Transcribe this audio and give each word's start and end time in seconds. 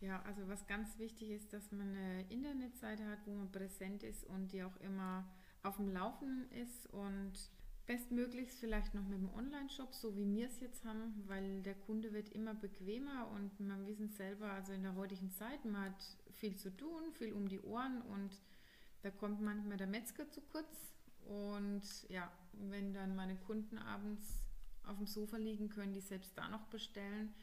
Ja, 0.00 0.22
also 0.22 0.46
was 0.48 0.66
ganz 0.66 0.98
wichtig 0.98 1.30
ist, 1.30 1.52
dass 1.52 1.72
man 1.72 1.88
eine 1.88 2.22
Internetseite 2.30 3.04
hat, 3.06 3.18
wo 3.26 3.32
man 3.32 3.50
präsent 3.50 4.04
ist 4.04 4.24
und 4.24 4.52
die 4.52 4.62
auch 4.62 4.76
immer 4.80 5.28
auf 5.62 5.76
dem 5.76 5.88
Laufen 5.88 6.48
ist 6.52 6.86
und 6.92 7.32
bestmöglichst 7.86 8.60
vielleicht 8.60 8.94
noch 8.94 9.08
mit 9.08 9.18
dem 9.18 9.32
Online-Shop, 9.34 9.94
so 9.94 10.14
wie 10.14 10.30
wir 10.30 10.46
es 10.46 10.60
jetzt 10.60 10.84
haben, 10.84 11.24
weil 11.26 11.62
der 11.62 11.74
Kunde 11.74 12.12
wird 12.12 12.28
immer 12.28 12.54
bequemer 12.54 13.28
und 13.28 13.58
man 13.60 13.86
wissen 13.86 14.10
selber, 14.10 14.50
also 14.52 14.72
in 14.72 14.82
der 14.82 14.94
heutigen 14.94 15.32
Zeit, 15.32 15.64
man 15.64 15.86
hat 15.86 16.16
viel 16.32 16.54
zu 16.54 16.70
tun, 16.76 17.12
viel 17.14 17.32
um 17.32 17.48
die 17.48 17.60
Ohren 17.60 18.02
und 18.02 18.40
da 19.02 19.10
kommt 19.10 19.40
manchmal 19.40 19.78
der 19.78 19.86
Metzger 19.86 20.28
zu 20.30 20.40
kurz. 20.42 20.92
Und 21.24 21.82
ja, 22.08 22.30
wenn 22.52 22.92
dann 22.92 23.16
meine 23.16 23.36
Kunden 23.36 23.78
abends 23.78 24.42
auf 24.84 24.98
dem 24.98 25.06
Sofa 25.06 25.36
liegen, 25.36 25.68
können 25.68 25.92
die 25.92 26.00
selbst 26.00 26.36
da 26.36 26.48
noch 26.48 26.66
bestellen 26.66 27.34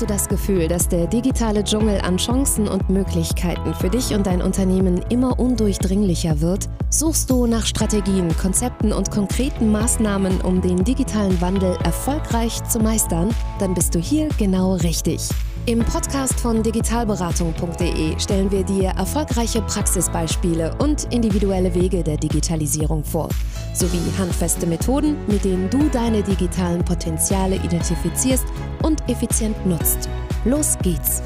Hast 0.00 0.08
du 0.08 0.14
das 0.14 0.28
Gefühl, 0.28 0.66
dass 0.66 0.88
der 0.88 1.06
digitale 1.06 1.62
Dschungel 1.62 2.00
an 2.00 2.16
Chancen 2.16 2.68
und 2.68 2.88
Möglichkeiten 2.88 3.74
für 3.74 3.90
dich 3.90 4.14
und 4.14 4.26
dein 4.26 4.40
Unternehmen 4.40 5.04
immer 5.10 5.38
undurchdringlicher 5.38 6.40
wird? 6.40 6.70
Suchst 6.88 7.28
du 7.28 7.46
nach 7.46 7.66
Strategien, 7.66 8.34
Konzepten 8.38 8.94
und 8.94 9.10
konkreten 9.10 9.70
Maßnahmen, 9.70 10.40
um 10.40 10.62
den 10.62 10.84
digitalen 10.84 11.38
Wandel 11.42 11.76
erfolgreich 11.84 12.64
zu 12.64 12.78
meistern? 12.78 13.34
Dann 13.58 13.74
bist 13.74 13.94
du 13.94 13.98
hier 13.98 14.28
genau 14.38 14.76
richtig. 14.76 15.28
Im 15.66 15.80
Podcast 15.80 16.40
von 16.40 16.62
digitalberatung.de 16.62 18.18
stellen 18.18 18.50
wir 18.50 18.64
dir 18.64 18.88
erfolgreiche 18.90 19.60
Praxisbeispiele 19.60 20.74
und 20.78 21.12
individuelle 21.12 21.74
Wege 21.74 22.02
der 22.02 22.16
Digitalisierung 22.16 23.04
vor, 23.04 23.28
sowie 23.74 24.00
handfeste 24.18 24.66
Methoden, 24.66 25.18
mit 25.26 25.44
denen 25.44 25.68
du 25.68 25.90
deine 25.90 26.22
digitalen 26.22 26.82
Potenziale 26.82 27.56
identifizierst 27.56 28.46
und 28.82 29.06
effizient 29.10 29.66
nutzt. 29.66 30.08
Los 30.46 30.78
geht's! 30.78 31.22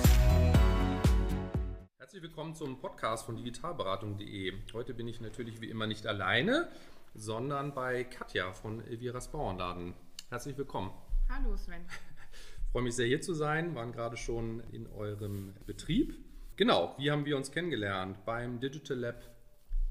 Herzlich 1.99 2.23
willkommen 2.23 2.57
zum 2.57 2.81
Podcast 2.81 3.27
von 3.27 3.37
digitalberatung.de. 3.37 4.53
Heute 4.73 4.95
bin 4.95 5.07
ich 5.07 5.21
natürlich 5.21 5.61
wie 5.61 5.71
immer 5.71 5.87
nicht 5.87 6.09
alleine, 6.09 6.69
sondern 7.15 7.73
bei 7.73 8.03
Katja 8.03 8.53
von 8.53 8.85
Elviras 8.85 9.29
Bauernladen. 9.29 9.95
Herzlich 10.29 10.59
willkommen. 10.59 10.91
Hallo 11.29 11.57
Sven 11.57 11.87
freue 12.75 12.83
mich 12.83 12.97
sehr 12.97 13.07
hier 13.07 13.21
zu 13.21 13.35
sein, 13.35 13.77
waren 13.77 13.93
gerade 13.93 14.17
schon 14.17 14.59
in 14.73 14.89
eurem 14.89 15.55
Betrieb. 15.65 16.19
Genau, 16.57 16.93
wie 16.99 17.13
haben 17.13 17.25
wir 17.25 17.37
uns 17.37 17.53
kennengelernt? 17.53 18.25
Beim 18.25 18.59
Digital 18.59 18.99
Lab 18.99 19.23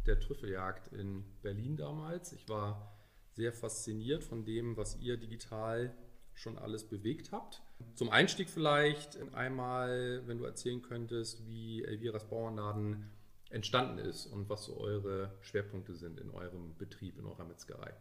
der 0.06 0.20
Trüffeljagd 0.20 0.92
in 0.92 1.24
Berlin 1.42 1.78
damals. 1.78 2.34
Ich 2.34 2.50
war 2.50 2.94
sehr 3.32 3.54
fasziniert 3.54 4.26
von 4.26 4.44
dem, 4.44 4.76
was 4.76 5.00
ihr 5.00 5.16
digital 5.16 5.96
schon 6.34 6.58
alles 6.58 6.84
bewegt 6.84 7.32
habt. 7.32 7.62
Zum 7.96 8.10
Einstieg 8.10 8.50
vielleicht 8.50 9.18
einmal, 9.34 10.24
wenn 10.26 10.40
du 10.40 10.44
erzählen 10.44 10.82
könntest, 10.82 11.48
wie 11.48 11.86
Elviras 11.86 12.28
Bauernladen 12.28 13.10
entstanden 13.50 14.00
ist 14.00 14.26
und 14.26 14.50
was 14.50 14.66
so 14.66 14.76
eure 14.78 15.32
Schwerpunkte 15.40 15.96
sind 15.96 16.20
in 16.20 16.30
eurem 16.32 16.76
Betrieb, 16.78 17.18
in 17.18 17.28
eurer 17.28 17.46
Metzgerei. 17.46 17.94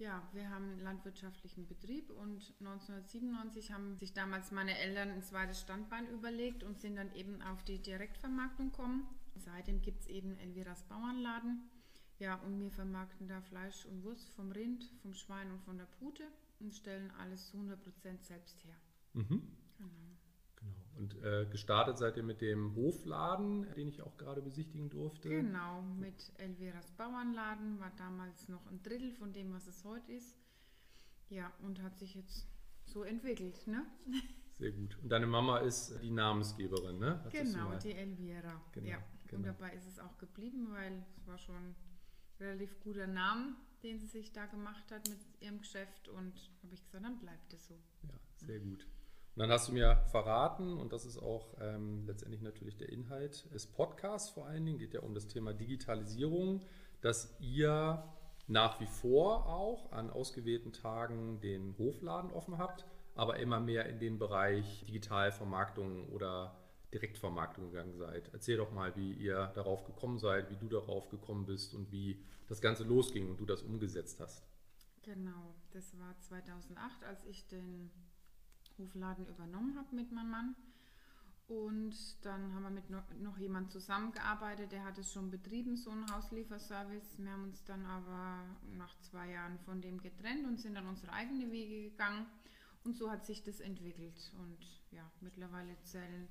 Ja, 0.00 0.26
wir 0.32 0.48
haben 0.48 0.64
einen 0.64 0.80
landwirtschaftlichen 0.80 1.66
Betrieb 1.66 2.08
und 2.08 2.54
1997 2.60 3.70
haben 3.70 3.98
sich 3.98 4.14
damals 4.14 4.50
meine 4.50 4.78
Eltern 4.78 5.10
ein 5.10 5.22
zweites 5.22 5.60
Standbein 5.60 6.08
überlegt 6.08 6.64
und 6.64 6.80
sind 6.80 6.96
dann 6.96 7.14
eben 7.14 7.42
auf 7.42 7.62
die 7.64 7.82
Direktvermarktung 7.82 8.70
gekommen. 8.70 9.06
Seitdem 9.36 9.82
gibt 9.82 10.00
es 10.00 10.06
eben 10.06 10.38
Elviras 10.38 10.84
Bauernladen. 10.84 11.68
Ja, 12.18 12.36
und 12.36 12.58
wir 12.62 12.70
vermarkten 12.70 13.28
da 13.28 13.42
Fleisch 13.42 13.84
und 13.84 14.02
Wurst 14.02 14.30
vom 14.30 14.50
Rind, 14.52 14.90
vom 15.02 15.12
Schwein 15.12 15.50
und 15.50 15.60
von 15.60 15.76
der 15.76 15.84
Pute 15.84 16.26
und 16.60 16.72
stellen 16.72 17.10
alles 17.18 17.50
zu 17.50 17.58
100% 17.58 18.22
selbst 18.22 18.64
her. 18.64 18.76
Mhm. 19.12 19.42
Genau. 19.76 20.09
Und 20.96 21.22
äh, 21.22 21.46
gestartet 21.50 21.98
seid 21.98 22.16
ihr 22.16 22.22
mit 22.22 22.40
dem 22.40 22.74
Hofladen, 22.74 23.66
den 23.74 23.88
ich 23.88 24.02
auch 24.02 24.16
gerade 24.16 24.42
besichtigen 24.42 24.90
durfte. 24.90 25.28
Genau, 25.28 25.82
mit 25.98 26.32
Elviras 26.36 26.90
Bauernladen 26.92 27.80
war 27.80 27.92
damals 27.96 28.48
noch 28.48 28.66
ein 28.70 28.82
Drittel 28.82 29.12
von 29.12 29.32
dem, 29.32 29.52
was 29.52 29.66
es 29.66 29.84
heute 29.84 30.12
ist. 30.12 30.36
Ja, 31.30 31.52
und 31.62 31.82
hat 31.82 31.98
sich 31.98 32.14
jetzt 32.14 32.46
so 32.84 33.02
entwickelt, 33.04 33.66
ne? 33.66 33.86
Sehr 34.58 34.72
gut. 34.72 34.98
Und 35.02 35.08
deine 35.08 35.26
Mama 35.26 35.58
ist 35.58 35.94
die 36.02 36.10
Namensgeberin, 36.10 36.98
ne? 36.98 37.22
Hat 37.24 37.32
genau, 37.32 37.74
die 37.78 37.92
Elvira. 37.92 38.60
Genau, 38.72 38.88
ja. 38.88 38.98
Genau. 39.28 39.38
Und 39.38 39.46
dabei 39.46 39.72
ist 39.74 39.86
es 39.86 39.98
auch 39.98 40.18
geblieben, 40.18 40.68
weil 40.72 41.04
es 41.16 41.26
war 41.26 41.38
schon 41.38 41.54
ein 41.54 41.76
relativ 42.40 42.78
guter 42.80 43.06
Name, 43.06 43.54
den 43.82 43.98
sie 43.98 44.06
sich 44.06 44.32
da 44.32 44.46
gemacht 44.46 44.90
hat 44.90 45.08
mit 45.08 45.18
ihrem 45.40 45.60
Geschäft. 45.60 46.08
Und 46.08 46.34
habe 46.62 46.74
ich 46.74 46.84
gesagt, 46.84 47.04
dann 47.04 47.18
bleibt 47.18 47.52
es 47.54 47.68
so. 47.68 47.74
Ja, 48.02 48.18
sehr 48.36 48.58
gut. 48.58 48.86
Und 49.34 49.40
dann 49.40 49.50
hast 49.50 49.68
du 49.68 49.72
mir 49.72 49.96
verraten, 50.10 50.76
und 50.76 50.92
das 50.92 51.04
ist 51.04 51.18
auch 51.18 51.56
ähm, 51.60 52.04
letztendlich 52.06 52.42
natürlich 52.42 52.76
der 52.76 52.88
Inhalt 52.90 53.52
des 53.54 53.66
Podcasts 53.66 54.30
vor 54.30 54.46
allen 54.46 54.64
Dingen, 54.64 54.78
geht 54.78 54.94
ja 54.94 55.00
um 55.00 55.14
das 55.14 55.28
Thema 55.28 55.52
Digitalisierung, 55.54 56.62
dass 57.00 57.36
ihr 57.40 58.02
nach 58.48 58.80
wie 58.80 58.86
vor 58.86 59.46
auch 59.46 59.92
an 59.92 60.10
ausgewählten 60.10 60.72
Tagen 60.72 61.40
den 61.40 61.78
Hofladen 61.78 62.32
offen 62.32 62.58
habt, 62.58 62.84
aber 63.14 63.38
immer 63.38 63.60
mehr 63.60 63.86
in 63.86 64.00
den 64.00 64.18
Bereich 64.18 64.84
Digitalvermarktung 64.86 66.08
oder 66.08 66.56
Direktvermarktung 66.92 67.70
gegangen 67.70 67.96
seid. 67.96 68.30
Erzähl 68.32 68.56
doch 68.56 68.72
mal, 68.72 68.96
wie 68.96 69.12
ihr 69.12 69.52
darauf 69.54 69.84
gekommen 69.84 70.18
seid, 70.18 70.50
wie 70.50 70.56
du 70.56 70.68
darauf 70.68 71.08
gekommen 71.08 71.46
bist 71.46 71.74
und 71.74 71.92
wie 71.92 72.24
das 72.48 72.60
Ganze 72.60 72.82
losging 72.82 73.30
und 73.30 73.38
du 73.38 73.46
das 73.46 73.62
umgesetzt 73.62 74.18
hast. 74.18 74.44
Genau, 75.02 75.54
das 75.70 75.96
war 75.98 76.18
2008, 76.18 77.04
als 77.04 77.24
ich 77.24 77.46
den 77.46 77.90
Hofladen 78.80 79.26
übernommen 79.26 79.76
habe 79.76 79.94
mit 79.94 80.10
meinem 80.12 80.30
Mann. 80.30 80.56
Und 81.50 81.96
dann 82.24 82.54
haben 82.54 82.62
wir 82.62 82.70
mit 82.70 82.90
noch 83.20 83.36
jemand 83.38 83.72
zusammengearbeitet, 83.72 84.70
der 84.70 84.84
hat 84.84 84.98
es 84.98 85.12
schon 85.12 85.32
betrieben, 85.32 85.76
so 85.76 85.90
ein 85.90 86.08
Hauslieferservice. 86.08 87.18
Wir 87.18 87.32
haben 87.32 87.44
uns 87.44 87.64
dann 87.64 87.84
aber 87.86 88.44
nach 88.76 88.96
zwei 89.00 89.30
Jahren 89.32 89.58
von 89.58 89.80
dem 89.80 90.00
getrennt 90.00 90.46
und 90.46 90.60
sind 90.60 90.74
dann 90.74 90.86
unsere 90.86 91.12
eigenen 91.12 91.50
Wege 91.50 91.90
gegangen. 91.90 92.26
Und 92.84 92.96
so 92.96 93.10
hat 93.10 93.26
sich 93.26 93.42
das 93.42 93.58
entwickelt. 93.58 94.32
Und 94.38 94.58
ja, 94.92 95.10
mittlerweile 95.20 95.76
zählen 95.82 96.28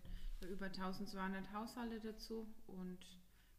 über 0.49 0.67
1200 0.67 1.51
Haushalte 1.51 1.99
dazu 1.99 2.47
und 2.67 2.99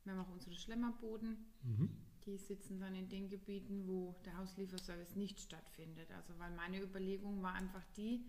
wir 0.04 0.14
haben 0.14 0.20
auch 0.20 0.32
unsere 0.32 0.54
Schlemmerboden. 0.54 1.44
Mhm. 1.62 1.90
Die 2.24 2.38
sitzen 2.38 2.80
dann 2.80 2.94
in 2.94 3.08
den 3.08 3.28
Gebieten, 3.28 3.86
wo 3.86 4.14
der 4.24 4.36
Hauslieferservice 4.38 5.16
nicht 5.16 5.40
stattfindet. 5.40 6.10
Also 6.12 6.38
weil 6.38 6.54
meine 6.54 6.82
Überlegung 6.82 7.42
war 7.42 7.52
einfach 7.52 7.84
die, 7.96 8.24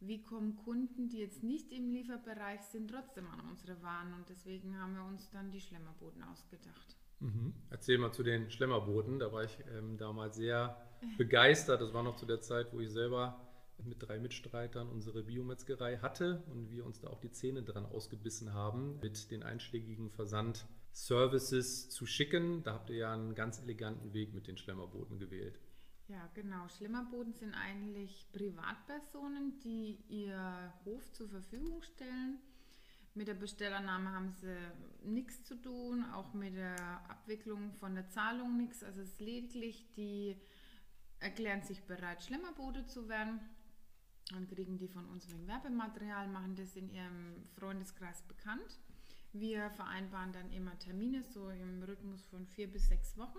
wie 0.00 0.22
kommen 0.22 0.56
Kunden, 0.56 1.08
die 1.08 1.18
jetzt 1.18 1.42
nicht 1.42 1.72
im 1.72 1.90
Lieferbereich 1.90 2.62
sind, 2.62 2.90
trotzdem 2.90 3.26
an 3.26 3.40
unsere 3.50 3.82
Waren. 3.82 4.14
Und 4.14 4.28
deswegen 4.28 4.78
haben 4.78 4.94
wir 4.94 5.04
uns 5.04 5.30
dann 5.30 5.50
die 5.50 5.60
Schlemmerboten 5.60 6.22
ausgedacht. 6.22 6.96
Mhm. 7.20 7.52
Erzähl 7.68 7.98
mal 7.98 8.12
zu 8.12 8.22
den 8.22 8.50
Schlemmerboten. 8.50 9.18
Da 9.18 9.30
war 9.32 9.44
ich 9.44 9.58
ähm, 9.76 9.98
damals 9.98 10.36
sehr 10.36 10.76
begeistert. 11.18 11.80
Das 11.82 11.92
war 11.92 12.02
noch 12.02 12.16
zu 12.16 12.26
der 12.26 12.40
Zeit, 12.40 12.72
wo 12.72 12.80
ich 12.80 12.90
selber 12.90 13.46
mit 13.84 14.02
drei 14.02 14.18
Mitstreitern 14.18 14.88
unsere 14.88 15.22
Biometzgerei 15.22 15.98
hatte 15.98 16.42
und 16.50 16.70
wir 16.70 16.84
uns 16.84 17.00
da 17.00 17.08
auch 17.08 17.20
die 17.20 17.30
Zähne 17.30 17.62
dran 17.62 17.86
ausgebissen 17.86 18.52
haben, 18.52 18.98
mit 19.00 19.30
den 19.30 19.42
einschlägigen 19.42 20.10
Versandservices 20.10 21.88
zu 21.88 22.06
schicken. 22.06 22.62
Da 22.62 22.74
habt 22.74 22.90
ihr 22.90 22.96
ja 22.96 23.12
einen 23.12 23.34
ganz 23.34 23.60
eleganten 23.60 24.12
Weg 24.12 24.34
mit 24.34 24.46
den 24.46 24.56
Schlemmerboten 24.56 25.18
gewählt. 25.18 25.58
Ja, 26.10 26.28
genau. 26.34 26.66
Schlimmerboden 26.66 27.34
sind 27.34 27.54
eigentlich 27.54 28.26
Privatpersonen, 28.32 29.60
die 29.60 29.96
ihr 30.08 30.74
Hof 30.84 31.12
zur 31.12 31.28
Verfügung 31.28 31.82
stellen. 31.82 32.40
Mit 33.14 33.28
der 33.28 33.34
Bestellernahme 33.34 34.10
haben 34.10 34.32
sie 34.32 34.56
nichts 35.04 35.44
zu 35.44 35.54
tun, 35.54 36.04
auch 36.12 36.34
mit 36.34 36.56
der 36.56 37.08
Abwicklung 37.08 37.72
von 37.74 37.94
der 37.94 38.08
Zahlung 38.08 38.56
nichts. 38.56 38.82
Also 38.82 39.02
es 39.02 39.10
ist 39.10 39.20
lediglich, 39.20 39.86
die 39.94 40.36
erklären 41.20 41.62
sich 41.62 41.84
bereit, 41.84 42.22
Schlemmerbote 42.22 42.86
zu 42.86 43.08
werden. 43.08 43.38
Dann 44.32 44.48
kriegen 44.48 44.78
die 44.78 44.88
von 44.88 45.08
uns 45.10 45.28
wegen 45.28 45.46
Werbematerial, 45.46 46.26
machen 46.26 46.56
das 46.56 46.74
in 46.74 46.90
ihrem 46.90 47.46
Freundeskreis 47.54 48.22
bekannt. 48.22 48.80
Wir 49.32 49.70
vereinbaren 49.70 50.32
dann 50.32 50.50
immer 50.50 50.76
Termine, 50.80 51.22
so 51.22 51.50
im 51.50 51.84
Rhythmus 51.84 52.26
von 52.26 52.48
vier 52.48 52.68
bis 52.68 52.88
sechs 52.88 53.16
Wochen. 53.16 53.38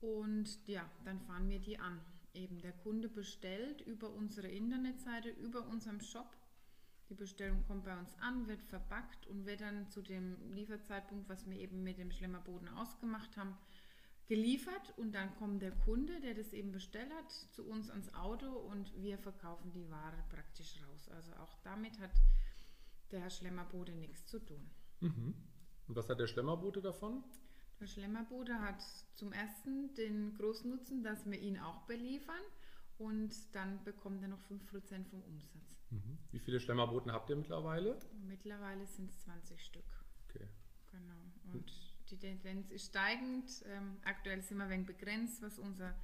Und 0.00 0.58
ja, 0.66 0.88
dann 1.04 1.20
fahren 1.20 1.48
wir 1.48 1.58
die 1.58 1.78
an. 1.78 2.00
Eben 2.34 2.60
der 2.60 2.72
Kunde 2.72 3.08
bestellt 3.08 3.80
über 3.80 4.10
unsere 4.10 4.48
Internetseite, 4.48 5.30
über 5.30 5.66
unserem 5.66 6.00
Shop. 6.00 6.36
Die 7.08 7.14
Bestellung 7.14 7.64
kommt 7.66 7.84
bei 7.84 7.98
uns 7.98 8.14
an, 8.18 8.48
wird 8.48 8.62
verpackt 8.62 9.26
und 9.28 9.46
wird 9.46 9.60
dann 9.60 9.88
zu 9.90 10.02
dem 10.02 10.36
Lieferzeitpunkt, 10.52 11.28
was 11.28 11.48
wir 11.48 11.56
eben 11.56 11.82
mit 11.82 11.98
dem 11.98 12.10
Schlemmerboden 12.10 12.68
ausgemacht 12.68 13.36
haben, 13.36 13.56
geliefert. 14.26 14.92
Und 14.98 15.14
dann 15.14 15.34
kommt 15.36 15.62
der 15.62 15.70
Kunde, 15.70 16.20
der 16.20 16.34
das 16.34 16.52
eben 16.52 16.72
bestellt 16.72 17.12
hat, 17.14 17.30
zu 17.30 17.64
uns 17.64 17.90
ans 17.90 18.12
Auto 18.14 18.50
und 18.50 18.92
wir 19.00 19.18
verkaufen 19.18 19.72
die 19.72 19.88
Ware 19.88 20.24
praktisch 20.30 20.76
raus. 20.82 21.08
Also 21.08 21.32
auch 21.34 21.56
damit 21.62 21.98
hat 22.00 22.10
der 23.12 23.30
Schlemmerbote 23.30 23.92
nichts 23.92 24.26
zu 24.26 24.40
tun. 24.40 24.68
Mhm. 25.00 25.34
Und 25.86 25.96
was 25.96 26.08
hat 26.08 26.18
der 26.18 26.26
Schlemmerbote 26.26 26.82
davon? 26.82 27.22
Der 27.80 27.86
Schlemmerbote 27.86 28.60
hat 28.60 28.82
zum 29.14 29.32
ersten 29.32 29.94
den 29.94 30.34
großen 30.34 30.70
Nutzen, 30.70 31.02
dass 31.02 31.26
wir 31.26 31.38
ihn 31.38 31.58
auch 31.58 31.82
beliefern 31.82 32.42
und 32.98 33.34
dann 33.54 33.82
bekommt 33.84 34.22
er 34.22 34.28
noch 34.28 34.40
5% 34.50 35.04
vom 35.04 35.22
Umsatz. 35.22 35.76
Mhm. 35.90 36.18
Wie 36.32 36.38
viele 36.38 36.58
Schlemmerboten 36.58 37.12
habt 37.12 37.28
ihr 37.30 37.36
mittlerweile? 37.36 37.98
Mittlerweile 38.26 38.86
sind 38.86 39.10
es 39.10 39.20
20 39.20 39.62
Stück. 39.62 39.84
Okay. 40.28 40.48
Genau. 40.90 41.52
Und 41.52 41.72
die 42.10 42.16
Tendenz 42.16 42.70
ist 42.70 42.86
steigend. 42.86 43.62
Ähm, 43.66 43.98
aktuell 44.04 44.42
sind 44.42 44.58
wir 44.58 44.64
ein 44.64 44.70
wenig 44.70 44.86
begrenzt, 44.86 45.42
was 45.42 45.58
unsere 45.58 45.94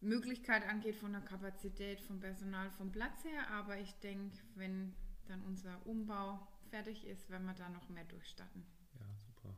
Möglichkeit 0.00 0.66
angeht 0.68 0.96
von 0.96 1.12
der 1.12 1.22
Kapazität, 1.22 2.00
vom 2.02 2.20
Personal, 2.20 2.70
vom 2.72 2.92
Platz 2.92 3.24
her. 3.24 3.50
Aber 3.50 3.78
ich 3.78 3.92
denke, 4.00 4.36
wenn 4.54 4.94
dann 5.26 5.42
unser 5.42 5.84
Umbau 5.86 6.46
fertig 6.68 7.06
ist, 7.06 7.30
werden 7.30 7.46
wir 7.46 7.54
da 7.54 7.68
noch 7.70 7.88
mehr 7.88 8.04
durchstatten. 8.04 8.66
Ja, 9.00 9.06
super. 9.16 9.54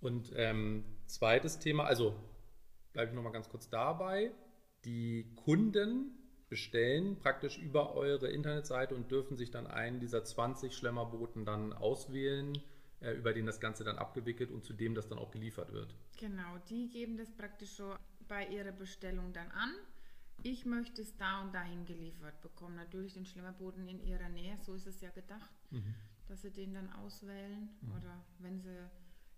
Und 0.00 0.32
ähm, 0.34 0.84
zweites 1.06 1.58
Thema, 1.58 1.84
also 1.84 2.14
bleibe 2.92 3.10
ich 3.10 3.14
nochmal 3.14 3.32
ganz 3.32 3.48
kurz 3.48 3.68
dabei. 3.68 4.32
Die 4.84 5.34
Kunden 5.36 6.16
bestellen 6.48 7.18
praktisch 7.18 7.58
über 7.58 7.94
eure 7.94 8.28
Internetseite 8.28 8.94
und 8.94 9.10
dürfen 9.10 9.36
sich 9.36 9.50
dann 9.50 9.66
einen 9.66 10.00
dieser 10.00 10.24
20 10.24 10.74
Schlemmerboten 10.74 11.44
dann 11.44 11.72
auswählen, 11.72 12.58
äh, 13.00 13.12
über 13.12 13.32
den 13.32 13.46
das 13.46 13.60
Ganze 13.60 13.84
dann 13.84 13.98
abgewickelt 13.98 14.50
und 14.50 14.64
zu 14.64 14.72
dem 14.72 14.94
das 14.94 15.08
dann 15.08 15.18
auch 15.18 15.30
geliefert 15.30 15.72
wird. 15.72 15.94
Genau, 16.18 16.58
die 16.68 16.88
geben 16.88 17.16
das 17.16 17.30
praktisch 17.30 17.70
so 17.70 17.94
bei 18.26 18.46
ihrer 18.46 18.72
Bestellung 18.72 19.32
dann 19.32 19.50
an. 19.52 19.70
Ich 20.42 20.64
möchte 20.64 21.02
es 21.02 21.16
da 21.16 21.42
und 21.42 21.54
dahin 21.54 21.84
geliefert 21.84 22.40
bekommen. 22.40 22.74
Natürlich 22.74 23.12
den 23.12 23.26
Schlemmerboden 23.26 23.86
in 23.86 24.00
ihrer 24.00 24.28
Nähe, 24.30 24.56
so 24.64 24.74
ist 24.74 24.86
es 24.86 25.00
ja 25.02 25.10
gedacht, 25.10 25.50
dass 26.28 26.42
sie 26.42 26.50
den 26.50 26.72
dann 26.72 26.90
auswählen. 26.94 27.68
Oder 27.94 28.24
wenn 28.38 28.58
sie 28.58 28.88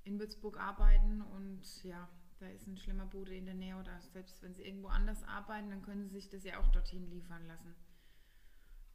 in 0.05 0.19
Würzburg 0.19 0.59
arbeiten 0.59 1.21
und 1.23 1.85
ja, 1.85 2.09
da 2.39 2.49
ist 2.49 2.67
ein 2.67 2.77
Schlemmerboden 2.77 3.35
in 3.35 3.47
der 3.47 3.55
Nähe 3.55 3.77
oder 3.77 4.01
selbst 4.13 4.43
wenn 4.43 4.55
sie 4.55 4.63
irgendwo 4.63 4.89
anders 4.89 5.23
arbeiten, 5.25 5.71
dann 5.71 5.83
können 5.83 6.03
sie 6.03 6.15
sich 6.15 6.29
das 6.29 6.45
ja 6.45 6.59
auch 6.59 6.69
dorthin 6.69 7.09
liefern 7.09 7.47
lassen. 7.47 7.75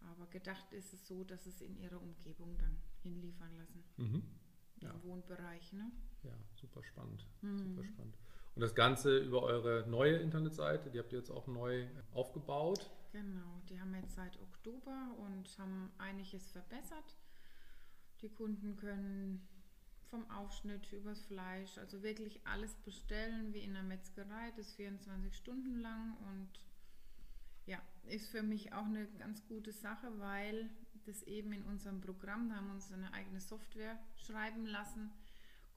Aber 0.02 0.28
gedacht 0.28 0.72
ist 0.74 0.94
es 0.94 1.08
so, 1.08 1.24
dass 1.24 1.46
es 1.46 1.62
in 1.62 1.78
ihrer 1.78 2.02
Umgebung 2.02 2.58
dann 2.58 2.78
hinliefern 3.04 3.56
lassen. 3.58 3.84
Mhm. 3.98 4.24
Ja. 4.82 4.92
Im 4.92 5.04
Wohnbereich, 5.04 5.74
ne? 5.74 5.92
Ja, 6.24 6.38
super 6.56 6.84
spannend. 6.84 7.26
Mhm. 7.42 7.58
Super 7.58 7.84
spannend. 7.86 8.18
Und 8.56 8.62
das 8.62 8.76
Ganze 8.76 9.18
über 9.18 9.44
eure 9.44 9.88
neue 9.88 10.18
Internetseite, 10.18 10.92
die 10.92 11.00
habt 11.00 11.12
ihr 11.14 11.20
jetzt 11.20 11.32
auch 11.32 11.48
neu 11.48 11.88
aufgebaut. 12.12 12.90
Genau, 13.12 13.62
die 13.70 13.80
haben 13.80 13.92
wir 13.92 14.02
jetzt 14.02 14.16
seit 14.16 14.40
Oktober 14.40 15.16
und 15.20 15.58
haben 15.58 15.92
einiges 15.98 16.52
verbessert. 16.52 17.18
Die 18.22 18.30
Kunden 18.30 18.76
können 18.76 19.48
vom 20.10 20.30
Aufschnitt 20.32 20.92
übers 20.92 21.22
Fleisch, 21.26 21.78
also 21.78 22.04
wirklich 22.04 22.40
alles 22.46 22.74
bestellen 22.86 23.54
wie 23.54 23.60
in 23.60 23.74
der 23.74 23.84
Metzgerei, 23.84 24.52
das 24.56 24.74
24 24.74 25.36
Stunden 25.36 25.80
lang 25.80 26.18
und 26.30 26.50
ja, 27.66 27.82
ist 28.06 28.30
für 28.30 28.44
mich 28.44 28.74
auch 28.74 28.86
eine 28.86 29.08
ganz 29.20 29.46
gute 29.48 29.72
Sache, 29.72 30.08
weil 30.20 30.70
das 31.06 31.24
eben 31.24 31.52
in 31.54 31.64
unserem 31.64 32.02
Programm, 32.02 32.50
da 32.50 32.56
haben 32.56 32.68
wir 32.68 32.74
uns 32.74 32.92
eine 32.92 33.14
eigene 33.14 33.42
Software 33.42 33.98
schreiben 34.16 34.66
lassen, 34.66 35.12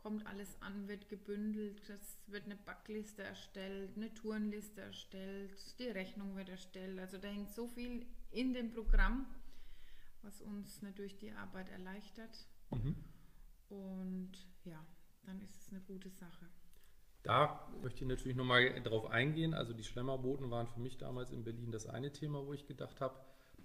kommt 0.02 0.26
alles 0.26 0.60
an, 0.62 0.88
wird 0.88 1.08
gebündelt, 1.08 1.88
es 1.88 2.18
wird 2.26 2.44
eine 2.44 2.56
Backliste 2.56 3.22
erstellt, 3.22 3.96
eine 3.96 4.12
Tourenliste 4.14 4.80
erstellt, 4.80 5.52
die 5.78 5.88
Rechnung 5.88 6.36
wird 6.36 6.48
erstellt. 6.48 6.98
Also 6.98 7.18
da 7.18 7.28
hängt 7.28 7.52
so 7.52 7.68
viel 7.68 8.06
in 8.30 8.54
dem 8.54 8.70
Programm, 8.70 9.26
was 10.22 10.40
uns 10.40 10.82
natürlich 10.82 11.18
die 11.18 11.32
Arbeit 11.32 11.68
erleichtert. 11.70 12.46
Mhm. 12.70 12.96
Und 13.70 14.32
ja, 14.64 14.84
dann 15.24 15.40
ist 15.40 15.58
es 15.62 15.70
eine 15.70 15.80
gute 15.80 16.10
Sache. 16.10 16.46
Da 17.22 17.68
möchte 17.82 18.02
ich 18.02 18.08
natürlich 18.08 18.36
nochmal 18.36 18.82
drauf 18.82 19.06
eingehen. 19.06 19.54
Also 19.54 19.72
die 19.72 19.84
Schlemmerboten 19.84 20.50
waren 20.50 20.66
für 20.66 20.80
mich 20.80 20.98
damals 20.98 21.30
in 21.30 21.44
Berlin 21.44 21.70
das 21.70 21.86
eine 21.86 22.12
Thema, 22.12 22.46
wo 22.46 22.52
ich 22.52 22.66
gedacht 22.66 23.00
habe, 23.00 23.18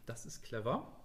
das 0.06 0.26
ist 0.26 0.44
clever. 0.44 0.96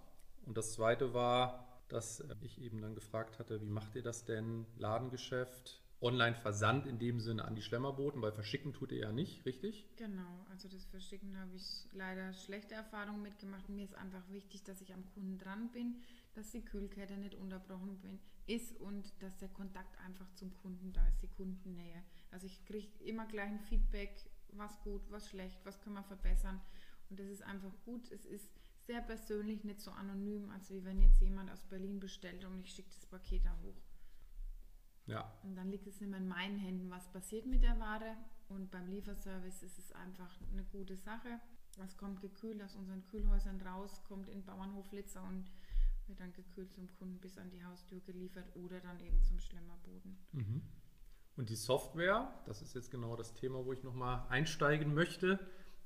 Und 0.45 0.57
das 0.57 0.73
zweite 0.73 1.13
war, 1.13 1.81
dass 1.87 2.23
ich 2.41 2.61
eben 2.61 2.81
dann 2.81 2.95
gefragt 2.95 3.39
hatte, 3.39 3.61
wie 3.61 3.69
macht 3.69 3.95
ihr 3.95 4.03
das 4.03 4.25
denn? 4.25 4.65
Ladengeschäft, 4.77 5.81
Online-Versand 6.01 6.87
in 6.87 6.99
dem 6.99 7.19
Sinne 7.19 7.45
an 7.45 7.55
die 7.55 7.61
Schlemmerboten, 7.61 8.21
weil 8.21 8.31
verschicken 8.31 8.73
tut 8.73 8.91
ihr 8.91 8.99
ja 8.99 9.11
nicht, 9.11 9.45
richtig? 9.45 9.87
Genau, 9.97 10.45
also 10.49 10.67
das 10.67 10.85
Verschicken 10.85 11.37
habe 11.37 11.55
ich 11.55 11.87
leider 11.93 12.33
schlechte 12.33 12.73
Erfahrungen 12.75 13.21
mitgemacht. 13.21 13.69
Mir 13.69 13.83
ist 13.83 13.95
einfach 13.95 14.27
wichtig, 14.29 14.63
dass 14.63 14.81
ich 14.81 14.93
am 14.93 15.05
Kunden 15.13 15.37
dran 15.37 15.69
bin, 15.71 16.01
dass 16.33 16.51
die 16.51 16.65
Kühlkette 16.65 17.17
nicht 17.17 17.35
unterbrochen 17.35 17.99
bin, 17.99 18.19
ist 18.47 18.77
und 18.79 19.11
dass 19.21 19.37
der 19.37 19.49
Kontakt 19.49 19.97
einfach 19.99 20.31
zum 20.33 20.55
Kunden 20.57 20.93
da 20.93 21.07
ist, 21.07 21.21
die 21.21 21.27
Kundennähe. 21.27 22.03
Also 22.31 22.47
ich 22.47 22.65
kriege 22.65 23.03
immer 23.03 23.25
gleich 23.25 23.49
ein 23.49 23.59
Feedback, 23.59 24.29
was 24.53 24.81
gut, 24.81 25.01
was 25.09 25.29
schlecht, 25.29 25.59
was 25.65 25.79
können 25.81 25.95
wir 25.95 26.03
verbessern. 26.03 26.59
Und 27.09 27.19
das 27.19 27.27
ist 27.27 27.43
einfach 27.43 27.73
gut. 27.85 28.11
Es 28.11 28.25
ist 28.25 28.49
sehr 28.85 29.01
persönlich, 29.01 29.63
nicht 29.63 29.81
so 29.81 29.91
anonym, 29.91 30.49
als 30.49 30.69
wie 30.71 30.83
wenn 30.83 31.01
jetzt 31.01 31.21
jemand 31.21 31.51
aus 31.51 31.63
Berlin 31.63 31.99
bestellt 31.99 32.43
und 32.45 32.61
ich 32.65 32.73
schicke 32.73 32.89
das 32.89 33.05
Paket 33.05 33.45
da 33.45 33.55
hoch. 33.63 33.81
Ja. 35.05 35.31
Und 35.43 35.55
dann 35.55 35.69
liegt 35.69 35.87
es 35.87 35.99
nicht 35.99 36.09
mehr 36.09 36.19
in 36.19 36.27
meinen 36.27 36.57
Händen, 36.57 36.89
was 36.89 37.11
passiert 37.11 37.45
mit 37.45 37.63
der 37.63 37.79
Ware. 37.79 38.15
Und 38.49 38.71
beim 38.71 38.87
Lieferservice 38.87 39.63
ist 39.63 39.77
es 39.77 39.91
einfach 39.91 40.39
eine 40.51 40.63
gute 40.65 40.97
Sache. 40.97 41.39
Es 41.83 41.97
kommt 41.97 42.21
gekühlt 42.21 42.61
aus 42.61 42.75
unseren 42.75 43.05
Kühlhäusern 43.07 43.61
raus, 43.61 44.03
kommt 44.03 44.27
in 44.29 44.43
Bauernhof 44.43 44.91
Litzer 44.91 45.23
und 45.23 45.49
wird 46.11 46.19
dann 46.19 46.33
gekühlt 46.33 46.73
zum 46.73 46.89
Kunden 46.97 47.19
bis 47.19 47.37
an 47.37 47.49
die 47.49 47.63
Haustür 47.63 48.01
geliefert 48.01 48.45
oder 48.55 48.81
dann 48.81 48.99
eben 48.99 49.23
zum 49.23 49.39
Schlemmerboden. 49.39 50.17
Mhm. 50.33 50.61
Und 51.37 51.49
die 51.49 51.55
Software, 51.55 52.33
das 52.45 52.61
ist 52.61 52.75
jetzt 52.75 52.91
genau 52.91 53.15
das 53.15 53.33
Thema, 53.33 53.65
wo 53.65 53.71
ich 53.71 53.81
nochmal 53.83 54.25
einsteigen 54.29 54.93
möchte, 54.93 55.39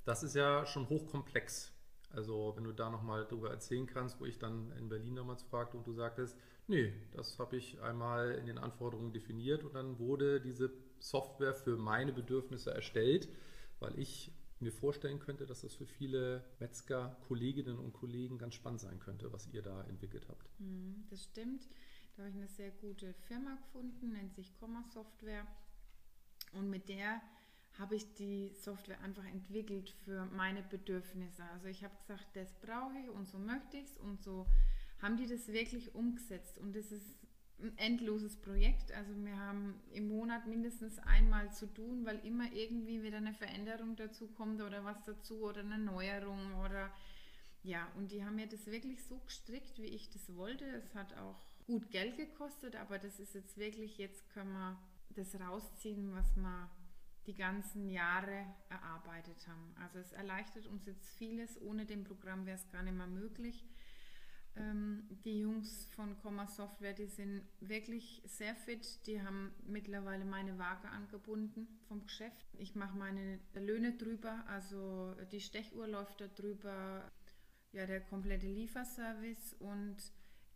das 0.04 0.24
ist 0.24 0.34
ja 0.34 0.66
schon 0.66 0.88
hochkomplex. 0.88 1.72
Also 2.10 2.54
wenn 2.56 2.64
du 2.64 2.72
da 2.72 2.90
nochmal 2.90 3.26
drüber 3.26 3.50
erzählen 3.50 3.86
kannst, 3.86 4.20
wo 4.20 4.24
ich 4.24 4.38
dann 4.38 4.72
in 4.72 4.88
Berlin 4.88 5.14
damals 5.14 5.44
fragte 5.44 5.76
und 5.76 5.86
du 5.86 5.92
sagtest, 5.92 6.36
nee, 6.66 6.92
das 7.12 7.38
habe 7.38 7.56
ich 7.56 7.80
einmal 7.80 8.32
in 8.32 8.46
den 8.46 8.58
Anforderungen 8.58 9.12
definiert 9.12 9.62
und 9.62 9.74
dann 9.74 9.98
wurde 10.00 10.40
diese 10.40 10.72
Software 10.98 11.54
für 11.54 11.76
meine 11.76 12.12
Bedürfnisse 12.12 12.74
erstellt, 12.74 13.28
weil 13.78 13.96
ich 13.98 14.32
mir 14.60 14.72
vorstellen 14.72 15.18
könnte, 15.18 15.46
dass 15.46 15.60
das 15.60 15.74
für 15.74 15.86
viele 15.86 16.44
Metzger, 16.58 17.16
Kolleginnen 17.28 17.78
und 17.78 17.92
Kollegen 17.92 18.38
ganz 18.38 18.54
spannend 18.54 18.80
sein 18.80 18.98
könnte, 18.98 19.32
was 19.32 19.46
ihr 19.52 19.62
da 19.62 19.82
entwickelt 19.84 20.26
habt. 20.28 20.48
Mhm, 20.58 21.04
Das 21.10 21.24
stimmt. 21.24 21.68
Da 22.16 22.22
habe 22.22 22.30
ich 22.30 22.36
eine 22.36 22.48
sehr 22.48 22.70
gute 22.70 23.12
Firma 23.28 23.56
gefunden, 23.56 24.12
nennt 24.12 24.34
sich 24.34 24.54
Comma 24.58 24.82
Software. 24.94 25.46
Und 26.52 26.70
mit 26.70 26.88
der 26.88 27.20
habe 27.78 27.94
ich 27.96 28.14
die 28.14 28.52
Software 28.54 29.00
einfach 29.02 29.24
entwickelt 29.26 29.90
für 30.04 30.24
meine 30.26 30.62
Bedürfnisse. 30.62 31.44
Also 31.52 31.66
ich 31.66 31.84
habe 31.84 31.94
gesagt, 32.00 32.26
das 32.34 32.54
brauche 32.60 32.96
ich 32.98 33.10
und 33.10 33.28
so 33.28 33.38
möchte 33.38 33.76
ich 33.76 33.84
es 33.84 33.96
und 33.98 34.22
so 34.22 34.46
haben 35.02 35.18
die 35.18 35.26
das 35.26 35.48
wirklich 35.48 35.94
umgesetzt. 35.94 36.56
Und 36.56 36.74
das 36.74 36.90
ist 36.90 37.18
ein 37.58 37.76
endloses 37.78 38.36
Projekt. 38.36 38.92
Also 38.92 39.12
wir 39.16 39.36
haben 39.38 39.80
im 39.92 40.08
Monat 40.08 40.46
mindestens 40.46 40.98
einmal 40.98 41.52
zu 41.52 41.66
tun, 41.66 42.04
weil 42.04 42.18
immer 42.24 42.52
irgendwie 42.52 43.02
wieder 43.02 43.16
eine 43.16 43.32
Veränderung 43.32 43.96
dazu 43.96 44.28
kommt 44.28 44.60
oder 44.60 44.84
was 44.84 45.02
dazu 45.04 45.42
oder 45.42 45.60
eine 45.60 45.78
Neuerung 45.78 46.54
oder 46.64 46.92
ja, 47.62 47.88
und 47.96 48.12
die 48.12 48.24
haben 48.24 48.36
mir 48.36 48.46
das 48.46 48.66
wirklich 48.66 49.02
so 49.04 49.18
gestrickt, 49.18 49.78
wie 49.78 49.86
ich 49.86 50.08
das 50.10 50.36
wollte. 50.36 50.64
Es 50.64 50.94
hat 50.94 51.16
auch 51.18 51.40
gut 51.66 51.90
Geld 51.90 52.16
gekostet, 52.16 52.76
aber 52.76 52.98
das 52.98 53.18
ist 53.18 53.34
jetzt 53.34 53.56
wirklich, 53.56 53.98
jetzt 53.98 54.30
können 54.30 54.52
wir 54.52 54.78
das 55.16 55.34
rausziehen, 55.40 56.14
was 56.14 56.36
wir 56.36 56.70
die 57.26 57.34
ganzen 57.34 57.88
Jahre 57.88 58.46
erarbeitet 58.68 59.48
haben. 59.48 59.74
Also 59.82 59.98
es 59.98 60.12
erleichtert 60.12 60.66
uns 60.68 60.86
jetzt 60.86 61.08
vieles. 61.16 61.60
Ohne 61.60 61.84
dem 61.86 62.04
Programm 62.04 62.46
wäre 62.46 62.56
es 62.56 62.70
gar 62.70 62.84
nicht 62.84 62.96
mehr 62.96 63.08
möglich. 63.08 63.64
Ähm, 64.58 65.02
die 65.24 65.40
Jungs 65.40 65.86
von 65.94 66.18
Comma 66.22 66.46
Software, 66.46 66.94
die 66.94 67.06
sind 67.06 67.42
wirklich 67.60 68.22
sehr 68.24 68.54
fit. 68.54 69.06
Die 69.06 69.20
haben 69.20 69.54
mittlerweile 69.66 70.24
meine 70.24 70.58
Waage 70.58 70.88
angebunden 70.88 71.68
vom 71.88 72.04
Geschäft. 72.04 72.46
Ich 72.58 72.74
mache 72.74 72.96
meine 72.96 73.38
Löhne 73.54 73.92
drüber, 73.96 74.44
also 74.48 75.14
die 75.30 75.40
Stechuhr 75.40 75.86
läuft 75.86 76.20
da 76.20 76.28
drüber, 76.28 77.10
ja, 77.72 77.86
der 77.86 78.00
komplette 78.00 78.46
Lieferservice 78.46 79.54
und 79.58 79.96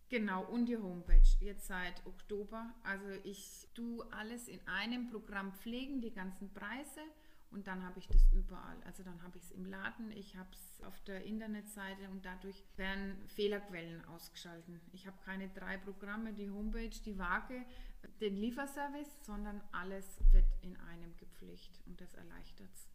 genau, 0.08 0.44
und 0.46 0.66
die 0.66 0.78
Homepage 0.78 1.20
jetzt 1.40 1.66
seit 1.66 2.06
Oktober. 2.06 2.74
Also 2.82 3.10
ich 3.24 3.68
tue 3.74 4.10
alles 4.12 4.48
in 4.48 4.60
einem 4.66 5.10
Programm 5.10 5.52
pflegen, 5.52 6.00
die 6.00 6.12
ganzen 6.12 6.52
Preise 6.54 7.00
und 7.50 7.66
dann 7.66 7.82
habe 7.84 7.98
ich 7.98 8.06
das 8.08 8.26
überall. 8.32 8.76
Also 8.84 9.02
dann 9.02 9.22
habe 9.22 9.36
ich 9.38 9.44
es 9.44 9.50
im 9.50 9.64
Laden, 9.66 10.10
ich 10.12 10.36
habe 10.36 10.48
es 10.52 10.82
auf 10.84 10.98
der 11.04 11.24
Internetseite 11.24 12.08
und 12.10 12.24
dadurch 12.24 12.64
werden 12.76 13.16
Fehlerquellen 13.26 14.04
ausgeschalten. 14.06 14.80
Ich 14.92 15.06
habe 15.06 15.16
keine 15.24 15.48
drei 15.48 15.76
Programme, 15.78 16.32
die 16.32 16.48
Homepage, 16.50 16.90
die 17.04 17.18
Waage, 17.18 17.64
den 18.20 18.36
Lieferservice, 18.36 19.18
sondern 19.24 19.60
alles 19.72 20.20
wird 20.32 20.46
in 20.62 20.76
einem 20.76 21.16
gepflegt 21.16 21.80
und 21.86 22.00
das 22.00 22.14
erleichtert 22.14 22.68
es. 22.72 22.88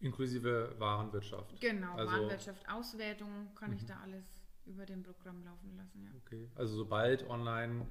Inklusive 0.00 0.74
Warenwirtschaft. 0.78 1.60
Genau, 1.60 1.94
Also- 1.94 2.12
Warenwirtschaft, 2.12 2.68
Auswertung 2.68 3.54
kann 3.54 3.72
ich 3.72 3.82
Mhm. 3.82 3.86
da 3.86 4.00
alles 4.00 4.24
über 4.66 4.84
dem 4.86 5.02
Programm 5.02 5.42
laufen 5.44 5.76
lassen. 5.76 6.04
Ja. 6.04 6.10
Okay, 6.24 6.50
also 6.54 6.76
sobald 6.76 7.28
online 7.28 7.86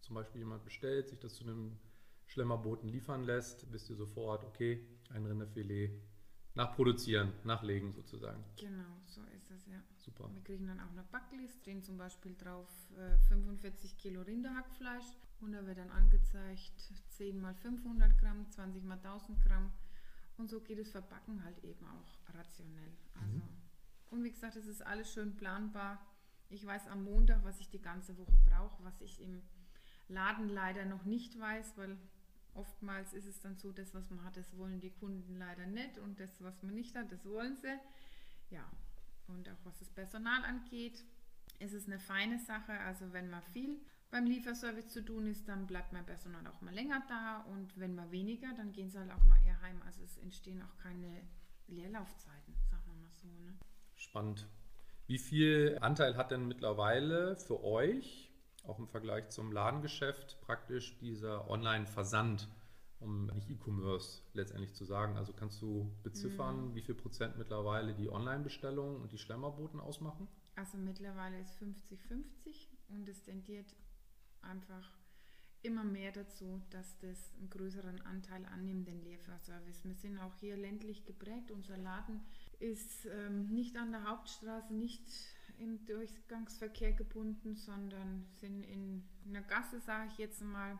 zum 0.00 0.14
Beispiel 0.16 0.40
jemand 0.40 0.64
bestellt, 0.64 1.08
sich 1.08 1.18
das 1.18 1.34
zu 1.34 1.44
einem 1.44 1.78
Schlemmerboten 2.26 2.88
liefern 2.88 3.24
lässt, 3.24 3.70
wisst 3.72 3.90
ihr 3.90 3.96
sofort, 3.96 4.44
okay, 4.44 4.86
ein 5.10 5.26
Rinderfilet 5.26 5.90
nachproduzieren, 6.54 7.32
nachlegen 7.44 7.92
sozusagen. 7.92 8.44
Genau, 8.56 8.96
so 9.06 9.22
ist 9.36 9.50
es 9.50 9.66
ja. 9.66 9.82
Super. 9.98 10.30
Wir 10.32 10.42
kriegen 10.42 10.66
dann 10.66 10.80
auch 10.80 10.90
eine 10.90 11.02
Backlist, 11.10 11.60
stehen 11.60 11.82
zum 11.82 11.98
Beispiel 11.98 12.34
drauf 12.36 12.68
äh, 12.96 13.18
45 13.28 13.96
Kilo 13.98 14.22
Rinderhackfleisch 14.22 15.06
und 15.40 15.52
da 15.52 15.66
wird 15.66 15.78
dann 15.78 15.90
angezeigt 15.90 16.72
10 17.10 17.40
mal 17.40 17.54
500 17.54 18.18
Gramm, 18.18 18.50
20 18.50 18.84
mal 18.84 18.98
1000 18.98 19.42
Gramm 19.42 19.72
und 20.36 20.48
so 20.48 20.60
geht 20.60 20.78
das 20.78 20.90
Verbacken 20.90 21.44
halt 21.44 21.62
eben 21.64 21.86
auch 21.86 22.34
rationell. 22.34 22.92
Also, 23.20 23.42
Und 24.10 24.24
wie 24.24 24.30
gesagt, 24.30 24.56
es 24.56 24.66
ist 24.66 24.82
alles 24.82 25.12
schön 25.12 25.36
planbar. 25.36 26.00
Ich 26.50 26.64
weiß 26.64 26.88
am 26.88 27.04
Montag, 27.04 27.42
was 27.44 27.60
ich 27.60 27.68
die 27.68 27.80
ganze 27.80 28.16
Woche 28.18 28.36
brauche, 28.48 28.82
was 28.84 29.00
ich 29.00 29.20
im 29.20 29.42
Laden 30.08 30.48
leider 30.48 30.84
noch 30.84 31.04
nicht 31.04 31.38
weiß, 31.38 31.76
weil 31.76 31.96
oftmals 32.54 33.12
ist 33.12 33.26
es 33.26 33.40
dann 33.40 33.56
so, 33.56 33.72
das, 33.72 33.94
was 33.94 34.08
man 34.10 34.24
hat, 34.24 34.36
das 34.36 34.56
wollen 34.56 34.80
die 34.80 34.90
Kunden 34.90 35.36
leider 35.36 35.66
nicht 35.66 35.98
und 35.98 36.18
das, 36.20 36.42
was 36.42 36.62
man 36.62 36.74
nicht 36.74 36.94
hat, 36.96 37.10
das 37.12 37.24
wollen 37.24 37.56
sie. 37.56 37.78
Ja, 38.50 38.64
und 39.28 39.48
auch 39.48 39.64
was 39.64 39.78
das 39.78 39.90
Personal 39.90 40.44
angeht, 40.44 41.04
ist 41.58 41.72
es 41.72 41.86
eine 41.86 41.98
feine 41.98 42.38
Sache. 42.38 42.72
Also 42.80 43.12
wenn 43.12 43.30
man 43.30 43.42
viel 43.42 43.80
beim 44.10 44.26
Lieferservice 44.26 44.88
zu 44.88 45.04
tun 45.04 45.26
ist, 45.26 45.48
dann 45.48 45.66
bleibt 45.66 45.92
mein 45.92 46.06
Personal 46.06 46.46
auch 46.46 46.60
mal 46.60 46.74
länger 46.74 47.02
da 47.08 47.40
und 47.50 47.78
wenn 47.78 47.94
man 47.94 48.10
weniger, 48.12 48.52
dann 48.56 48.72
gehen 48.72 48.90
sie 48.90 48.98
halt 48.98 49.10
auch 49.10 49.24
mal 49.24 49.42
eher 49.44 49.60
heim. 49.62 49.80
Also 49.86 50.02
es 50.02 50.18
entstehen 50.18 50.62
auch 50.62 50.76
keine 50.78 51.22
Leerlaufzeiten, 51.66 52.54
sagen 52.70 52.82
wir 52.86 52.94
mal 52.94 53.12
so. 53.12 53.28
Ne? 53.28 53.56
Spannend. 53.96 54.46
Wie 55.06 55.18
viel 55.18 55.78
Anteil 55.80 56.16
hat 56.16 56.30
denn 56.30 56.46
mittlerweile 56.46 57.36
für 57.36 57.62
euch, 57.62 58.32
auch 58.64 58.78
im 58.78 58.88
Vergleich 58.88 59.28
zum 59.30 59.52
Ladengeschäft, 59.52 60.40
praktisch 60.40 60.98
dieser 60.98 61.48
Online-Versand, 61.50 62.48
um 63.00 63.26
nicht 63.26 63.50
E-Commerce 63.50 64.22
letztendlich 64.32 64.74
zu 64.74 64.84
sagen? 64.84 65.16
Also 65.16 65.32
kannst 65.32 65.60
du 65.62 65.90
beziffern, 66.02 66.70
Mhm. 66.70 66.74
wie 66.74 66.82
viel 66.82 66.94
Prozent 66.94 67.36
mittlerweile 67.38 67.94
die 67.94 68.10
Online-Bestellungen 68.10 69.00
und 69.02 69.12
die 69.12 69.18
Schlemmerboten 69.18 69.80
ausmachen? 69.80 70.28
Also 70.56 70.78
mittlerweile 70.78 71.38
ist 71.40 71.54
50-50 71.58 72.68
und 72.88 73.08
es 73.08 73.22
tendiert 73.22 73.74
einfach 74.40 74.88
immer 75.62 75.82
mehr 75.84 76.12
dazu, 76.12 76.60
dass 76.70 76.98
das 76.98 77.34
einen 77.38 77.48
größeren 77.48 78.00
Anteil 78.02 78.44
annimmt, 78.46 78.86
den 78.86 79.02
Lieferservice. 79.02 79.82
Wir 79.84 79.94
sind 79.94 80.18
auch 80.18 80.34
hier 80.36 80.56
ländlich 80.58 81.06
geprägt. 81.06 81.50
Unser 81.50 81.78
Laden 81.78 82.20
ist 82.58 83.06
ähm, 83.06 83.46
nicht 83.46 83.74
an 83.78 83.90
der 83.90 84.04
Hauptstraße, 84.04 84.74
nicht 84.74 85.02
im 85.58 85.84
Durchgangsverkehr 85.86 86.92
gebunden, 86.92 87.56
sondern 87.56 88.26
sind 88.40 88.62
in 88.64 89.02
einer 89.26 89.42
Gasse, 89.42 89.80
sage 89.80 90.10
ich 90.12 90.18
jetzt 90.18 90.42
mal. 90.42 90.78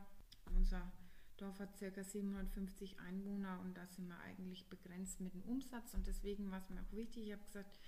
Unser 0.55 0.93
Dorf 1.37 1.59
hat 1.59 1.79
ca. 1.79 2.03
750 2.03 3.01
Einwohner 3.01 3.61
und 3.61 3.77
da 3.77 3.87
sind 3.87 4.09
wir 4.09 4.19
eigentlich 4.21 4.69
begrenzt 4.69 5.21
mit 5.21 5.35
dem 5.35 5.43
Umsatz 5.43 5.95
und 5.95 6.07
deswegen 6.07 6.51
war 6.51 6.59
es 6.59 6.71
mir 6.71 6.81
auch 6.81 6.93
wichtig. 6.93 7.27
Ich 7.27 7.33
habe 7.33 7.45
gesagt, 7.45 7.79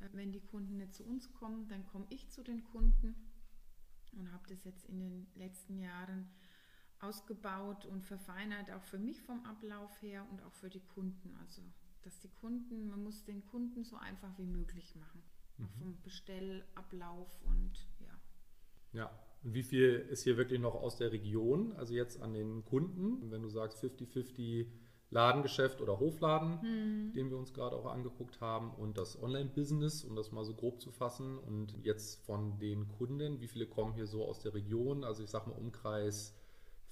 äh, 0.00 0.08
wenn 0.12 0.32
die 0.32 0.40
Kunden 0.40 0.76
nicht 0.76 0.94
zu 0.94 1.04
uns 1.04 1.32
kommen, 1.32 1.68
dann 1.68 1.86
komme 1.86 2.06
ich 2.10 2.28
zu 2.30 2.42
den 2.42 2.62
Kunden 2.64 3.14
und 4.12 4.32
habe 4.32 4.48
das 4.48 4.64
jetzt 4.64 4.84
in 4.86 5.00
den 5.00 5.26
letzten 5.34 5.78
Jahren 5.78 6.28
ausgebaut 7.00 7.84
und 7.86 8.02
verfeinert, 8.02 8.70
auch 8.70 8.82
für 8.84 8.98
mich 8.98 9.20
vom 9.22 9.44
Ablauf 9.44 10.00
her 10.00 10.26
und 10.30 10.42
auch 10.42 10.52
für 10.52 10.70
die 10.70 10.80
Kunden. 10.80 11.36
Also, 11.40 11.62
dass 12.02 12.20
die 12.20 12.28
Kunden, 12.28 12.88
man 12.88 13.02
muss 13.02 13.24
den 13.24 13.44
Kunden 13.46 13.84
so 13.84 13.96
einfach 13.96 14.36
wie 14.38 14.46
möglich 14.46 14.94
machen. 14.94 15.22
Auch 15.62 15.70
vom 15.78 16.00
Bestellablauf 16.02 17.40
und 17.46 17.72
ja. 18.00 18.18
Ja. 18.92 19.10
Und 19.42 19.54
wie 19.54 19.62
viel 19.62 20.06
ist 20.10 20.22
hier 20.22 20.36
wirklich 20.36 20.58
noch 20.58 20.74
aus 20.74 20.96
der 20.96 21.12
Region, 21.12 21.72
also 21.74 21.92
jetzt 21.92 22.20
an 22.22 22.32
den 22.32 22.64
Kunden? 22.64 23.30
Wenn 23.30 23.42
du 23.42 23.48
sagst 23.48 23.84
50-50 23.84 24.66
Ladengeschäft 25.10 25.80
oder 25.80 26.00
Hofladen, 26.00 27.12
den 27.14 27.30
wir 27.30 27.36
uns 27.36 27.52
gerade 27.52 27.76
auch 27.76 27.86
angeguckt 27.86 28.40
haben, 28.40 28.72
und 28.72 28.96
das 28.96 29.22
Online-Business, 29.22 30.02
um 30.02 30.16
das 30.16 30.32
mal 30.32 30.44
so 30.44 30.54
grob 30.54 30.80
zu 30.80 30.90
fassen. 30.90 31.38
Und 31.38 31.76
jetzt 31.84 32.24
von 32.24 32.58
den 32.58 32.88
Kunden, 32.88 33.40
wie 33.40 33.46
viele 33.46 33.66
kommen 33.66 33.92
hier 33.92 34.06
so 34.06 34.24
aus 34.24 34.40
der 34.40 34.54
Region? 34.54 35.04
Also 35.04 35.22
ich 35.22 35.30
sage 35.30 35.50
mal 35.50 35.56
Umkreis 35.56 36.34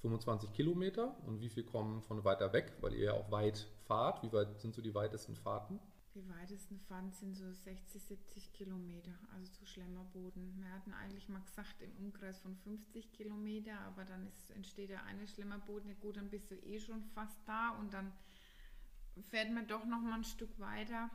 25 0.01 0.53
Kilometer. 0.53 1.17
Und 1.25 1.41
wie 1.41 1.49
viel 1.49 1.63
kommen 1.63 2.01
von 2.01 2.23
weiter 2.23 2.53
weg, 2.53 2.71
weil 2.81 2.93
ihr 2.93 3.05
ja 3.05 3.13
auch 3.13 3.31
weit 3.31 3.67
fahrt? 3.87 4.21
Wie 4.23 4.31
weit 4.31 4.59
sind 4.61 4.73
so 4.73 4.81
die 4.81 4.93
weitesten 4.93 5.35
Fahrten? 5.35 5.79
Die 6.15 6.29
weitesten 6.29 6.79
Fahrten 6.81 7.11
sind 7.11 7.35
so 7.35 7.51
60, 7.51 8.03
70 8.03 8.53
Kilometer, 8.53 9.13
also 9.33 9.51
zu 9.51 9.65
Schlemmerboden. 9.65 10.55
Wir 10.61 10.71
hatten 10.71 10.93
eigentlich 10.93 11.27
mal 11.27 11.41
gesagt 11.41 11.81
im 11.81 11.91
Umkreis 11.97 12.39
von 12.39 12.55
50 12.55 13.13
Kilometer, 13.13 13.79
aber 13.79 14.05
dann 14.05 14.27
ist, 14.27 14.51
entsteht 14.51 14.91
der 14.91 15.03
eine 15.05 15.27
Schlemmerboden, 15.27 15.89
ja 15.89 15.95
gut, 16.01 16.17
dann 16.17 16.29
bist 16.29 16.51
du 16.51 16.55
eh 16.55 16.79
schon 16.79 17.03
fast 17.15 17.39
da 17.47 17.71
und 17.79 17.93
dann 17.93 18.11
fährt 19.29 19.51
man 19.51 19.67
doch 19.67 19.85
noch 19.85 20.01
mal 20.01 20.17
ein 20.17 20.23
Stück 20.23 20.59
weiter. 20.59 21.09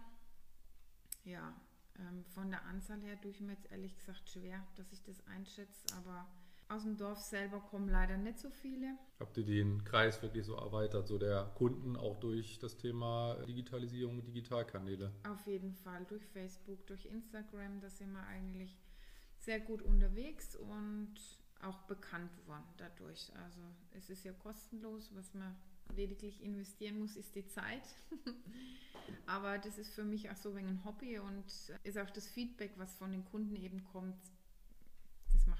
Ja, 1.24 1.54
ähm, 2.00 2.24
von 2.34 2.50
der 2.50 2.64
Anzahl 2.64 3.00
her 3.00 3.20
tue 3.20 3.30
ich 3.30 3.40
mir 3.40 3.52
jetzt 3.52 3.70
ehrlich 3.70 3.96
gesagt 3.96 4.28
schwer, 4.28 4.66
dass 4.74 4.92
ich 4.92 5.04
das 5.04 5.24
einschätze, 5.28 5.94
aber 5.96 6.26
aus 6.68 6.82
dem 6.82 6.96
Dorf 6.96 7.20
selber 7.20 7.60
kommen 7.60 7.88
leider 7.88 8.16
nicht 8.16 8.38
so 8.38 8.50
viele. 8.50 8.98
Habt 9.18 9.36
ihr 9.38 9.44
den 9.44 9.84
Kreis 9.84 10.22
wirklich 10.22 10.44
so 10.44 10.54
erweitert, 10.54 11.08
so 11.08 11.18
der 11.18 11.44
Kunden 11.56 11.96
auch 11.96 12.20
durch 12.20 12.58
das 12.58 12.76
Thema 12.76 13.36
Digitalisierung 13.46 14.24
Digitalkanäle? 14.24 15.12
Auf 15.28 15.46
jeden 15.46 15.74
Fall 15.74 16.04
durch 16.06 16.24
Facebook, 16.26 16.86
durch 16.86 17.06
Instagram, 17.06 17.80
da 17.80 17.88
sind 17.88 18.12
wir 18.12 18.26
eigentlich 18.26 18.78
sehr 19.38 19.60
gut 19.60 19.82
unterwegs 19.82 20.56
und 20.56 21.14
auch 21.62 21.78
bekannt 21.82 22.30
worden 22.46 22.68
dadurch. 22.76 23.32
Also 23.44 23.60
es 23.92 24.10
ist 24.10 24.24
ja 24.24 24.32
kostenlos, 24.32 25.10
was 25.14 25.34
man 25.34 25.56
lediglich 25.96 26.42
investieren 26.42 26.98
muss, 26.98 27.16
ist 27.16 27.34
die 27.34 27.46
Zeit. 27.46 27.82
Aber 29.26 29.58
das 29.58 29.78
ist 29.78 29.94
für 29.94 30.04
mich 30.04 30.30
auch 30.30 30.36
so 30.36 30.52
ein 30.52 30.66
ein 30.66 30.84
Hobby 30.84 31.18
und 31.18 31.44
ist 31.82 31.98
auch 31.98 32.10
das 32.10 32.28
Feedback, 32.28 32.72
was 32.76 32.94
von 32.96 33.10
den 33.10 33.24
Kunden 33.24 33.56
eben 33.56 33.84
kommt, 33.84 34.18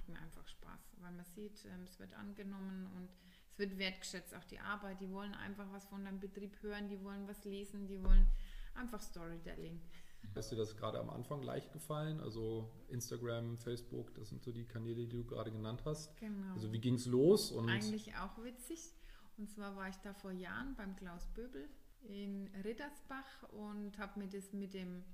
macht 0.09 0.19
mir 0.19 0.25
einfach 0.25 0.47
Spaß, 0.47 0.97
weil 1.01 1.13
man 1.13 1.25
sieht, 1.25 1.65
ähm, 1.67 1.83
es 1.85 1.99
wird 1.99 2.15
angenommen 2.15 2.87
und 2.97 3.11
es 3.51 3.59
wird 3.59 3.79
wertgeschätzt, 3.79 4.35
auch 4.35 4.45
die 4.45 4.59
Arbeit. 4.59 5.01
Die 5.01 5.11
wollen 5.11 5.35
einfach 5.35 5.67
was 5.73 5.87
von 5.87 6.05
deinem 6.05 6.21
Betrieb 6.21 6.63
hören, 6.63 6.89
die 6.89 7.03
wollen 7.03 7.27
was 7.29 7.45
lesen, 7.45 7.87
die 7.87 8.03
wollen 8.03 8.27
einfach 8.75 9.01
Storytelling. 9.01 9.81
Ist 10.35 10.51
dir 10.51 10.57
das 10.57 10.77
gerade 10.77 10.99
am 10.99 11.11
Anfang 11.11 11.43
leicht 11.43 11.73
gefallen? 11.73 12.21
Also 12.21 12.71
Instagram, 12.89 13.57
Facebook, 13.59 14.15
das 14.15 14.31
sind 14.31 14.43
so 14.43 14.53
die 14.53 14.65
Kanäle, 14.65 15.07
die 15.07 15.09
du 15.09 15.25
gerade 15.25 15.51
genannt 15.53 15.83
hast. 15.85 16.17
Genau. 16.19 16.53
Also 16.55 16.73
wie 16.73 16.81
ging 16.81 16.95
es 16.95 17.07
los? 17.07 17.53
Und 17.53 17.69
Eigentlich 17.69 18.15
auch 18.17 18.43
witzig. 18.43 18.93
Und 19.37 19.49
zwar 19.49 19.77
war 19.77 19.89
ich 19.89 19.97
da 19.97 20.13
vor 20.15 20.33
Jahren 20.33 20.75
beim 20.77 20.97
Klaus 20.97 21.27
Böbel 21.35 21.69
in 22.03 22.49
Rittersbach 22.65 23.45
und 23.51 23.99
habe 23.99 24.19
mir 24.21 24.29
das 24.29 24.53
mit 24.53 24.75
dem 24.75 25.05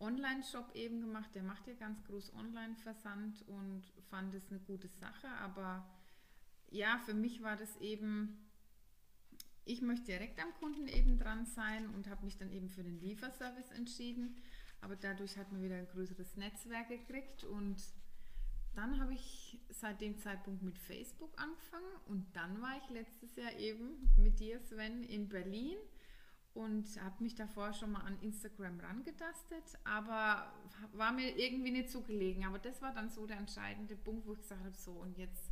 Online-Shop 0.00 0.74
eben 0.74 1.00
gemacht. 1.00 1.30
Der 1.34 1.42
macht 1.42 1.66
ja 1.66 1.74
ganz 1.74 2.02
groß 2.04 2.34
Online-Versand 2.34 3.42
und 3.48 3.82
fand 4.08 4.34
es 4.34 4.50
eine 4.50 4.60
gute 4.60 4.88
Sache. 4.88 5.28
Aber 5.40 5.86
ja, 6.70 6.98
für 7.04 7.14
mich 7.14 7.42
war 7.42 7.56
das 7.56 7.76
eben, 7.76 8.50
ich 9.64 9.82
möchte 9.82 10.06
direkt 10.06 10.40
am 10.40 10.52
Kunden 10.54 10.88
eben 10.88 11.18
dran 11.18 11.46
sein 11.46 11.88
und 11.94 12.08
habe 12.08 12.24
mich 12.24 12.36
dann 12.36 12.50
eben 12.50 12.68
für 12.68 12.82
den 12.82 13.00
Lieferservice 13.00 13.70
entschieden. 13.70 14.36
Aber 14.80 14.96
dadurch 14.96 15.36
hat 15.36 15.52
man 15.52 15.62
wieder 15.62 15.76
ein 15.76 15.88
größeres 15.88 16.36
Netzwerk 16.36 16.88
gekriegt 16.88 17.44
und 17.44 17.76
dann 18.74 19.00
habe 19.00 19.12
ich 19.14 19.58
seit 19.68 20.00
dem 20.00 20.16
Zeitpunkt 20.18 20.62
mit 20.62 20.78
Facebook 20.78 21.32
angefangen 21.38 21.92
und 22.06 22.24
dann 22.34 22.62
war 22.62 22.78
ich 22.78 22.88
letztes 22.90 23.36
Jahr 23.36 23.52
eben 23.58 24.08
mit 24.16 24.38
dir, 24.40 24.60
Sven, 24.60 25.02
in 25.02 25.28
Berlin 25.28 25.76
und 26.54 27.00
habe 27.00 27.22
mich 27.22 27.34
davor 27.34 27.72
schon 27.72 27.92
mal 27.92 28.00
an 28.00 28.18
Instagram 28.20 28.80
rangetastet, 28.80 29.78
aber 29.84 30.52
war 30.92 31.12
mir 31.12 31.36
irgendwie 31.38 31.70
nicht 31.70 31.90
so 31.90 32.02
gelegen. 32.02 32.44
Aber 32.44 32.58
das 32.58 32.82
war 32.82 32.92
dann 32.92 33.08
so 33.08 33.26
der 33.26 33.38
entscheidende 33.38 33.96
Punkt, 33.96 34.26
wo 34.26 34.32
ich 34.32 34.40
gesagt 34.40 34.64
habe, 34.64 34.76
so 34.76 34.92
und 34.92 35.16
jetzt 35.16 35.50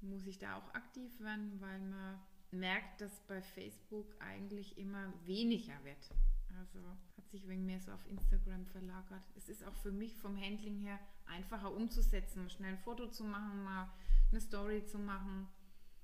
muss 0.00 0.26
ich 0.26 0.38
da 0.38 0.56
auch 0.56 0.74
aktiv 0.74 1.18
werden, 1.20 1.60
weil 1.60 1.80
man 1.80 2.18
merkt, 2.52 3.00
dass 3.00 3.20
bei 3.26 3.42
Facebook 3.42 4.14
eigentlich 4.18 4.78
immer 4.78 5.12
weniger 5.24 5.74
wird. 5.84 6.10
Also 6.58 6.80
hat 7.16 7.28
sich 7.30 7.46
wegen 7.48 7.66
mehr 7.66 7.80
so 7.80 7.92
auf 7.92 8.06
Instagram 8.06 8.66
verlagert. 8.66 9.22
Es 9.36 9.48
ist 9.48 9.64
auch 9.64 9.74
für 9.76 9.92
mich 9.92 10.16
vom 10.16 10.36
Handling 10.40 10.78
her 10.80 10.98
einfacher 11.26 11.72
umzusetzen, 11.72 12.50
schnell 12.50 12.72
ein 12.72 12.78
Foto 12.78 13.08
zu 13.08 13.24
machen, 13.24 13.62
mal 13.62 13.88
eine 14.30 14.40
Story 14.40 14.84
zu 14.84 14.98
machen. 14.98 15.48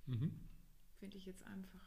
Mhm. 0.06 0.32
Finde 0.98 1.16
ich 1.16 1.26
jetzt 1.26 1.44
einfacher. 1.46 1.85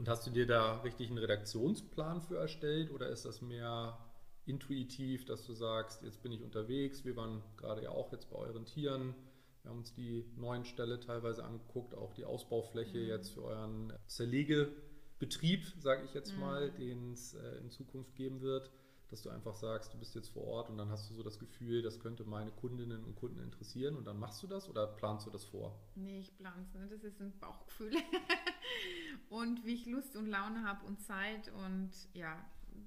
Und 0.00 0.08
hast 0.08 0.26
du 0.26 0.30
dir 0.30 0.46
da 0.46 0.80
richtig 0.80 1.10
einen 1.10 1.18
Redaktionsplan 1.18 2.22
für 2.22 2.38
erstellt 2.38 2.90
oder 2.90 3.10
ist 3.10 3.26
das 3.26 3.42
mehr 3.42 3.98
intuitiv, 4.46 5.26
dass 5.26 5.44
du 5.44 5.52
sagst, 5.52 6.02
jetzt 6.02 6.22
bin 6.22 6.32
ich 6.32 6.42
unterwegs, 6.42 7.04
wir 7.04 7.16
waren 7.16 7.42
gerade 7.58 7.82
ja 7.82 7.90
auch 7.90 8.10
jetzt 8.10 8.30
bei 8.30 8.36
euren 8.36 8.64
Tieren, 8.64 9.14
wir 9.60 9.70
haben 9.70 9.80
uns 9.80 9.92
die 9.92 10.24
neuen 10.38 10.64
Ställe 10.64 11.00
teilweise 11.00 11.44
angeguckt, 11.44 11.94
auch 11.94 12.14
die 12.14 12.24
Ausbaufläche 12.24 12.96
Mhm. 12.96 13.08
jetzt 13.08 13.28
für 13.34 13.42
euren 13.44 13.92
Zerlegebetrieb, 14.06 15.66
sage 15.78 16.06
ich 16.06 16.14
jetzt 16.14 16.34
Mhm. 16.34 16.40
mal, 16.40 16.70
den 16.70 17.12
es 17.12 17.34
äh, 17.34 17.58
in 17.58 17.68
Zukunft 17.68 18.14
geben 18.16 18.40
wird. 18.40 18.70
dass 19.10 19.22
du 19.22 19.28
einfach 19.28 19.56
sagst, 19.56 19.92
du 19.92 19.98
bist 19.98 20.14
jetzt 20.14 20.28
vor 20.28 20.44
Ort 20.46 20.70
und 20.70 20.78
dann 20.78 20.88
hast 20.88 21.10
du 21.10 21.14
so 21.14 21.24
das 21.24 21.40
Gefühl, 21.40 21.82
das 21.82 21.98
könnte 21.98 22.22
meine 22.24 22.52
Kundinnen 22.52 23.02
und 23.04 23.16
Kunden 23.16 23.40
interessieren 23.40 23.96
und 23.96 24.04
dann 24.06 24.20
machst 24.20 24.40
du 24.40 24.46
das 24.46 24.68
oder 24.68 24.86
planst 24.86 25.26
du 25.26 25.30
das 25.30 25.44
vor? 25.44 25.76
Nee, 25.96 26.20
ich 26.20 26.36
plane 26.36 26.62
es 26.62 26.72
nicht. 26.72 26.92
Das 26.92 27.02
ist 27.02 27.20
ein 27.20 27.36
Bauchgefühl. 27.40 27.90
und 29.30 29.64
wie 29.64 29.74
ich 29.74 29.86
Lust 29.86 30.16
und 30.16 30.26
Laune 30.26 30.64
habe 30.64 30.84
und 30.84 31.00
Zeit 31.00 31.50
und 31.64 31.90
ja, 32.12 32.36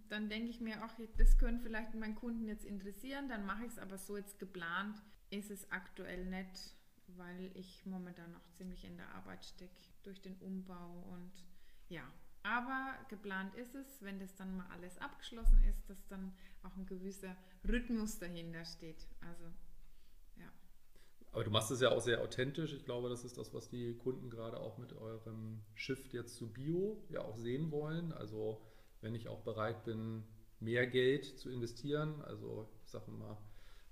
dann 0.10 0.30
denke 0.30 0.50
ich 0.50 0.62
mir, 0.62 0.78
ach, 0.84 0.94
das 1.18 1.38
können 1.40 1.60
vielleicht 1.60 1.96
meinen 1.96 2.16
Kunden 2.16 2.46
jetzt 2.46 2.66
interessieren, 2.66 3.30
dann 3.30 3.46
mache 3.46 3.66
ich 3.66 3.72
es, 3.72 3.80
aber 3.80 3.98
so 3.98 4.18
jetzt 4.18 4.38
geplant 4.38 5.02
ist 5.32 5.50
es 5.50 5.72
aktuell 5.72 6.26
nicht, 6.26 6.76
weil 7.08 7.50
ich 7.56 7.86
momentan 7.86 8.32
noch 8.32 8.48
ziemlich 8.52 8.84
in 8.84 8.98
der 8.98 9.10
Arbeit 9.16 9.44
stecke 9.44 9.82
durch 10.04 10.22
den 10.22 10.36
Umbau 10.36 11.08
und 11.12 11.32
ja, 11.90 12.04
aber 12.44 12.94
geplant 13.08 13.56
ist 13.56 13.74
es, 13.74 14.02
wenn 14.02 14.20
das 14.20 14.36
dann 14.36 14.58
mal 14.58 14.68
alles 14.72 14.98
abgeschlossen 14.98 15.64
ist, 15.64 15.90
dass 15.90 16.06
dann 16.08 16.34
auch 16.62 16.76
ein 16.76 16.86
gewisser 16.86 17.38
Rhythmus 17.68 18.20
dahinter 18.20 18.66
steht. 18.66 19.08
Also. 19.22 19.46
Aber 21.34 21.44
du 21.44 21.50
machst 21.50 21.72
es 21.72 21.82
ja 21.82 21.92
auch 21.92 22.00
sehr 22.00 22.22
authentisch. 22.22 22.74
Ich 22.74 22.86
glaube, 22.86 23.10
das 23.10 23.26
ist 23.26 23.38
das, 23.38 23.54
was 23.54 23.68
die 23.68 23.96
Kunden 23.96 24.30
gerade 24.30 24.60
auch 24.60 24.78
mit 24.78 24.94
eurem 24.94 25.62
Shift 25.74 26.14
jetzt 26.14 26.36
zu 26.36 26.52
Bio 26.52 27.04
ja 27.10 27.22
auch 27.22 27.36
sehen 27.36 27.72
wollen. 27.72 28.14
Also, 28.14 28.62
wenn 29.02 29.16
ich 29.16 29.28
auch 29.28 29.42
bereit 29.42 29.84
bin, 29.84 30.24
mehr 30.60 30.86
Geld 30.86 31.26
zu 31.26 31.50
investieren, 31.50 32.22
also 32.22 32.70
ich 32.86 32.92
sage 32.92 33.12
mal, 33.12 33.38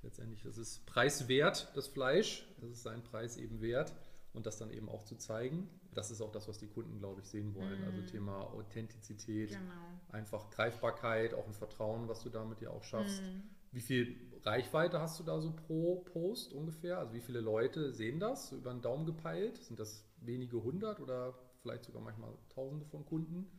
letztendlich, 0.03 0.43
das 0.43 0.57
ist 0.57 0.85
preiswert, 0.85 1.71
das 1.75 1.87
Fleisch, 1.87 2.47
das 2.61 2.69
ist 2.69 2.83
seinen 2.83 3.03
Preis 3.03 3.37
eben 3.37 3.59
wert 3.59 3.93
und 4.33 4.45
das 4.45 4.57
dann 4.57 4.69
eben 4.69 4.87
auch 4.87 5.03
zu 5.03 5.15
zeigen. 5.15 5.67
Das 5.93 6.11
ist 6.11 6.21
auch 6.21 6.31
das, 6.31 6.47
was 6.47 6.59
die 6.59 6.67
Kunden, 6.67 6.99
glaube 6.99 7.21
ich, 7.21 7.27
sehen 7.27 7.55
wollen. 7.55 7.83
Also 7.83 7.91
mhm. 7.91 7.97
Also 7.97 8.11
Thema 8.11 8.41
Authentizität, 8.53 9.49
genau. 9.49 9.61
einfach 10.09 10.49
Greifbarkeit, 10.51 11.33
auch 11.33 11.47
ein 11.47 11.53
Vertrauen, 11.53 12.07
was 12.07 12.21
du 12.21 12.29
damit 12.29 12.61
ja 12.61 12.69
auch 12.69 12.83
schaffst. 12.83 13.21
Mhm. 13.23 13.43
Wie 13.71 13.81
viel 13.81 14.31
Reichweite 14.43 14.99
hast 14.99 15.19
du 15.19 15.23
da 15.23 15.39
so 15.39 15.53
pro 15.53 16.01
Post 16.01 16.53
ungefähr? 16.53 16.97
Also 16.97 17.13
wie 17.13 17.21
viele 17.21 17.39
Leute 17.39 17.93
sehen 17.93 18.19
das, 18.19 18.49
so 18.49 18.57
über 18.57 18.71
den 18.71 18.81
Daumen 18.81 19.05
gepeilt? 19.05 19.63
Sind 19.63 19.79
das 19.79 20.05
wenige 20.17 20.61
hundert 20.61 20.99
oder 20.99 21.33
vielleicht 21.61 21.85
sogar 21.85 22.01
manchmal 22.01 22.37
tausende 22.49 22.85
von 22.85 23.05
Kunden? 23.05 23.49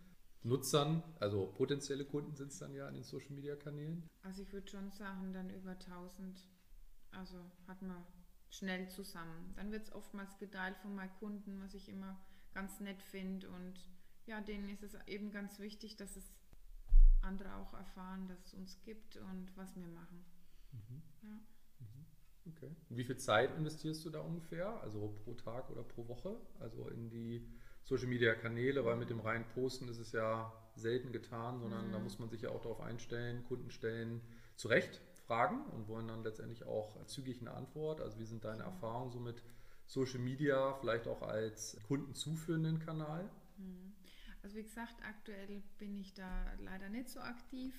Nutzern, 0.45 1.03
also 1.21 1.47
potenzielle 1.47 2.05
Kunden 2.05 2.35
sind 2.35 2.49
es 2.51 2.59
dann 2.59 2.75
ja 2.75 2.89
in 2.89 2.95
den 2.95 3.05
Social 3.05 3.33
Media 3.33 3.55
Kanälen? 3.55 4.09
Also 4.23 4.43
ich 4.43 4.53
würde 4.53 4.69
schon 4.69 4.91
sagen, 4.91 5.33
dann 5.33 5.49
über 5.51 5.71
1000. 5.71 6.45
Also 7.13 7.39
hat 7.69 7.81
man 7.81 8.05
schnell 8.51 8.89
zusammen. 8.89 9.55
Dann 9.57 9.71
wird 9.71 9.85
es 9.85 9.93
oftmals 9.93 10.37
geteilt 10.39 10.77
von 10.79 10.95
meinen 10.95 11.15
Kunden, 11.21 11.61
was 11.63 11.75
ich 11.75 11.89
immer 11.89 12.21
ganz 12.53 12.81
nett 12.81 13.01
finde. 13.03 13.49
Und 13.49 13.87
ja, 14.27 14.41
denen 14.41 14.69
ist 14.69 14.83
es 14.83 14.95
eben 15.07 15.31
ganz 15.31 15.59
wichtig, 15.59 15.97
dass 15.97 16.17
es 16.17 16.35
andere 17.23 17.55
auch 17.57 17.75
erfahren, 17.75 18.29
dass 18.29 18.47
es 18.47 18.55
uns 18.55 18.81
gibt 18.83 19.17
und 19.17 19.57
was 19.57 19.75
wir 19.77 19.89
machen. 19.89 20.25
Mhm. 20.73 21.03
Ja. 21.23 21.41
Mhm. 21.79 22.07
Okay. 22.45 22.75
wie 22.89 23.05
viel 23.05 23.17
Zeit 23.19 23.57
investierst 23.57 24.05
du 24.05 24.11
da 24.11 24.21
ungefähr? 24.21 24.81
Also 24.83 25.15
pro 25.25 25.35
Tag 25.35 25.71
oder 25.71 25.85
pro 25.85 26.09
Woche? 26.09 26.37
Also 26.59 26.89
in 26.89 27.09
die 27.09 27.49
Social 27.85 28.09
Media 28.09 28.35
Kanäle, 28.35 28.85
weil 28.85 28.97
mit 28.97 29.11
dem 29.11 29.21
reinen 29.21 29.47
Posten 29.49 29.89
ist 29.89 29.99
es 29.99 30.13
ja 30.13 30.53
selten 30.75 31.13
getan, 31.13 31.61
sondern 31.61 31.89
mhm. 31.89 31.93
da 31.93 31.99
muss 31.99 32.19
man 32.19 32.29
sich 32.31 32.43
ja 32.43 32.51
auch 32.51 32.63
darauf 32.63 32.81
einstellen, 32.81 33.45
Kunden 33.45 33.71
stellen 33.71 34.21
zurecht 34.57 35.01
Fragen 35.27 35.65
und 35.71 35.89
wollen 35.89 36.09
dann 36.09 36.25
letztendlich 36.25 36.65
auch 36.65 37.05
zügig 37.07 37.41
eine 37.41 37.53
Antwort. 37.53 38.01
Also 38.01 38.19
wie 38.19 38.25
sind 38.25 38.45
deine 38.45 38.65
Erfahrungen 38.65 39.11
so 39.11 39.21
mit 39.21 39.43
Social 39.87 40.21
Media, 40.21 40.75
vielleicht 40.75 41.07
auch 41.07 41.23
als 41.23 41.79
kundenzuführenden 41.87 42.79
Kanal? 42.79 43.31
Mhm. 43.57 43.92
Also 44.43 44.57
wie 44.57 44.63
gesagt, 44.63 44.97
aktuell 45.03 45.63
bin 45.79 45.97
ich 45.97 46.15
da 46.15 46.53
leider 46.59 46.89
nicht 46.89 47.09
so 47.09 47.21
aktiv, 47.21 47.75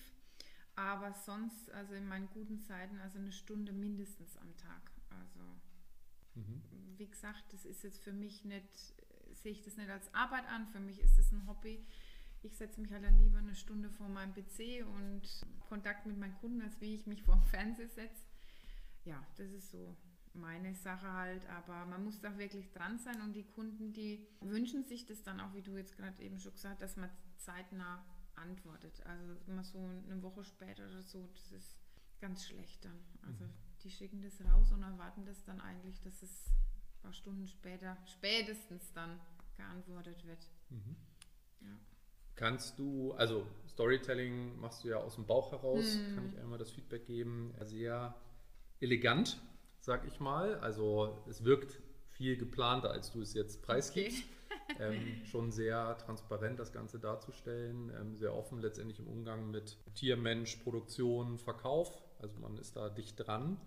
aber 0.76 1.14
sonst, 1.14 1.70
also 1.72 1.94
in 1.94 2.08
meinen 2.08 2.30
guten 2.30 2.60
Zeiten, 2.60 3.00
also 3.00 3.20
eine 3.20 3.32
Stunde 3.32 3.74
mindestens 3.74 4.38
am 4.38 4.56
Tag. 4.58 4.92
Also 5.10 5.42
mhm. 6.36 6.62
wie 6.98 7.08
gesagt, 7.08 7.52
das 7.52 7.66
ist 7.66 7.84
jetzt 7.84 8.02
für 8.02 8.14
mich 8.14 8.46
nicht, 8.46 8.94
sehe 9.34 9.52
ich 9.52 9.62
das 9.62 9.78
nicht 9.78 9.90
als 9.90 10.14
Arbeit 10.14 10.48
an, 10.48 10.68
für 10.68 10.80
mich 10.80 11.00
ist 11.02 11.18
das 11.18 11.32
ein 11.32 11.48
Hobby 11.48 11.86
ich 12.44 12.58
setze 12.58 12.82
mich 12.82 12.92
halt 12.92 13.04
dann 13.04 13.18
lieber 13.18 13.38
eine 13.38 13.56
Stunde 13.56 13.90
vor 13.90 14.10
meinem 14.10 14.34
PC 14.34 14.86
und 14.86 15.22
Kontakt 15.70 16.06
mit 16.06 16.18
meinen 16.18 16.36
Kunden, 16.36 16.62
als 16.62 16.80
wie 16.82 16.94
ich 16.94 17.08
mich 17.08 17.24
vor 17.24 17.36
dem 17.36 17.44
Fernseher 17.44 17.90
setze. 17.90 18.26
Ja, 19.06 19.26
das 19.38 19.52
ist 19.52 19.72
so 19.72 19.96
meine 20.34 20.74
Sache 20.74 21.12
halt, 21.12 21.48
aber 21.50 21.86
man 21.86 22.04
muss 22.04 22.20
da 22.20 22.38
wirklich 22.38 22.72
dran 22.72 22.98
sein 22.98 23.22
und 23.22 23.34
die 23.34 23.44
Kunden, 23.44 23.94
die 23.94 24.28
wünschen 24.42 24.84
sich 24.84 25.06
das 25.06 25.24
dann 25.24 25.40
auch, 25.40 25.54
wie 25.54 25.62
du 25.62 25.78
jetzt 25.78 25.96
gerade 25.96 26.22
eben 26.22 26.40
schon 26.40 26.54
gesagt 26.54 26.82
hast, 26.82 26.82
dass 26.82 26.98
man 26.98 27.10
zeitnah 27.38 28.04
antwortet. 28.36 29.06
Also 29.06 29.36
immer 29.48 29.64
so 29.64 29.78
eine 29.78 30.22
Woche 30.24 30.44
später 30.44 30.88
oder 30.88 31.04
so, 31.04 31.28
das 31.34 31.52
ist 31.52 31.78
ganz 32.20 32.46
schlecht 32.46 32.84
dann. 32.86 33.00
Also 33.28 33.46
mhm. 33.46 33.54
die 33.84 33.92
schicken 33.92 34.22
das 34.22 34.42
raus 34.42 34.72
und 34.72 34.82
erwarten 34.82 35.26
das 35.26 35.44
dann 35.44 35.62
eigentlich, 35.62 36.02
dass 36.02 36.24
es 36.24 36.48
ein 36.48 37.02
paar 37.02 37.14
Stunden 37.14 37.48
später, 37.48 37.98
spätestens 38.06 38.92
dann 38.94 39.20
geantwortet 39.56 40.26
wird. 40.26 40.50
Mhm. 40.70 40.96
Ja. 41.62 41.78
Kannst 42.36 42.80
du, 42.80 43.14
also 43.14 43.46
Storytelling 43.68 44.60
machst 44.60 44.84
du 44.84 44.90
ja 44.90 44.98
aus 44.98 45.16
dem 45.16 45.26
Bauch 45.26 45.52
heraus, 45.52 45.96
mm. 45.96 46.16
kann 46.16 46.30
ich 46.30 46.40
einmal 46.40 46.58
das 46.58 46.72
Feedback 46.72 47.06
geben. 47.06 47.54
Sehr 47.62 48.16
elegant, 48.80 49.40
sag 49.84 50.08
ich 50.08 50.20
mal. 50.20 50.56
Also 50.60 51.24
es 51.30 51.44
wirkt 51.44 51.82
viel 52.08 52.38
geplanter, 52.38 52.92
als 52.92 53.12
du 53.12 53.22
es 53.22 53.34
jetzt 53.34 53.62
preisgibst. 53.62 54.24
Okay. 54.24 54.30
ähm, 54.80 55.26
schon 55.26 55.52
sehr 55.52 55.98
transparent 55.98 56.58
das 56.58 56.72
Ganze 56.72 56.98
darzustellen, 56.98 57.92
ähm, 58.00 58.16
sehr 58.16 58.34
offen 58.34 58.60
letztendlich 58.60 59.00
im 59.00 59.08
Umgang 59.08 59.52
mit 59.52 59.78
Tier, 59.94 60.16
Mensch, 60.16 60.56
Produktion, 60.58 61.38
Verkauf. 61.38 62.02
Also 62.20 62.40
man 62.40 62.58
ist 62.58 62.78
da 62.78 62.90
dicht 62.90 63.16
dran. 63.20 63.58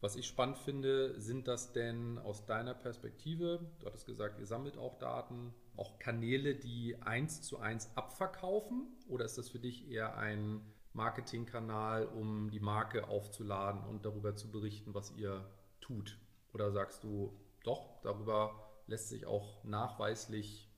Was 0.00 0.16
ich 0.16 0.26
spannend 0.26 0.58
finde, 0.58 1.20
sind 1.20 1.46
das 1.48 1.72
denn 1.72 2.18
aus 2.18 2.46
deiner 2.46 2.74
Perspektive, 2.74 3.60
du 3.78 3.86
hattest 3.86 4.06
gesagt, 4.06 4.40
ihr 4.40 4.46
sammelt 4.46 4.78
auch 4.78 4.98
Daten, 4.98 5.54
auch 5.76 5.98
Kanäle, 5.98 6.54
die 6.54 6.96
eins 7.02 7.42
zu 7.42 7.58
eins 7.58 7.90
abverkaufen? 7.94 8.86
Oder 9.06 9.26
ist 9.26 9.36
das 9.36 9.50
für 9.50 9.60
dich 9.60 9.88
eher 9.90 10.16
ein 10.16 10.62
Marketingkanal, 10.94 12.06
um 12.06 12.50
die 12.50 12.60
Marke 12.60 13.08
aufzuladen 13.08 13.82
und 13.84 14.04
darüber 14.04 14.36
zu 14.36 14.50
berichten, 14.50 14.94
was 14.94 15.16
ihr 15.16 15.50
tut? 15.80 16.18
Oder 16.52 16.70
sagst 16.70 17.02
du, 17.04 17.38
doch, 17.64 18.00
darüber 18.02 18.82
lässt 18.86 19.08
sich 19.08 19.26
auch 19.26 19.64
nachweislich 19.64 20.70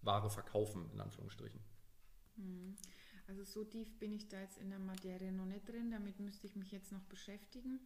Ware 0.00 0.30
verkaufen, 0.30 0.90
in 0.92 1.00
Anführungsstrichen? 1.00 1.60
Hm. 2.36 2.76
Also 3.28 3.44
so 3.44 3.64
tief 3.64 3.98
bin 3.98 4.12
ich 4.12 4.28
da 4.28 4.40
jetzt 4.40 4.58
in 4.58 4.70
der 4.70 4.80
Materie 4.80 5.32
noch 5.32 5.46
nicht 5.46 5.68
drin, 5.68 5.90
damit 5.90 6.18
müsste 6.18 6.46
ich 6.46 6.56
mich 6.56 6.72
jetzt 6.72 6.92
noch 6.92 7.04
beschäftigen. 7.04 7.80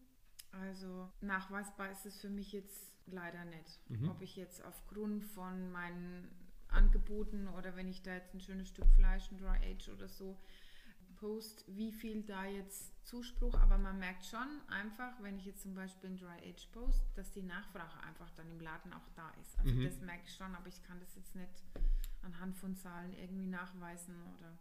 Also 0.51 1.11
nachweisbar 1.21 1.91
ist 1.91 2.07
es 2.07 2.21
für 2.21 2.31
mich 2.31 2.53
jetzt 2.53 2.95
leider 3.07 3.45
nicht. 3.45 3.79
Mhm. 3.91 4.09
Ob 4.09 4.23
ich 4.23 4.37
jetzt 4.37 4.65
aufgrund 4.65 5.25
von 5.25 5.71
meinen 5.71 6.29
Angeboten 6.69 7.49
oder 7.49 7.77
wenn 7.77 7.89
ich 7.89 8.03
da 8.03 8.15
jetzt 8.15 8.35
ein 8.35 8.41
schönes 8.41 8.69
Stück 8.69 8.89
Fleisch, 8.97 9.31
ein 9.31 9.39
Dry 9.39 9.59
Age 9.73 9.91
oder 9.91 10.09
so 10.09 10.39
post, 11.17 11.65
wie 11.69 11.93
viel 11.93 12.23
da 12.23 12.47
jetzt 12.47 12.93
Zuspruch, 13.07 13.55
aber 13.55 13.79
man 13.79 13.99
merkt 13.99 14.25
schon 14.25 14.49
einfach, 14.69 15.13
wenn 15.23 15.39
ich 15.39 15.47
jetzt 15.47 15.63
zum 15.63 15.75
Beispiel 15.75 16.11
ein 16.11 16.17
Dry 16.17 16.51
Age 16.51 16.67
post, 16.73 17.05
dass 17.15 17.31
die 17.31 17.43
Nachfrage 17.43 18.01
einfach 18.07 18.31
dann 18.33 18.51
im 18.51 18.61
Laden 18.61 18.93
auch 18.93 19.09
da 19.15 19.31
ist. 19.41 19.59
Also 19.59 19.73
mhm. 19.73 19.85
das 19.85 20.01
merke 20.01 20.23
ich 20.25 20.35
schon, 20.35 20.55
aber 20.55 20.67
ich 20.69 20.83
kann 20.83 20.99
das 21.01 21.15
jetzt 21.15 21.35
nicht 21.35 21.63
anhand 22.23 22.57
von 22.57 22.75
Zahlen 22.77 23.13
irgendwie 23.15 23.47
nachweisen 23.47 24.17
oder 24.37 24.59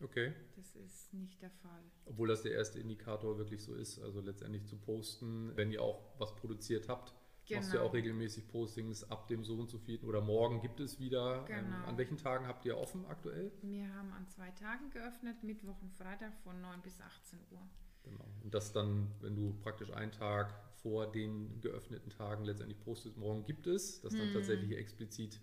Okay. 0.00 0.32
Das 0.54 0.76
ist 0.76 1.12
nicht 1.12 1.42
der 1.42 1.50
Fall. 1.50 1.82
Obwohl 2.04 2.28
das 2.28 2.42
der 2.42 2.52
erste 2.52 2.78
Indikator 2.78 3.36
wirklich 3.38 3.62
so 3.64 3.74
ist, 3.74 3.98
also 3.98 4.20
letztendlich 4.20 4.64
zu 4.66 4.76
posten, 4.76 5.56
wenn 5.56 5.72
ihr 5.72 5.82
auch 5.82 6.12
was 6.18 6.36
produziert 6.36 6.88
habt, 6.88 7.14
Genau. 7.48 7.60
Machst 7.60 7.72
du 7.72 7.78
ja 7.78 7.82
auch 7.82 7.94
regelmäßig 7.94 8.48
Postings 8.48 9.10
ab 9.10 9.26
dem 9.28 9.42
so 9.42 9.54
und 9.54 9.70
so 9.70 9.78
vielen 9.78 10.04
oder 10.04 10.20
morgen 10.20 10.60
gibt 10.60 10.80
es 10.80 11.00
wieder. 11.00 11.46
Ähm, 11.48 11.64
genau. 11.64 11.76
Ähm, 11.76 11.84
an 11.86 11.98
welchen 11.98 12.18
Tagen 12.18 12.46
habt 12.46 12.64
ihr 12.66 12.76
offen 12.76 13.06
aktuell? 13.06 13.50
Wir 13.62 13.92
haben 13.94 14.12
an 14.12 14.28
zwei 14.28 14.50
Tagen 14.50 14.90
geöffnet, 14.90 15.42
Mittwoch 15.42 15.80
und 15.80 15.92
Freitag 15.94 16.36
von 16.44 16.60
9 16.60 16.82
bis 16.82 17.00
18 17.00 17.38
Uhr. 17.50 17.60
Genau. 18.04 18.24
Und 18.42 18.54
das 18.54 18.72
dann, 18.72 19.10
wenn 19.20 19.34
du 19.34 19.54
praktisch 19.62 19.90
einen 19.92 20.12
Tag 20.12 20.54
vor 20.82 21.10
den 21.10 21.60
geöffneten 21.60 22.10
Tagen 22.10 22.44
letztendlich 22.44 22.80
postest, 22.80 23.16
morgen 23.16 23.44
gibt 23.44 23.66
es, 23.66 24.00
dass 24.02 24.12
dann 24.12 24.26
hm. 24.26 24.34
tatsächlich 24.34 24.76
explizit 24.76 25.40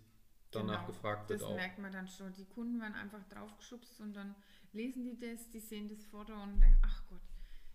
danach 0.52 0.82
genau. 0.82 0.88
gefragt 0.88 1.30
wird. 1.30 1.42
Das 1.42 1.48
auch. 1.48 1.56
merkt 1.56 1.80
man 1.80 1.92
dann 1.92 2.08
schon. 2.08 2.34
Die 2.34 2.46
Kunden 2.46 2.80
werden 2.80 2.94
einfach 2.94 3.24
draufgeschubst 3.30 4.00
und 4.02 4.14
dann 4.14 4.36
lesen 4.74 5.04
die 5.04 5.18
das, 5.18 5.50
die 5.50 5.60
sehen 5.60 5.90
das 5.90 6.04
Foto 6.06 6.34
und 6.34 6.60
denken, 6.60 6.80
ach 6.84 7.04
Gott, 7.10 7.22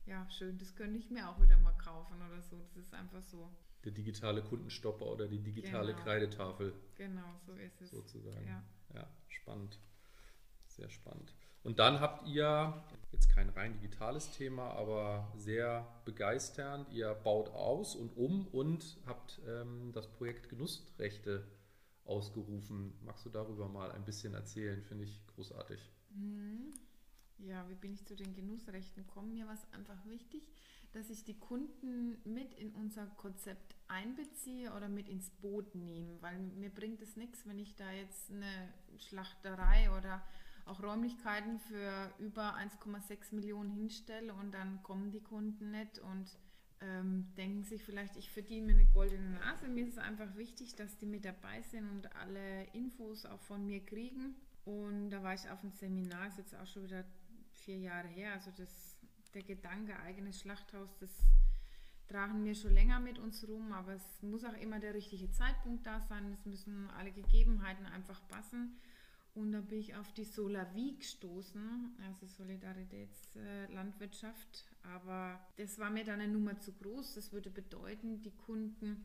ja 0.06 0.28
schön, 0.30 0.56
das 0.58 0.74
könnte 0.76 0.98
ich 0.98 1.10
mir 1.10 1.28
auch 1.28 1.40
wieder 1.40 1.58
mal 1.58 1.76
kaufen 1.78 2.16
oder 2.22 2.40
so. 2.42 2.58
Das 2.74 2.76
ist 2.76 2.94
einfach 2.94 3.22
so 3.22 3.50
der 3.84 3.92
digitale 3.92 4.42
Kundenstopper 4.42 5.06
oder 5.06 5.26
die 5.26 5.40
digitale 5.40 5.92
genau. 5.92 6.04
Kreidetafel. 6.04 6.74
Genau, 6.96 7.40
so 7.46 7.52
ist 7.54 7.80
es. 7.80 7.90
Sozusagen. 7.90 8.46
Ja. 8.46 8.62
ja, 8.94 9.06
spannend. 9.28 9.78
Sehr 10.66 10.90
spannend. 10.90 11.34
Und 11.62 11.78
dann 11.78 12.00
habt 12.00 12.26
ihr 12.26 12.82
jetzt 13.12 13.28
kein 13.30 13.50
rein 13.50 13.74
digitales 13.74 14.32
Thema, 14.32 14.70
aber 14.70 15.30
sehr 15.36 15.86
begeisternd. 16.04 16.88
Ihr 16.90 17.12
baut 17.14 17.50
aus 17.50 17.94
und 17.94 18.16
um 18.16 18.46
und 18.48 18.98
habt 19.06 19.40
ähm, 19.46 19.92
das 19.92 20.10
Projekt 20.10 20.48
Genussrechte 20.48 21.46
ausgerufen. 22.04 22.94
Magst 23.02 23.26
du 23.26 23.30
darüber 23.30 23.68
mal 23.68 23.92
ein 23.92 24.04
bisschen 24.04 24.32
erzählen? 24.34 24.82
Finde 24.82 25.04
ich 25.04 25.20
großartig. 25.34 25.80
Mhm. 26.10 26.72
Ja, 27.46 27.68
wie 27.68 27.74
bin 27.74 27.94
ich 27.94 28.04
zu 28.04 28.14
den 28.14 28.34
Genussrechten 28.34 29.06
gekommen? 29.06 29.32
Mir 29.32 29.46
war 29.46 29.54
es 29.54 29.72
einfach 29.72 30.04
wichtig, 30.06 30.42
dass 30.92 31.08
ich 31.08 31.24
die 31.24 31.38
Kunden 31.38 32.18
mit 32.24 32.54
in 32.54 32.72
unser 32.72 33.06
Konzept 33.06 33.76
einbeziehe 33.88 34.72
oder 34.74 34.88
mit 34.88 35.08
ins 35.08 35.30
Boot 35.30 35.74
nehme, 35.74 36.20
weil 36.20 36.38
mir 36.38 36.70
bringt 36.70 37.00
es 37.00 37.16
nichts, 37.16 37.46
wenn 37.46 37.58
ich 37.58 37.76
da 37.76 37.90
jetzt 37.92 38.30
eine 38.30 38.72
Schlachterei 38.98 39.90
oder 39.96 40.22
auch 40.66 40.82
Räumlichkeiten 40.82 41.58
für 41.60 42.12
über 42.18 42.56
1,6 42.56 43.34
Millionen 43.34 43.70
hinstelle 43.70 44.34
und 44.34 44.52
dann 44.52 44.82
kommen 44.82 45.10
die 45.10 45.22
Kunden 45.22 45.70
nicht 45.70 45.98
und 45.98 46.36
ähm, 46.80 47.32
denken 47.36 47.64
sich 47.64 47.82
vielleicht, 47.84 48.16
ich 48.16 48.30
verdiene 48.30 48.66
mir 48.66 48.80
eine 48.80 48.90
goldene 48.92 49.30
Nase. 49.30 49.68
Mir 49.68 49.86
ist 49.86 49.94
es 49.94 49.98
einfach 49.98 50.36
wichtig, 50.36 50.76
dass 50.76 50.96
die 50.98 51.06
mit 51.06 51.24
dabei 51.24 51.62
sind 51.62 51.88
und 51.88 52.16
alle 52.16 52.64
Infos 52.72 53.26
auch 53.26 53.40
von 53.40 53.66
mir 53.66 53.84
kriegen. 53.84 54.36
Und 54.64 55.10
da 55.10 55.22
war 55.22 55.34
ich 55.34 55.48
auf 55.50 55.62
einem 55.62 55.72
Seminar, 55.72 56.28
ist 56.28 56.38
jetzt 56.38 56.54
auch 56.54 56.66
schon 56.66 56.84
wieder 56.84 57.04
vier 57.70 57.78
Jahre 57.78 58.08
her. 58.08 58.32
Also 58.32 58.50
das, 58.56 58.96
der 59.32 59.42
Gedanke, 59.42 59.96
eigenes 60.00 60.40
Schlachthaus, 60.40 60.96
das 60.98 61.10
tragen 62.08 62.44
wir 62.44 62.56
schon 62.56 62.74
länger 62.74 62.98
mit 62.98 63.20
uns 63.20 63.46
rum, 63.46 63.70
aber 63.72 63.94
es 63.94 64.22
muss 64.22 64.44
auch 64.44 64.60
immer 64.60 64.80
der 64.80 64.94
richtige 64.94 65.30
Zeitpunkt 65.30 65.86
da 65.86 66.00
sein. 66.00 66.32
Es 66.32 66.44
müssen 66.46 66.90
alle 66.90 67.12
Gegebenheiten 67.12 67.86
einfach 67.86 68.26
passen. 68.26 68.76
Und 69.36 69.52
da 69.52 69.60
bin 69.60 69.78
ich 69.78 69.94
auf 69.94 70.12
die 70.14 70.24
Solavie 70.24 70.96
gestoßen, 70.96 71.96
also 72.04 72.26
Solidaritätslandwirtschaft. 72.26 74.64
Aber 74.82 75.38
das 75.56 75.78
war 75.78 75.90
mir 75.90 76.04
dann 76.04 76.20
eine 76.20 76.32
Nummer 76.32 76.58
zu 76.58 76.72
groß. 76.72 77.14
Das 77.14 77.32
würde 77.32 77.50
bedeuten, 77.50 78.20
die 78.22 78.32
Kunden 78.32 79.04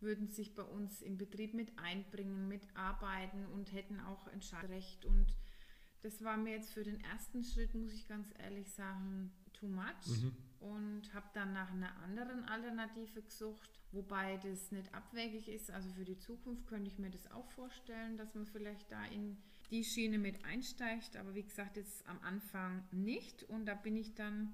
würden 0.00 0.28
sich 0.28 0.54
bei 0.54 0.62
uns 0.62 1.02
im 1.02 1.18
Betrieb 1.18 1.52
mit 1.52 1.78
einbringen, 1.78 2.48
mitarbeiten 2.48 3.44
und 3.48 3.74
hätten 3.74 4.00
auch 4.00 4.26
Entscheidungsrecht. 4.28 5.04
Und 5.04 5.34
das 6.02 6.22
war 6.22 6.36
mir 6.36 6.52
jetzt 6.52 6.72
für 6.72 6.84
den 6.84 7.00
ersten 7.00 7.42
Schritt, 7.42 7.74
muss 7.74 7.92
ich 7.92 8.06
ganz 8.06 8.28
ehrlich 8.38 8.70
sagen, 8.72 9.32
too 9.52 9.68
much. 9.68 10.06
Mhm. 10.06 10.36
Und 10.60 11.14
habe 11.14 11.28
dann 11.34 11.52
nach 11.52 11.70
einer 11.70 11.94
anderen 12.02 12.44
Alternative 12.44 13.22
gesucht, 13.22 13.70
wobei 13.92 14.38
das 14.38 14.72
nicht 14.72 14.92
abwegig 14.92 15.48
ist. 15.48 15.70
Also 15.70 15.90
für 15.92 16.04
die 16.04 16.18
Zukunft 16.18 16.66
könnte 16.66 16.90
ich 16.90 16.98
mir 16.98 17.10
das 17.10 17.30
auch 17.30 17.48
vorstellen, 17.50 18.16
dass 18.16 18.34
man 18.34 18.46
vielleicht 18.46 18.90
da 18.90 19.04
in 19.04 19.36
die 19.70 19.84
Schiene 19.84 20.18
mit 20.18 20.44
einsteigt. 20.44 21.16
Aber 21.16 21.34
wie 21.34 21.44
gesagt, 21.44 21.76
jetzt 21.76 22.06
am 22.08 22.18
Anfang 22.20 22.84
nicht. 22.90 23.44
Und 23.44 23.66
da 23.66 23.74
bin 23.74 23.96
ich 23.96 24.14
dann 24.14 24.52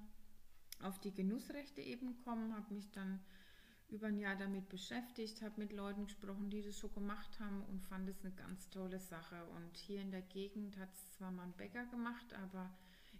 auf 0.80 0.98
die 1.00 1.14
Genussrechte 1.14 1.80
eben 1.80 2.16
gekommen, 2.16 2.54
habe 2.54 2.74
mich 2.74 2.90
dann 2.90 3.20
über 3.94 4.08
ein 4.08 4.18
Jahr 4.18 4.36
damit 4.36 4.68
beschäftigt, 4.68 5.40
habe 5.40 5.60
mit 5.60 5.72
Leuten 5.72 6.04
gesprochen, 6.04 6.50
die 6.50 6.62
das 6.62 6.78
schon 6.78 6.92
gemacht 6.92 7.38
haben 7.40 7.62
und 7.70 7.80
fand 7.84 8.08
es 8.08 8.24
eine 8.24 8.34
ganz 8.34 8.68
tolle 8.68 8.98
Sache. 8.98 9.44
Und 9.56 9.76
hier 9.76 10.00
in 10.00 10.10
der 10.10 10.22
Gegend 10.22 10.76
hat 10.78 10.92
es 10.92 11.10
zwar 11.12 11.30
mal 11.30 11.44
ein 11.44 11.56
Bäcker 11.56 11.86
gemacht, 11.86 12.34
aber 12.42 12.70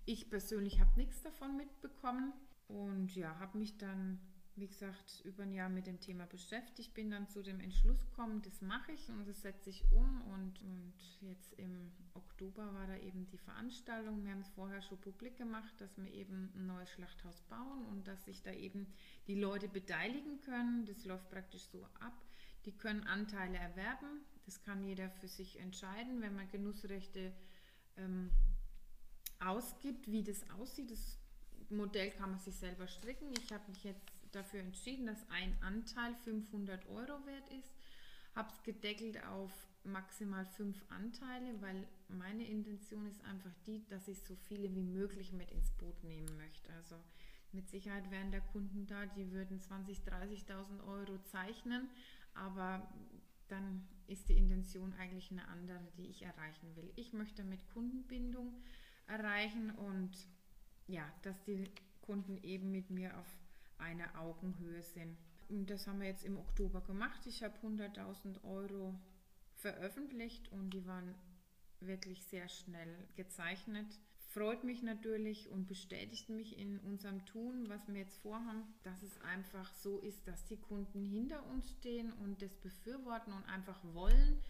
ich 0.05 0.29
persönlich 0.29 0.81
habe 0.81 0.91
nichts 0.97 1.23
davon 1.23 1.57
mitbekommen 1.57 2.33
und 2.69 3.15
ja, 3.15 3.39
habe 3.39 3.59
mich 3.59 3.79
dann 3.79 4.19
wie 4.57 4.69
gesagt, 4.69 5.21
über 5.25 5.43
ein 5.43 5.53
Jahr 5.53 5.69
mit 5.69 5.87
dem 5.87 5.99
Thema 5.99 6.27
beschäftigt, 6.27 6.95
bin 6.95 7.11
dann 7.11 7.29
zu 7.29 7.43
dem 7.43 7.59
Entschluss 7.59 7.99
gekommen, 8.11 8.41
das 8.43 8.61
mache 8.61 8.93
ich 8.93 9.09
und 9.09 9.27
das 9.27 9.43
setze 9.43 9.71
ich 9.71 9.85
um. 9.91 10.23
Und, 10.33 10.61
und 10.63 10.95
jetzt 11.21 11.55
im 11.55 11.91
Oktober 12.15 12.73
war 12.73 12.87
da 12.87 12.97
eben 12.99 13.27
die 13.27 13.39
Veranstaltung. 13.39 14.25
Wir 14.25 14.33
haben 14.33 14.43
es 14.43 14.51
vorher 14.51 14.81
schon 14.81 15.01
publik 15.01 15.37
gemacht, 15.37 15.75
dass 15.81 15.97
wir 15.99 16.13
eben 16.13 16.53
ein 16.55 16.67
neues 16.67 16.89
Schlachthaus 16.91 17.43
bauen 17.43 17.85
und 17.87 18.07
dass 18.07 18.25
sich 18.27 18.43
da 18.43 18.53
eben 18.53 18.87
die 19.27 19.35
Leute 19.35 19.69
beteiligen 19.69 20.41
können. 20.41 20.87
Das 20.87 21.05
läuft 21.05 21.31
praktisch 21.31 21.65
so 21.65 21.85
ab. 21.99 22.25
Die 22.65 22.73
können 22.73 23.05
Anteile 23.09 23.59
erwerben. 23.59 24.21
Das 24.47 24.63
kann 24.63 24.85
jeder 24.85 25.11
für 25.11 25.29
sich 25.29 25.59
entscheiden, 25.59 26.21
wenn 26.21 26.35
man 26.35 26.49
Genussrechte 26.49 27.33
ähm, 27.97 28.31
ausgibt, 29.41 30.11
wie 30.11 30.23
das 30.23 30.49
aussieht. 30.51 30.93
Das 30.93 31.19
Modell 31.71 32.11
kann 32.13 32.31
man 32.31 32.39
sich 32.39 32.55
selber 32.55 32.87
stricken. 32.87 33.33
Ich 33.39 33.53
habe 33.53 33.69
mich 33.69 33.83
jetzt 33.83 34.14
dafür 34.35 34.61
entschieden, 34.61 35.07
dass 35.07 35.29
ein 35.31 35.57
Anteil 35.63 36.15
500 36.25 36.87
Euro 36.89 37.27
wert 37.27 37.49
ist. 37.51 37.73
Habe 38.35 38.51
es 38.53 38.63
gedeckelt 38.63 39.25
auf 39.27 39.53
maximal 39.85 40.45
fünf 40.47 40.83
Anteile, 40.89 41.61
weil 41.61 41.87
meine 42.09 42.47
Intention 42.47 43.07
ist 43.07 43.23
einfach 43.25 43.55
die, 43.67 43.87
dass 43.89 44.09
ich 44.09 44.23
so 44.23 44.35
viele 44.35 44.75
wie 44.75 44.83
möglich 44.83 45.33
mit 45.33 45.51
ins 45.51 45.71
Boot 45.73 46.03
nehmen 46.03 46.37
möchte. 46.37 46.73
Also 46.73 46.97
mit 47.53 47.69
Sicherheit 47.69 48.11
wären 48.11 48.33
der 48.33 48.41
Kunden 48.41 48.87
da, 48.87 49.07
die 49.07 49.31
würden 49.31 49.61
20.000, 49.61 50.09
30.000 50.09 50.87
Euro 50.89 51.19
zeichnen, 51.25 51.89
aber 52.35 52.89
dann 53.49 53.87
ist 54.07 54.29
die 54.29 54.37
Intention 54.37 54.93
eigentlich 54.95 55.31
eine 55.31 55.47
andere, 55.49 55.81
die 55.97 56.07
ich 56.07 56.23
erreichen 56.23 56.75
will. 56.75 56.93
Ich 56.97 57.13
möchte 57.13 57.45
mit 57.45 57.67
Kundenbindung 57.73 58.53
erreichen 59.07 59.71
und 59.71 60.11
ja, 60.87 61.11
dass 61.23 61.43
die 61.45 61.71
Kunden 62.01 62.39
eben 62.43 62.71
mit 62.71 62.91
mir 62.91 63.17
auf 63.19 63.27
einer 63.79 64.19
Augenhöhe 64.21 64.83
sind. 64.83 65.17
Und 65.49 65.71
das 65.71 65.87
haben 65.87 66.01
wir 66.01 66.09
jetzt 66.09 66.25
im 66.25 66.39
Oktober 66.39 66.81
gemacht. 66.81 67.27
Ich 67.27 67.43
habe 67.43 67.55
100.000 67.59 68.43
Euro 68.45 68.95
veröffentlicht 69.57 70.51
und 70.53 70.71
die 70.71 70.87
waren 70.87 71.15
wirklich 71.81 72.25
sehr 72.25 72.49
schnell 72.49 73.09
gezeichnet. 73.17 73.87
Freut 74.35 74.65
mich 74.65 74.83
natürlich 74.83 75.49
und 75.51 75.69
bestätigt 75.69 76.29
mich 76.29 76.59
in 76.59 76.81
unserem 76.81 77.25
Tun, 77.25 77.69
was 77.69 77.87
wir 77.87 78.01
jetzt 78.01 78.17
vorhaben, 78.19 78.65
dass 78.83 79.03
es 79.03 79.21
einfach 79.21 79.73
so 79.75 80.01
ist, 80.01 80.27
dass 80.27 80.45
die 80.47 80.57
Kunden 80.57 81.05
hinter 81.05 81.47
uns 81.47 81.71
stehen 81.71 82.13
und 82.15 82.43
das 82.43 82.57
befürworten 82.57 83.33
und 83.33 83.45
einfach 83.45 83.79
wollen, 83.93 84.41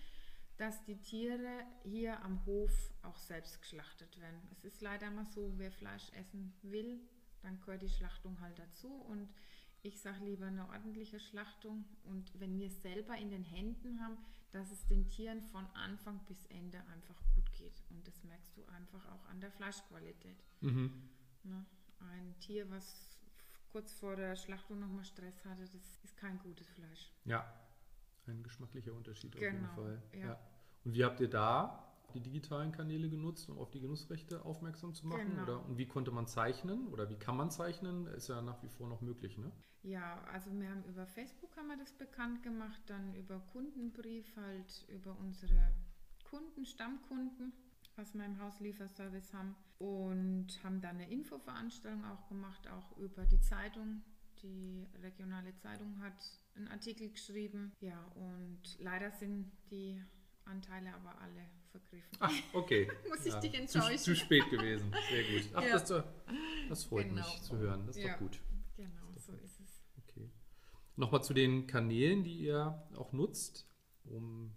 dass 0.57 0.85
die 0.85 0.97
Tiere 1.03 1.67
hier 1.83 2.23
am 2.23 2.47
Hof 2.47 2.73
auch 3.03 3.19
selbst 3.19 3.61
geschlachtet 3.61 4.19
werden. 4.21 4.41
Es 4.53 4.65
ist 4.65 4.81
leider 4.81 5.11
mal 5.11 5.27
so, 5.27 5.53
wer 5.57 5.73
Fleisch 5.73 6.11
essen 6.13 6.55
will, 6.63 7.01
dann 7.45 7.61
gehört 7.61 7.83
die 7.83 7.89
Schlachtung 7.89 8.41
halt 8.41 8.59
dazu. 8.59 8.89
Und 8.89 9.29
ich 9.83 10.01
sage 10.01 10.25
lieber 10.25 10.47
eine 10.47 10.69
ordentliche 10.69 11.21
Schlachtung. 11.21 11.85
Und 12.05 12.39
wenn 12.41 12.59
wir 12.59 12.71
selber 12.71 13.17
in 13.17 13.31
den 13.31 13.45
Händen 13.45 14.01
haben, 14.01 14.17
dass 14.53 14.71
es 14.71 14.87
den 14.87 15.09
Tieren 15.09 15.43
von 15.43 15.67
Anfang 15.75 16.21
bis 16.27 16.45
Ende 16.47 16.79
einfach 16.93 17.21
gut 17.35 17.53
geht. 17.53 17.83
Und 17.91 18.07
das 18.07 18.23
merkst 18.25 18.57
du 18.57 18.65
einfach 18.67 19.05
auch 19.13 19.27
an 19.27 19.41
der 19.41 19.51
Fleischqualität. 19.51 20.43
Mhm. 20.61 21.09
Ne? 21.43 21.65
Ein 22.01 22.39
Tier, 22.41 22.71
was 22.71 23.19
kurz 23.73 23.93
vor 23.93 24.15
der 24.15 24.37
Schlachtung 24.37 24.79
nochmal 24.79 25.05
Stress 25.05 25.45
hatte, 25.45 25.63
das 25.63 25.99
ist 26.05 26.17
kein 26.17 26.39
gutes 26.39 26.69
Fleisch. 26.71 27.11
Ja, 27.25 27.45
ein 28.27 28.43
geschmacklicher 28.43 28.93
Unterschied 28.93 29.33
genau, 29.33 29.47
auf 29.47 29.53
jeden 29.53 29.63
genau, 29.63 29.75
Fall. 29.75 30.03
Ja. 30.13 30.27
ja. 30.29 30.39
Und 30.85 30.95
wie 30.95 31.05
habt 31.05 31.21
ihr 31.21 31.29
da 31.29 31.94
die 32.15 32.21
digitalen 32.21 32.73
Kanäle 32.73 33.11
genutzt, 33.11 33.49
um 33.49 33.59
auf 33.59 33.71
die 33.71 33.81
Genussrechte 33.81 34.45
aufmerksam 34.45 34.95
zu 34.95 35.07
machen? 35.07 35.31
Genau. 35.31 35.43
Oder, 35.43 35.67
und 35.67 35.79
wie 35.79 35.87
konnte 35.87 36.11
man 36.11 36.27
zeichnen 36.27 36.89
oder 36.89 37.11
wie 37.11 37.17
kann 37.17 37.37
man 37.37 37.51
zeichnen? 37.51 38.07
Ist 38.07 38.29
ja 38.29 38.41
nach 38.41 38.63
wie 38.63 38.69
vor 38.69 38.89
noch 38.89 39.01
möglich, 39.01 39.37
ne? 39.39 39.51
Ja, 39.83 40.23
also 40.33 40.51
wir 40.59 40.71
haben 40.71 40.85
über 40.85 41.07
Facebook 41.07 41.55
haben 41.57 41.69
wir 41.69 41.77
das 41.77 41.93
bekannt 41.93 42.43
gemacht, 42.43 42.81
dann 42.87 43.15
über 43.15 43.39
Kundenbrief 43.53 44.35
halt 44.37 44.87
über 44.89 45.17
unsere 45.19 45.73
Kunden, 46.25 46.65
Stammkunden, 46.65 47.53
was 47.97 48.15
wir 48.15 48.25
im 48.25 48.41
Hauslieferservice 48.41 49.35
haben 49.35 49.55
und 49.79 50.47
haben 50.65 50.81
dann 50.81 50.97
eine 50.97 51.11
Infoveranstaltung 51.11 52.05
auch 52.05 52.27
gemacht, 52.29 52.69
auch 52.69 52.97
über 52.97 53.27
die 53.27 53.41
Zeitung. 53.41 54.03
Die 54.43 54.87
regionale 55.03 55.55
Zeitung 55.57 56.01
hat 56.01 56.15
einen 56.55 56.69
Artikel 56.69 57.11
geschrieben. 57.11 57.73
Ja, 57.81 58.05
und 58.15 58.61
leider 58.79 59.11
sind 59.11 59.53
die 59.71 60.03
Anteile 60.45 60.95
aber 60.95 61.21
alle 61.21 61.47
vergriffen. 61.79 62.19
Ach, 62.21 62.33
okay. 62.53 62.91
Muss 63.09 63.27
ich 63.27 63.33
ja, 63.33 63.41
dich 63.41 63.55
enttäuschen. 63.55 63.99
Zu, 63.99 64.05
zu, 64.05 64.17
spät 64.17 64.49
gewesen. 64.51 64.93
Sehr 65.11 65.25
gut. 65.25 65.51
Ach, 65.55 65.63
ja. 65.67 65.73
das, 65.73 66.05
das, 66.69 66.85
freut 66.85 67.09
genau. 67.09 67.17
mich 67.17 67.43
zu 67.43 67.57
hören. 67.57 67.87
Das 67.87 67.97
ist 67.97 68.05
ja. 68.05 68.13
doch 68.13 68.19
gut. 68.21 68.41
Genau, 68.77 69.11
ist 69.17 69.27
so 69.27 69.33
gut. 69.33 69.43
ist 69.43 69.61
es. 69.61 69.83
Okay. 70.09 70.31
Nochmal 70.97 71.23
zu 71.23 71.35
den 71.35 71.67
Kanälen, 71.67 72.25
die 72.25 72.39
ihr 72.39 72.83
auch 72.97 73.13
nutzt, 73.13 73.69
um 74.05 74.55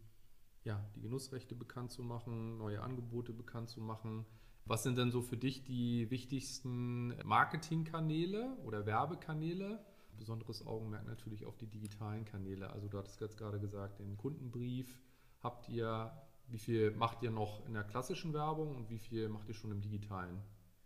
ja, 0.63 0.85
die 0.95 1.01
Genussrechte 1.01 1.55
bekannt 1.55 1.91
zu 1.91 2.03
machen, 2.03 2.57
neue 2.57 2.81
Angebote 2.81 3.33
bekannt 3.33 3.69
zu 3.69 3.81
machen. 3.81 4.25
Was 4.65 4.83
sind 4.83 4.97
denn 4.97 5.11
so 5.11 5.21
für 5.21 5.37
dich 5.37 5.63
die 5.63 6.11
wichtigsten 6.11 7.15
Marketingkanäle 7.25 8.57
oder 8.65 8.85
Werbekanäle? 8.85 9.79
Besonderes 10.17 10.65
Augenmerk 10.67 11.05
natürlich 11.05 11.45
auf 11.45 11.57
die 11.57 11.67
digitalen 11.67 12.25
Kanäle. 12.25 12.69
Also 12.71 12.89
du 12.89 12.97
hattest 12.97 13.21
jetzt 13.21 13.37
gerade 13.37 13.59
gesagt, 13.61 13.99
den 13.99 14.17
Kundenbrief, 14.17 15.01
habt 15.39 15.69
ihr, 15.69 16.11
wie 16.47 16.59
viel 16.59 16.91
macht 16.91 17.21
ihr 17.23 17.31
noch 17.31 17.65
in 17.65 17.73
der 17.73 17.83
klassischen 17.83 18.33
Werbung 18.33 18.75
und 18.75 18.89
wie 18.89 18.99
viel 18.99 19.29
macht 19.29 19.47
ihr 19.49 19.53
schon 19.53 19.71
im 19.71 19.81
digitalen? 19.81 20.41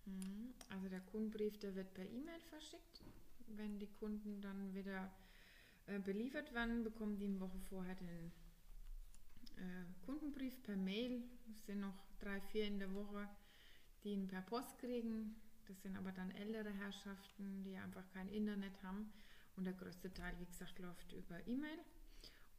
Mhm. 0.06 0.54
Also 0.70 0.90
der 0.90 1.02
Kundenbrief, 1.02 1.58
der 1.60 1.76
wird 1.76 1.94
per 1.94 2.06
E-Mail 2.06 2.40
verschickt. 2.50 3.04
Wenn 3.48 3.80
die 3.80 3.92
Kunden 4.00 4.42
dann 4.42 4.74
wieder 4.74 5.12
äh, 5.88 6.00
beliefert 6.00 6.54
werden, 6.54 6.84
bekommen 6.84 7.18
die 7.18 7.26
eine 7.26 7.40
Woche 7.40 7.60
vorher 7.70 7.96
den 7.96 8.32
äh, 9.58 10.06
Kundenbrief 10.06 10.62
per 10.64 10.78
Mail. 10.78 11.24
Es 11.52 11.66
sind 11.66 11.82
noch 11.82 12.06
drei, 12.20 12.40
vier 12.40 12.66
in 12.66 12.80
der 12.80 12.94
Woche, 12.94 13.28
die 14.04 14.14
ihn 14.14 14.28
per 14.28 14.42
Post 14.42 14.80
kriegen. 14.80 15.36
Das 15.68 15.82
sind 15.82 15.98
aber 15.98 16.12
dann 16.12 16.32
ältere 16.32 16.72
Herrschaften, 16.72 17.64
die 17.64 17.78
einfach 17.78 18.08
kein 18.14 18.30
Internet 18.30 18.82
haben. 18.84 19.12
Und 19.58 19.66
der 19.66 19.74
größte 19.74 20.14
Teil, 20.14 20.34
wie 20.40 20.46
gesagt, 20.46 20.80
läuft 20.80 21.14
über 21.14 21.46
E-Mail. 21.46 21.80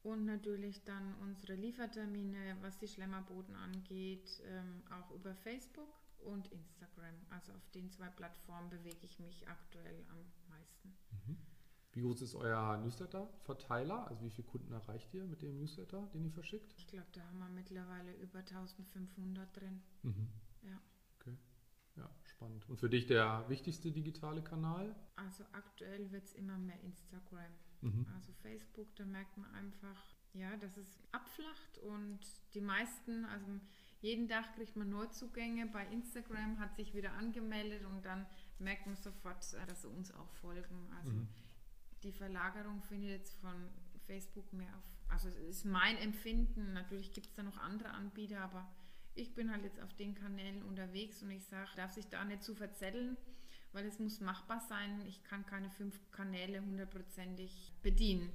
Und 0.03 0.25
natürlich 0.25 0.83
dann 0.85 1.15
unsere 1.21 1.55
Liefertermine, 1.55 2.57
was 2.61 2.79
die 2.79 2.88
Schlemmerboten 2.88 3.55
angeht, 3.55 4.43
ähm, 4.47 4.83
auch 4.91 5.11
über 5.12 5.35
Facebook 5.35 5.93
und 6.19 6.51
Instagram. 6.51 7.15
Also 7.31 7.53
auf 7.53 7.71
den 7.71 7.91
zwei 7.91 8.09
Plattformen 8.09 8.69
bewege 8.69 8.99
ich 9.03 9.19
mich 9.21 9.49
aktuell 9.49 10.05
am 10.11 10.19
meisten. 10.49 10.97
Mhm. 11.11 11.37
Wie 11.93 12.01
groß 12.01 12.23
ist 12.23 12.35
euer 12.35 12.79
Newsletter-Verteiler? 12.79 14.09
Also 14.09 14.25
wie 14.25 14.31
viele 14.31 14.49
Kunden 14.49 14.73
erreicht 14.73 15.12
ihr 15.12 15.25
mit 15.25 15.43
dem 15.43 15.59
Newsletter, 15.59 16.09
den 16.15 16.25
ihr 16.25 16.33
verschickt? 16.33 16.73
Ich 16.79 16.87
glaube, 16.87 17.09
da 17.12 17.23
haben 17.23 17.38
wir 17.38 17.51
mittlerweile 17.51 18.15
über 18.17 18.38
1500 18.38 19.55
drin. 19.55 19.83
Mhm. 20.03 20.29
Ja. 20.62 20.81
Okay. 21.21 21.37
Ja, 21.97 22.11
spannend. 22.25 22.67
Und 22.69 22.79
für 22.79 22.88
dich 22.88 23.07
der 23.07 23.45
wichtigste 23.49 23.93
digitale 23.93 24.43
Kanal? 24.43 24.97
Also 25.17 25.45
aktuell 25.53 26.11
wird 26.11 26.25
es 26.25 26.33
immer 26.33 26.57
mehr 26.57 26.81
Instagram. 26.81 27.53
Mhm. 27.83 28.07
Also 28.14 28.33
Facebook, 28.42 28.95
da 28.97 29.05
merkt 29.05 29.37
man 29.37 29.53
einfach, 29.55 30.03
ja, 30.35 30.57
dass 30.57 30.77
es 30.77 30.99
abflacht 31.12 31.79
und 31.79 32.21
die 32.55 32.61
meisten, 32.61 33.25
also 33.27 33.47
jeden 34.01 34.29
Tag 34.29 34.55
kriegt 34.55 34.77
man 34.77 34.88
Neuzugänge. 34.90 35.66
Bei 35.66 35.87
Instagram 35.87 36.59
hat 36.59 36.75
sich 36.77 36.95
wieder 36.95 37.12
angemeldet 37.12 37.85
und 37.85 38.05
dann 38.05 38.27
merkt 38.59 38.87
man 38.87 38.97
sofort, 38.97 39.42
äh, 39.55 39.66
dass 39.66 39.83
sie 39.83 39.88
uns 39.88 40.12
auch 40.12 40.31
folgen. 40.40 40.88
Also 40.97 41.12
Mhm. 41.12 41.29
die 42.03 42.12
Verlagerung 42.12 42.83
findet 42.83 43.11
jetzt 43.11 43.35
von 43.40 43.68
Facebook 44.07 44.53
mehr 44.53 44.75
auf, 44.77 44.85
also 45.09 45.29
es 45.29 45.37
ist 45.37 45.64
mein 45.64 45.97
Empfinden. 45.99 46.73
Natürlich 46.73 47.12
gibt 47.12 47.27
es 47.29 47.35
da 47.35 47.42
noch 47.42 47.59
andere 47.59 47.90
Anbieter, 47.90 48.40
aber 48.40 48.68
ich 49.14 49.35
bin 49.35 49.51
halt 49.53 49.62
jetzt 49.62 49.81
auf 49.81 49.92
den 49.95 50.14
Kanälen 50.14 50.62
unterwegs 50.62 51.23
und 51.23 51.31
ich 51.31 51.45
sage, 51.45 51.71
darf 51.77 51.92
sich 51.92 52.09
da 52.09 52.25
nicht 52.25 52.42
zu 52.42 52.55
verzetteln, 52.55 53.16
weil 53.72 53.87
es 53.87 53.98
muss 53.98 54.20
machbar 54.20 54.61
sein. 54.61 55.00
Ich 55.06 55.22
kann 55.24 55.44
keine 55.46 55.70
fünf 55.70 55.98
Kanäle 56.11 56.61
hundertprozentig 56.61 57.72
bedienen. 57.82 58.30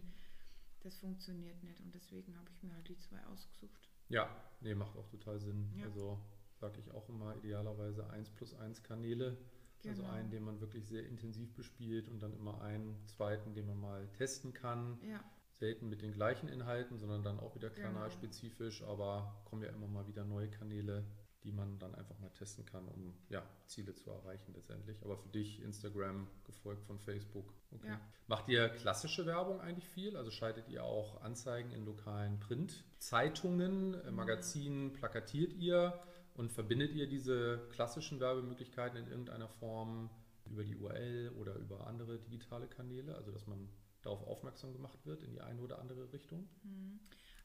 Das 0.81 0.97
funktioniert 0.97 1.61
nicht 1.63 1.79
und 1.81 1.93
deswegen 1.93 2.37
habe 2.37 2.49
ich 2.51 2.63
mir 2.63 2.73
halt 2.73 2.87
die 2.87 2.97
zwei 2.97 3.23
ausgesucht. 3.25 3.89
Ja, 4.09 4.29
nee, 4.61 4.73
macht 4.75 4.95
auch 4.95 5.07
total 5.09 5.39
Sinn. 5.39 5.71
Ja. 5.75 5.85
Also 5.85 6.19
sage 6.55 6.79
ich 6.79 6.91
auch 6.91 7.09
immer 7.09 7.35
idealerweise 7.37 8.09
1 8.09 8.29
plus 8.31 8.53
1 8.55 8.83
Kanäle. 8.83 9.37
Also 9.85 10.01
Genau. 10.01 10.13
einen, 10.13 10.29
den 10.31 10.43
man 10.43 10.59
wirklich 10.59 10.85
sehr 10.87 11.05
intensiv 11.05 11.53
bespielt 11.53 12.09
und 12.09 12.19
dann 12.21 12.33
immer 12.33 12.61
einen 12.61 12.95
zweiten, 13.05 13.53
den 13.53 13.67
man 13.67 13.79
mal 13.79 14.07
testen 14.13 14.53
kann. 14.53 14.99
Ja, 15.03 15.23
Selten 15.53 15.87
mit 15.89 16.01
den 16.01 16.11
gleichen 16.13 16.49
Inhalten, 16.49 16.97
sondern 16.99 17.23
dann 17.23 17.39
auch 17.39 17.55
wieder 17.55 17.69
Genau. 17.69 17.87
kanalspezifisch, 17.87 18.83
aber 18.83 19.41
kommen 19.45 19.63
ja 19.63 19.69
immer 19.69 19.87
mal 19.87 20.07
wieder 20.07 20.23
neue 20.25 20.49
Kanäle, 20.49 21.03
die 21.43 21.51
man 21.51 21.77
dann 21.79 21.95
einfach 21.95 22.17
mal 22.19 22.29
testen 22.29 22.65
kann, 22.65 22.87
um 22.87 23.13
ja, 23.29 23.43
Ziele 23.67 23.93
zu 23.93 24.09
erreichen 24.09 24.53
letztendlich. 24.53 25.01
Aber 25.03 25.17
für 25.17 25.29
dich 25.29 25.61
Instagram, 25.61 26.27
gefolgt 26.43 26.83
von 26.85 26.99
Facebook. 26.99 27.53
Okay. 27.71 27.87
Ja. 27.87 28.01
Macht 28.27 28.49
ihr 28.49 28.69
klassische 28.69 29.25
Werbung 29.25 29.61
eigentlich 29.61 29.87
viel? 29.87 30.17
Also 30.17 30.31
schaltet 30.31 30.67
ihr 30.69 30.83
auch 30.83 31.21
Anzeigen 31.21 31.71
in 31.71 31.85
lokalen 31.85 32.39
Printzeitungen, 32.39 33.93
äh, 33.93 34.11
Magazinen, 34.11 34.93
plakatiert 34.93 35.53
ihr 35.53 35.99
und 36.33 36.51
verbindet 36.51 36.93
ihr 36.93 37.07
diese 37.07 37.67
klassischen 37.71 38.19
Werbemöglichkeiten 38.19 38.97
in 38.97 39.07
irgendeiner 39.07 39.47
Form 39.47 40.09
über 40.45 40.63
die 40.63 40.75
URL 40.75 41.31
oder 41.39 41.55
über 41.55 41.87
andere 41.87 42.19
digitale 42.19 42.67
Kanäle, 42.67 43.15
also 43.15 43.31
dass 43.31 43.47
man 43.47 43.69
darauf 44.01 44.25
aufmerksam 44.25 44.73
gemacht 44.73 45.05
wird 45.05 45.23
in 45.23 45.31
die 45.31 45.41
eine 45.41 45.61
oder 45.61 45.79
andere 45.79 46.11
Richtung? 46.13 46.47
hm. 46.61 46.99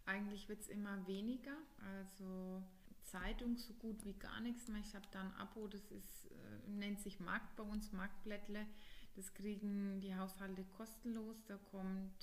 eigentlich 0.07 0.49
wird 0.49 0.61
es 0.61 0.69
immer 0.69 1.07
weniger. 1.07 1.57
Also 1.99 2.63
Zeitung 3.05 3.57
so 3.57 3.73
gut 3.75 4.05
wie 4.05 4.15
gar 4.15 4.41
nichts 4.41 4.69
mehr. 4.69 4.81
Ich 4.81 4.95
habe 4.95 5.07
da 5.11 5.21
ein 5.21 5.35
Abo, 5.35 5.69
das 5.69 5.91
ist, 5.91 6.31
äh, 6.31 6.71
nennt 6.71 7.01
sich 7.01 7.21
Markt 7.21 7.57
bei 7.57 7.63
uns, 7.63 7.93
Marktblättle. 7.93 8.67
Das 9.15 9.35
kriegen 9.35 10.01
die 10.01 10.15
Haushalte 10.15 10.65
kostenlos. 10.77 11.45
Da 11.47 11.57
kommt 11.71 12.15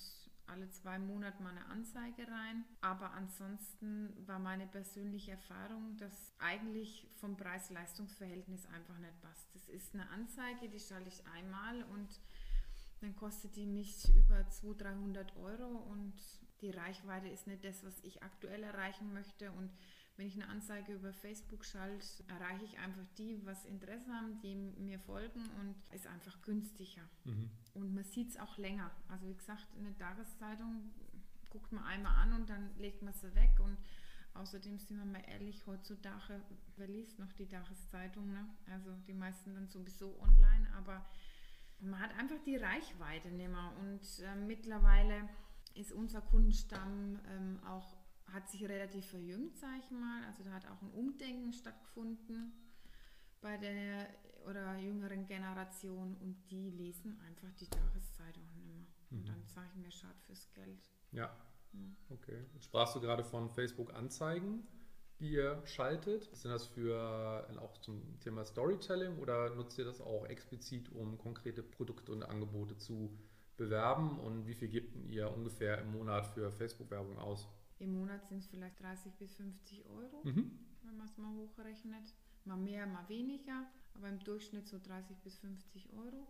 alle 0.47 0.69
zwei 0.71 0.97
Monate 0.97 1.41
mal 1.43 1.51
eine 1.51 1.65
Anzeige 1.67 2.27
rein. 2.27 2.65
Aber 2.81 3.11
ansonsten 3.11 4.13
war 4.25 4.39
meine 4.39 4.67
persönliche 4.67 5.31
Erfahrung, 5.31 5.97
dass 5.97 6.33
eigentlich 6.39 7.07
vom 7.15 7.37
Preis-Leistungs-Verhältnis 7.37 8.65
einfach 8.67 8.97
nicht 8.97 9.21
passt. 9.21 9.53
Das 9.53 9.69
ist 9.69 9.93
eine 9.93 10.09
Anzeige, 10.09 10.69
die 10.69 10.79
schalte 10.79 11.09
ich 11.09 11.25
einmal 11.27 11.83
und 11.83 12.09
dann 13.01 13.15
kostet 13.15 13.55
die 13.55 13.65
mich 13.65 14.13
über 14.15 14.49
200, 14.49 14.81
300 14.81 15.37
Euro 15.37 15.77
und 15.91 16.13
die 16.61 16.71
Reichweite 16.71 17.29
ist 17.29 17.47
nicht 17.47 17.63
das, 17.63 17.85
was 17.85 18.03
ich 18.03 18.21
aktuell 18.23 18.63
erreichen 18.63 19.13
möchte. 19.13 19.51
Und 19.51 19.71
wenn 20.19 20.27
ich 20.27 20.35
eine 20.35 20.49
Anzeige 20.49 20.95
über 20.95 21.13
Facebook 21.13 21.63
schalte, 21.63 22.05
erreiche 22.27 22.65
ich 22.65 22.77
einfach 22.77 23.05
die, 23.17 23.39
was 23.45 23.63
Interesse 23.63 24.11
haben, 24.11 24.37
die 24.41 24.53
mir 24.53 24.99
folgen 24.99 25.39
und 25.61 25.75
ist 25.95 26.07
einfach 26.07 26.41
günstiger. 26.41 27.03
Mhm. 27.23 27.49
Und 27.73 27.95
man 27.95 28.03
sieht 28.03 28.31
es 28.31 28.37
auch 28.37 28.57
länger. 28.57 28.91
Also 29.07 29.29
wie 29.29 29.33
gesagt, 29.33 29.65
in 29.77 29.85
der 29.85 29.97
Tageszeitung 29.97 30.91
guckt 31.49 31.71
man 31.71 31.85
einmal 31.85 32.13
an 32.17 32.33
und 32.33 32.49
dann 32.49 32.69
legt 32.77 33.01
man 33.01 33.13
sie 33.13 33.33
weg. 33.33 33.57
Und 33.63 33.77
außerdem 34.33 34.77
sind 34.77 34.97
wir 34.97 35.05
mal 35.05 35.23
ehrlich, 35.25 35.65
heutzutage, 35.65 36.41
wer 36.75 36.87
liest 36.87 37.17
noch 37.17 37.31
die 37.31 37.47
Tageszeitung? 37.47 38.29
Ne? 38.33 38.45
Also 38.73 38.91
die 39.07 39.13
meisten 39.13 39.55
dann 39.55 39.69
sowieso 39.69 40.19
online, 40.19 40.67
aber 40.75 41.05
man 41.79 41.97
hat 41.97 42.11
einfach 42.19 42.43
die 42.45 42.57
Reichweite 42.57 43.29
nicht 43.29 43.49
mehr. 43.49 43.71
Und 43.79 44.01
äh, 44.21 44.35
mittlerweile 44.35 45.29
ist 45.75 45.93
unser 45.93 46.19
Kundenstamm 46.19 47.19
ähm, 47.29 47.59
auch, 47.65 47.95
hat 48.33 48.49
sich 48.49 48.63
relativ 48.67 49.05
verjüngt, 49.05 49.57
sage 49.57 49.79
ich 49.83 49.91
mal. 49.91 50.23
Also 50.25 50.43
da 50.43 50.51
hat 50.51 50.65
auch 50.67 50.81
ein 50.81 50.91
Umdenken 50.91 51.51
stattgefunden 51.53 52.53
bei 53.41 53.57
der 53.57 54.07
oder 54.47 54.77
jüngeren 54.77 55.25
Generation 55.25 56.15
und 56.21 56.49
die 56.49 56.69
lesen 56.71 57.19
einfach 57.27 57.51
die 57.59 57.67
Tageszeitung 57.67 58.43
nicht 58.55 58.65
mehr. 58.65 58.85
Und 59.11 59.21
Mhm. 59.21 59.25
dann 59.25 59.45
sage 59.47 59.67
ich 59.73 59.81
mir, 59.81 59.91
schade 59.91 60.17
fürs 60.25 60.51
Geld. 60.53 60.89
Ja, 61.11 61.35
Ja. 61.73 61.79
okay. 62.09 62.45
Jetzt 62.53 62.65
sprachst 62.65 62.95
du 62.95 63.01
gerade 63.01 63.23
von 63.23 63.49
Facebook-Anzeigen, 63.49 64.65
die 65.19 65.31
ihr 65.31 65.61
schaltet. 65.65 66.33
Sind 66.35 66.51
das 66.51 66.65
für 66.65 67.47
auch 67.59 67.77
zum 67.79 68.19
Thema 68.21 68.45
Storytelling 68.45 69.17
oder 69.19 69.53
nutzt 69.55 69.77
ihr 69.77 69.85
das 69.85 69.99
auch 70.01 70.25
explizit, 70.25 70.89
um 70.91 71.17
konkrete 71.17 71.61
Produkte 71.61 72.11
und 72.11 72.23
Angebote 72.23 72.77
zu 72.77 73.17
bewerben? 73.57 74.19
Und 74.19 74.47
wie 74.47 74.53
viel 74.55 74.69
gebt 74.69 74.95
ihr 75.09 75.29
ungefähr 75.31 75.79
im 75.81 75.91
Monat 75.91 76.25
für 76.27 76.49
Facebook-Werbung 76.51 77.19
aus? 77.19 77.47
Im 77.79 77.93
Monat 77.97 78.27
sind 78.27 78.39
es 78.39 78.47
vielleicht 78.47 78.79
30 78.81 79.13
bis 79.15 79.33
50 79.35 79.85
Euro, 79.85 80.21
Mhm. 80.23 80.51
wenn 80.83 80.97
man 80.97 81.07
es 81.07 81.17
mal 81.17 81.33
hochrechnet. 81.33 82.13
Mal 82.45 82.57
mehr, 82.57 82.85
mal 82.87 83.07
weniger, 83.09 83.65
aber 83.93 84.09
im 84.09 84.19
Durchschnitt 84.19 84.67
so 84.67 84.79
30 84.79 85.17
bis 85.19 85.37
50 85.39 85.91
Euro. 85.93 86.27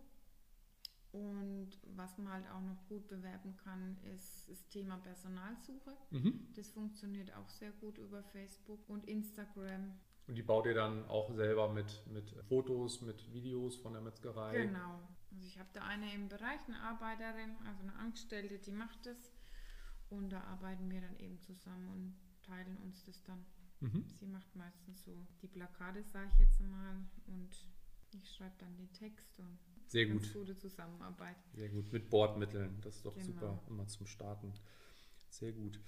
Und 1.12 1.70
was 1.96 2.16
man 2.18 2.32
halt 2.32 2.48
auch 2.50 2.60
noch 2.60 2.86
gut 2.88 3.08
bewerben 3.08 3.56
kann, 3.56 3.96
ist 4.14 4.48
das 4.48 4.68
Thema 4.68 4.96
Personalsuche. 4.98 5.96
Mhm. 6.10 6.46
Das 6.54 6.70
funktioniert 6.70 7.34
auch 7.34 7.48
sehr 7.48 7.72
gut 7.72 7.98
über 7.98 8.22
Facebook 8.22 8.88
und 8.88 9.06
Instagram. 9.08 9.92
Und 10.28 10.36
die 10.36 10.42
baut 10.42 10.66
ihr 10.66 10.74
dann 10.74 11.04
auch 11.06 11.32
selber 11.34 11.68
mit, 11.72 12.06
mit 12.06 12.30
Fotos, 12.48 13.00
mit 13.02 13.32
Videos 13.32 13.76
von 13.76 13.92
der 13.94 14.02
Metzgerei? 14.02 14.66
Genau. 14.66 15.00
Also 15.32 15.44
ich 15.44 15.58
habe 15.58 15.68
da 15.72 15.82
eine 15.82 16.12
im 16.14 16.28
Bereich, 16.28 16.60
eine 16.68 16.80
Arbeiterin, 16.80 17.56
also 17.66 17.82
eine 17.82 17.94
Angestellte, 17.96 18.58
die 18.58 18.72
macht 18.72 19.04
das. 19.06 19.29
Und 20.10 20.30
da 20.30 20.40
arbeiten 20.42 20.90
wir 20.90 21.00
dann 21.00 21.16
eben 21.18 21.40
zusammen 21.40 21.88
und 21.88 22.14
teilen 22.42 22.76
uns 22.78 23.04
das 23.04 23.22
dann. 23.22 23.44
Mhm. 23.80 24.04
Sie 24.18 24.26
macht 24.26 24.54
meistens 24.56 25.02
so 25.04 25.26
die 25.40 25.46
Plakate, 25.48 26.02
sage 26.04 26.28
ich 26.34 26.40
jetzt 26.40 26.60
mal, 26.60 26.96
und 27.26 27.64
ich 28.12 28.30
schreibe 28.34 28.54
dann 28.58 28.76
den 28.76 28.92
Text 28.92 29.38
und 29.38 29.58
Sehr 29.86 30.06
gut. 30.06 30.22
ganz 30.22 30.32
gute 30.34 30.56
Zusammenarbeit. 30.58 31.36
Sehr 31.54 31.68
gut, 31.70 31.92
mit 31.92 32.10
Bordmitteln. 32.10 32.80
Das 32.82 32.96
ist 32.96 33.06
doch 33.06 33.14
Genau. 33.14 33.26
super, 33.26 33.62
immer 33.68 33.86
zum 33.86 34.06
Starten. 34.06 34.52
Sehr 35.28 35.52
gut. 35.52 35.80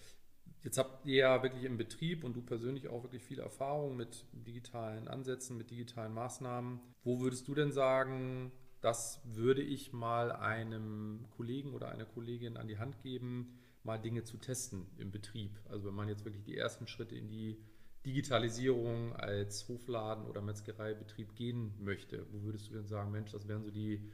Jetzt 0.62 0.78
habt 0.78 1.04
ihr 1.06 1.16
ja 1.16 1.42
wirklich 1.42 1.64
im 1.64 1.76
Betrieb 1.76 2.22
und 2.24 2.34
du 2.34 2.42
persönlich 2.42 2.88
auch 2.88 3.02
wirklich 3.02 3.24
viel 3.24 3.40
Erfahrung 3.40 3.96
mit 3.96 4.24
digitalen 4.32 5.08
Ansätzen, 5.08 5.58
mit 5.58 5.70
digitalen 5.70 6.14
Maßnahmen. 6.14 6.80
Wo 7.02 7.20
würdest 7.20 7.48
du 7.48 7.54
denn 7.54 7.72
sagen, 7.72 8.52
das 8.80 9.20
würde 9.24 9.62
ich 9.62 9.92
mal 9.92 10.30
einem 10.32 11.26
Kollegen 11.30 11.74
oder 11.74 11.88
einer 11.90 12.04
Kollegin 12.04 12.56
an 12.56 12.68
die 12.68 12.78
Hand 12.78 13.00
geben, 13.00 13.58
mal 13.84 13.98
Dinge 13.98 14.24
zu 14.24 14.36
testen 14.36 14.86
im 14.98 15.10
Betrieb? 15.10 15.58
Also 15.68 15.88
wenn 15.88 15.94
man 15.94 16.08
jetzt 16.08 16.24
wirklich 16.24 16.44
die 16.44 16.56
ersten 16.56 16.86
Schritte 16.86 17.14
in 17.14 17.28
die 17.28 17.58
Digitalisierung 18.04 19.14
als 19.14 19.68
Hofladen 19.68 20.26
oder 20.26 20.40
Metzgereibetrieb 20.42 21.34
gehen 21.36 21.72
möchte, 21.78 22.26
wo 22.32 22.42
würdest 22.42 22.68
du 22.68 22.74
denn 22.74 22.86
sagen, 22.86 23.12
Mensch, 23.12 23.30
das 23.30 23.46
wären 23.46 23.62
so 23.62 23.70
die 23.70 24.10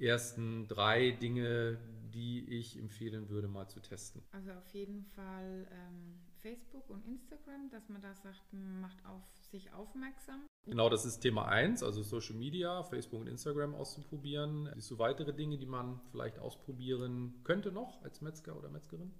ersten 0.00 0.66
drei 0.68 1.10
Dinge, 1.10 1.78
die 2.12 2.48
ich 2.48 2.78
empfehlen 2.78 3.28
würde, 3.28 3.48
mal 3.48 3.68
zu 3.68 3.80
testen? 3.80 4.22
Also 4.32 4.52
auf 4.52 4.66
jeden 4.68 5.04
Fall 5.04 5.66
ähm, 5.70 6.18
Facebook 6.40 6.88
und 6.90 7.06
Instagram, 7.06 7.70
dass 7.70 7.88
man 7.88 8.02
da 8.02 8.14
sagt, 8.14 8.42
macht 8.52 9.04
auf 9.04 9.22
sich 9.50 9.72
aufmerksam. 9.72 10.46
Genau, 10.66 10.88
das 10.88 11.04
ist 11.04 11.20
Thema 11.20 11.48
1, 11.48 11.82
also 11.82 12.02
Social 12.02 12.36
Media, 12.36 12.82
Facebook 12.82 13.20
und 13.20 13.26
Instagram 13.26 13.74
auszuprobieren. 13.74 14.68
Siehst 14.74 14.90
du 14.90 14.98
weitere 14.98 15.32
Dinge, 15.32 15.58
die 15.58 15.66
man 15.66 16.00
vielleicht 16.10 16.38
ausprobieren 16.38 17.40
könnte 17.44 17.72
noch 17.72 18.02
als 18.02 18.20
Metzger 18.20 18.56
oder 18.56 18.68
Metzgerin? 18.68 19.12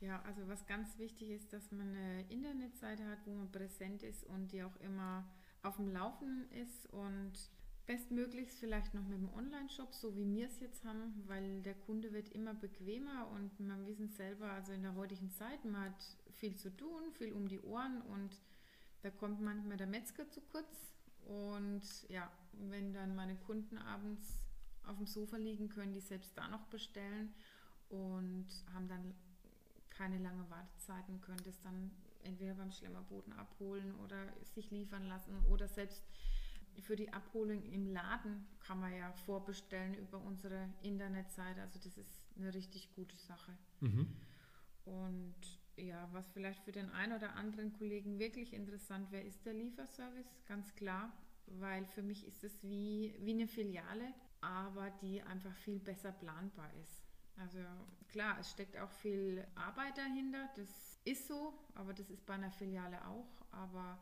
Ja, 0.00 0.22
also 0.22 0.46
was 0.46 0.66
ganz 0.66 0.98
wichtig 0.98 1.30
ist, 1.30 1.52
dass 1.52 1.70
man 1.72 1.88
eine 1.88 2.30
Internetseite 2.30 3.04
hat, 3.06 3.18
wo 3.24 3.32
man 3.32 3.50
präsent 3.50 4.02
ist 4.02 4.24
und 4.24 4.52
die 4.52 4.62
auch 4.62 4.76
immer 4.80 5.26
auf 5.62 5.76
dem 5.76 5.88
Laufenden 5.88 6.50
ist 6.50 6.86
und 6.92 7.32
bestmöglichst 7.86 8.58
vielleicht 8.58 8.94
noch 8.94 9.04
mit 9.04 9.18
dem 9.18 9.32
Online-Shop, 9.34 9.94
so 9.94 10.16
wie 10.16 10.28
wir 10.28 10.46
es 10.46 10.60
jetzt 10.60 10.84
haben, 10.84 11.22
weil 11.26 11.62
der 11.62 11.74
Kunde 11.74 12.12
wird 12.12 12.28
immer 12.30 12.54
bequemer 12.54 13.28
und 13.28 13.60
man 13.60 13.86
wissen 13.86 14.08
selber, 14.08 14.50
also 14.50 14.72
in 14.72 14.82
der 14.82 14.94
heutigen 14.94 15.30
Zeit, 15.30 15.64
man 15.64 15.82
hat 15.82 16.16
viel 16.32 16.56
zu 16.56 16.70
tun, 16.76 17.12
viel 17.12 17.32
um 17.32 17.48
die 17.48 17.60
Ohren 17.60 18.02
und 18.02 18.40
da 19.02 19.10
kommt 19.10 19.40
manchmal 19.40 19.76
der 19.76 19.86
Metzger 19.86 20.28
zu 20.28 20.40
kurz. 20.40 20.92
Und 21.26 21.82
ja, 22.08 22.30
wenn 22.52 22.92
dann 22.92 23.14
meine 23.14 23.36
Kunden 23.36 23.78
abends 23.78 24.40
auf 24.86 24.96
dem 24.96 25.06
Sofa 25.06 25.36
liegen, 25.36 25.68
können 25.68 25.92
die 25.92 26.00
selbst 26.00 26.36
da 26.36 26.48
noch 26.48 26.66
bestellen 26.66 27.32
und 27.88 28.46
haben 28.74 28.88
dann 28.88 29.14
keine 29.90 30.18
lange 30.18 30.48
Wartezeiten, 30.50 31.20
können 31.20 31.42
das 31.44 31.60
dann 31.60 31.90
entweder 32.24 32.54
beim 32.54 32.72
Schlemmerboden 32.72 33.32
abholen 33.32 33.94
oder 34.04 34.16
sich 34.54 34.70
liefern 34.70 35.06
lassen 35.06 35.34
oder 35.50 35.68
selbst 35.68 36.02
für 36.80 36.96
die 36.96 37.12
Abholung 37.12 37.62
im 37.64 37.86
Laden 37.86 38.46
kann 38.60 38.80
man 38.80 38.94
ja 38.94 39.12
vorbestellen 39.12 39.94
über 39.94 40.18
unsere 40.18 40.68
Internetseite. 40.82 41.60
Also 41.62 41.78
das 41.82 41.96
ist 41.96 42.26
eine 42.36 42.52
richtig 42.52 42.92
gute 42.94 43.16
Sache. 43.16 43.52
Mhm. 43.80 44.06
Und 44.84 45.34
ja, 45.76 46.08
was 46.12 46.30
vielleicht 46.30 46.62
für 46.62 46.72
den 46.72 46.90
einen 46.90 47.12
oder 47.12 47.34
anderen 47.34 47.72
Kollegen 47.72 48.18
wirklich 48.18 48.52
interessant 48.52 49.10
wäre, 49.10 49.24
ist 49.24 49.44
der 49.44 49.54
Lieferservice, 49.54 50.34
ganz 50.46 50.74
klar, 50.74 51.12
weil 51.46 51.84
für 51.86 52.02
mich 52.02 52.26
ist 52.26 52.44
es 52.44 52.62
wie, 52.62 53.14
wie 53.20 53.32
eine 53.32 53.46
Filiale, 53.46 54.14
aber 54.40 54.90
die 55.02 55.22
einfach 55.22 55.54
viel 55.56 55.78
besser 55.78 56.12
planbar 56.12 56.70
ist. 56.82 57.02
Also 57.36 57.58
klar, 58.08 58.38
es 58.40 58.50
steckt 58.50 58.78
auch 58.78 58.90
viel 58.90 59.46
Arbeit 59.54 59.98
dahinter, 59.98 60.48
das 60.56 60.98
ist 61.04 61.26
so, 61.28 61.52
aber 61.74 61.92
das 61.92 62.10
ist 62.10 62.24
bei 62.24 62.34
einer 62.34 62.50
Filiale 62.50 63.06
auch. 63.06 63.28
Aber 63.50 63.98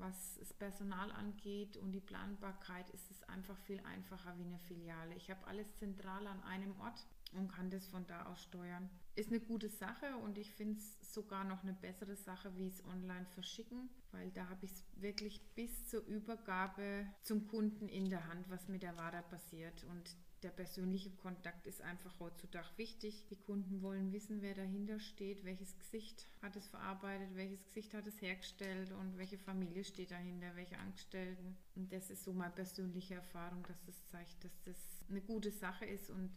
was 0.00 0.36
das 0.38 0.52
Personal 0.52 1.10
angeht 1.12 1.76
und 1.76 1.92
die 1.92 2.00
Planbarkeit, 2.00 2.88
ist 2.90 3.10
es 3.10 3.22
einfach 3.24 3.58
viel 3.58 3.80
einfacher 3.80 4.36
wie 4.38 4.44
eine 4.44 4.58
Filiale. 4.60 5.14
Ich 5.14 5.30
habe 5.30 5.46
alles 5.46 5.76
zentral 5.76 6.26
an 6.26 6.42
einem 6.42 6.78
Ort 6.80 7.06
und 7.32 7.52
kann 7.52 7.70
das 7.70 7.86
von 7.88 8.06
da 8.06 8.26
aus 8.26 8.42
steuern. 8.42 8.88
Ist 9.14 9.30
eine 9.30 9.40
gute 9.40 9.68
Sache 9.68 10.16
und 10.24 10.38
ich 10.38 10.52
finde 10.52 10.78
es 10.78 11.12
sogar 11.12 11.44
noch 11.44 11.62
eine 11.62 11.72
bessere 11.74 12.16
Sache, 12.16 12.56
wie 12.56 12.68
es 12.68 12.84
online 12.84 13.26
verschicken, 13.26 13.90
weil 14.12 14.30
da 14.30 14.48
habe 14.48 14.64
ich 14.64 14.72
es 14.72 14.84
wirklich 14.96 15.42
bis 15.54 15.88
zur 15.88 16.04
Übergabe 16.06 17.06
zum 17.22 17.48
Kunden 17.48 17.88
in 17.88 18.08
der 18.08 18.26
Hand, 18.28 18.48
was 18.48 18.68
mit 18.68 18.82
der 18.82 18.96
Ware 18.96 19.22
passiert. 19.28 19.84
Und 19.84 20.16
der 20.42 20.50
persönliche 20.50 21.10
Kontakt 21.10 21.66
ist 21.66 21.82
einfach 21.82 22.18
heutzutage 22.20 22.68
wichtig. 22.76 23.26
Die 23.28 23.36
Kunden 23.36 23.82
wollen 23.82 24.12
wissen, 24.12 24.40
wer 24.40 24.54
dahinter 24.54 25.00
steht, 25.00 25.44
welches 25.44 25.76
Gesicht 25.78 26.26
hat 26.42 26.54
es 26.56 26.66
verarbeitet, 26.68 27.28
welches 27.34 27.64
Gesicht 27.64 27.94
hat 27.94 28.06
es 28.06 28.20
hergestellt 28.22 28.92
und 28.92 29.18
welche 29.18 29.38
Familie 29.38 29.84
steht 29.84 30.10
dahinter, 30.10 30.54
welche 30.54 30.78
Angestellten. 30.78 31.56
Und 31.74 31.92
das 31.92 32.10
ist 32.10 32.24
so 32.24 32.32
meine 32.32 32.52
persönliche 32.52 33.14
Erfahrung, 33.14 33.64
dass 33.66 33.82
das 33.84 34.06
zeigt, 34.06 34.44
dass 34.44 34.62
das 34.64 34.76
eine 35.10 35.20
gute 35.20 35.50
Sache 35.50 35.84
ist 35.84 36.10
und 36.10 36.30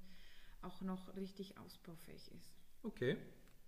auch 0.61 0.81
noch 0.81 1.15
richtig 1.15 1.57
ausbaufähig 1.57 2.31
ist. 2.31 2.51
Okay, 2.83 3.17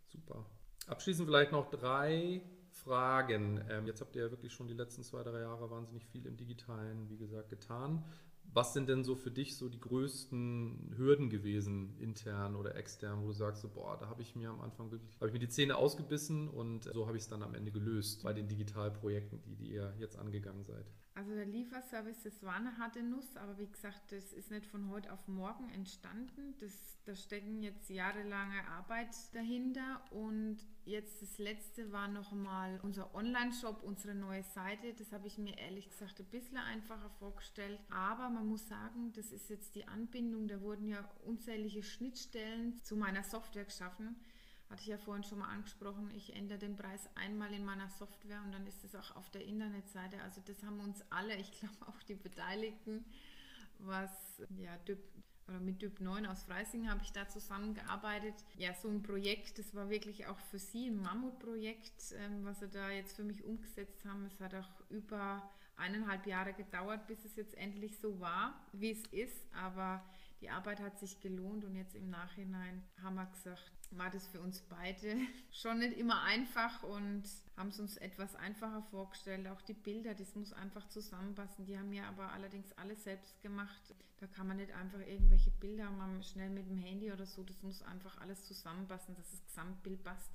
super. 0.08 0.46
Abschließend 0.88 1.28
vielleicht 1.28 1.52
noch 1.52 1.70
drei 1.70 2.42
Fragen. 2.72 3.64
Ähm, 3.70 3.86
jetzt 3.86 4.02
habt 4.02 4.16
ihr 4.16 4.24
ja 4.24 4.32
wirklich 4.32 4.52
schon 4.52 4.68
die 4.68 4.74
letzten 4.74 5.04
zwei, 5.04 5.24
drei 5.24 5.42
Jahre 5.42 5.70
wahnsinnig 5.70 6.06
viel 6.08 6.26
im 6.26 6.38
Digitalen, 6.38 7.10
wie 7.10 7.18
gesagt, 7.18 7.50
getan. 7.50 8.04
Was 8.52 8.74
sind 8.74 8.90
denn 8.90 9.04
so 9.04 9.16
für 9.16 9.32
dich 9.32 9.56
so 9.58 9.70
die 9.70 9.80
größten 9.80 10.94
Hürden 10.96 11.30
gewesen, 11.30 11.98
intern 12.00 12.56
oder 12.56 12.76
extern, 12.76 13.22
wo 13.24 13.28
du 13.28 13.34
sagst, 13.34 13.62
so, 13.62 13.70
boah, 13.70 13.98
da 13.98 14.10
habe 14.10 14.22
ich 14.22 14.36
mir 14.36 14.50
am 14.50 14.62
Anfang 14.62 14.92
wirklich, 14.92 15.16
habe 15.16 15.28
ich 15.28 15.34
mir 15.34 15.40
die 15.40 15.50
Zähne 15.50 15.76
ausgebissen 15.76 16.50
und 16.50 16.84
so 16.84 17.08
habe 17.08 17.18
ich 17.18 17.24
es 17.24 17.30
dann 17.30 17.42
am 17.42 17.56
Ende 17.56 17.72
gelöst 17.72 18.24
bei 18.24 18.34
den 18.34 18.48
Digitalprojekten, 18.48 19.42
die, 19.42 19.56
die 19.56 19.72
ihr 19.72 19.94
jetzt 19.98 20.18
angegangen 20.18 20.64
seid? 20.64 20.86
Also 21.16 21.36
der 21.36 21.46
Lieferservice, 21.46 22.24
das 22.24 22.42
war 22.42 22.56
eine 22.56 22.76
harte 22.80 23.04
Nuss, 23.04 23.38
aber 23.38 23.60
wie 23.60 23.68
gesagt, 23.68 24.12
das 24.12 24.34
ist 24.34 24.50
nicht 24.50 24.66
von 24.66 24.90
heute 24.90 25.14
auf 25.14 25.28
morgen 25.28 25.70
entstanden. 25.70 26.56
Das, 26.60 26.98
da 27.06 27.16
stecken 27.16 27.62
jetzt 27.62 27.88
jahrelange 27.92 28.68
Arbeit 28.68 29.16
dahinter 29.32 30.02
und 30.10 30.58
jetzt 30.86 31.22
das 31.22 31.38
letzte 31.38 31.92
war 31.92 32.08
nochmal 32.08 32.80
unser 32.82 33.14
Online-Shop, 33.14 33.84
unsere 33.84 34.16
neue 34.16 34.42
Seite. 34.42 34.96
Das 34.98 35.12
habe 35.14 35.28
ich 35.28 35.38
mir 35.38 35.56
ehrlich 35.56 35.88
gesagt 35.88 36.20
ein 36.20 36.26
bisschen 36.26 36.58
einfacher 36.58 37.12
vorgestellt, 37.20 37.80
aber 37.92 38.32
man 38.34 38.48
muss 38.48 38.68
sagen, 38.68 39.14
das 39.14 39.32
ist 39.32 39.50
jetzt 39.50 39.76
die 39.76 39.88
Anbindung, 39.88 40.48
da 40.48 40.62
wurden 40.62 40.88
ja 40.88 41.10
unzählige 41.26 41.84
Schnittstellen 41.84 42.78
zu 42.84 42.96
meiner 42.96 43.24
Software 43.24 43.66
geschaffen 43.66 44.16
hatte 44.74 44.82
ich 44.82 44.88
ja 44.88 44.98
vorhin 44.98 45.24
schon 45.24 45.38
mal 45.38 45.50
angesprochen, 45.50 46.10
ich 46.16 46.36
ändere 46.36 46.58
den 46.58 46.76
Preis 46.76 47.08
einmal 47.14 47.54
in 47.54 47.64
meiner 47.64 47.90
Software 47.90 48.42
und 48.44 48.52
dann 48.54 48.66
ist 48.66 48.84
es 48.84 48.96
auch 48.96 49.16
auf 49.16 49.30
der 49.30 49.46
Internetseite. 49.46 50.20
Also 50.24 50.42
das 50.46 50.64
haben 50.64 50.80
uns 50.80 51.04
alle, 51.12 51.36
ich 51.38 51.52
glaube 51.60 51.76
auch 51.88 52.02
die 52.04 52.16
Beteiligten, 52.16 53.06
was 53.78 54.42
ja 54.58 54.76
DIP, 54.88 55.00
oder 55.48 55.60
mit 55.60 55.82
DIP 55.82 56.00
9 56.00 56.26
aus 56.26 56.44
Freising 56.44 56.90
habe 56.90 57.02
ich 57.04 57.12
da 57.12 57.28
zusammengearbeitet. 57.28 58.34
Ja, 58.58 58.74
so 58.74 58.88
ein 58.88 59.04
Projekt, 59.04 59.60
das 59.60 59.76
war 59.76 59.92
wirklich 59.92 60.26
auch 60.26 60.40
für 60.40 60.58
sie 60.58 60.88
ein 60.88 61.02
Mammutprojekt, 61.02 62.16
ähm, 62.18 62.44
was 62.44 62.62
sie 62.62 62.70
da 62.70 62.90
jetzt 62.90 63.16
für 63.16 63.24
mich 63.24 63.44
umgesetzt 63.44 64.06
haben. 64.06 64.26
Es 64.26 64.40
hat 64.40 64.56
auch 64.56 64.90
über 64.90 65.44
eineinhalb 65.78 66.26
Jahre 66.28 66.54
gedauert, 66.54 67.08
bis 67.08 67.26
es 67.26 67.36
jetzt 67.36 67.56
endlich 67.56 67.98
so 68.00 68.20
war, 68.20 68.54
wie 68.74 68.92
es 68.92 69.04
ist. 69.08 69.48
Aber 69.54 70.04
die 70.42 70.50
Arbeit 70.50 70.80
hat 70.82 71.00
sich 71.00 71.20
gelohnt 71.22 71.64
und 71.66 71.76
jetzt 71.76 71.96
im 71.96 72.10
Nachhinein 72.10 72.84
haben 73.02 73.16
wir 73.16 73.26
gesagt, 73.28 73.72
war 73.92 74.10
das 74.10 74.28
für 74.28 74.42
uns 74.42 74.62
beide 74.62 75.18
schon 75.52 75.80
nicht 75.80 75.98
immer 75.98 76.24
einfach 76.24 76.84
und 76.84 77.24
haben 77.56 77.70
es 77.70 77.80
uns 77.80 77.98
etwas 77.98 78.36
einfacher 78.36 78.82
vorgestellt. 78.90 79.48
Auch 79.48 79.62
die 79.62 79.74
Bilder, 79.74 80.14
das 80.16 80.36
muss 80.36 80.52
einfach 80.54 80.88
zusammenpassen. 80.90 81.66
Die 81.66 81.78
haben 81.78 81.94
ja 81.94 82.08
aber 82.08 82.32
allerdings 82.32 82.72
alles 82.74 83.04
selbst 83.04 83.42
gemacht. 83.42 83.96
Da 84.20 84.28
kann 84.28 84.48
man 84.48 84.58
nicht 84.58 84.74
einfach 84.74 85.00
irgendwelche 85.00 85.52
Bilder 85.52 85.90
machen, 85.92 86.24
schnell 86.24 86.50
mit 86.50 86.68
dem 86.68 86.78
Handy 86.78 87.12
oder 87.12 87.26
so. 87.26 87.44
Das 87.44 87.62
muss 87.62 87.84
einfach 87.84 88.20
alles 88.20 88.44
zusammenpassen, 88.46 89.16
dass 89.16 89.30
das 89.30 89.46
Gesamtbild 89.46 90.04
passt. 90.04 90.32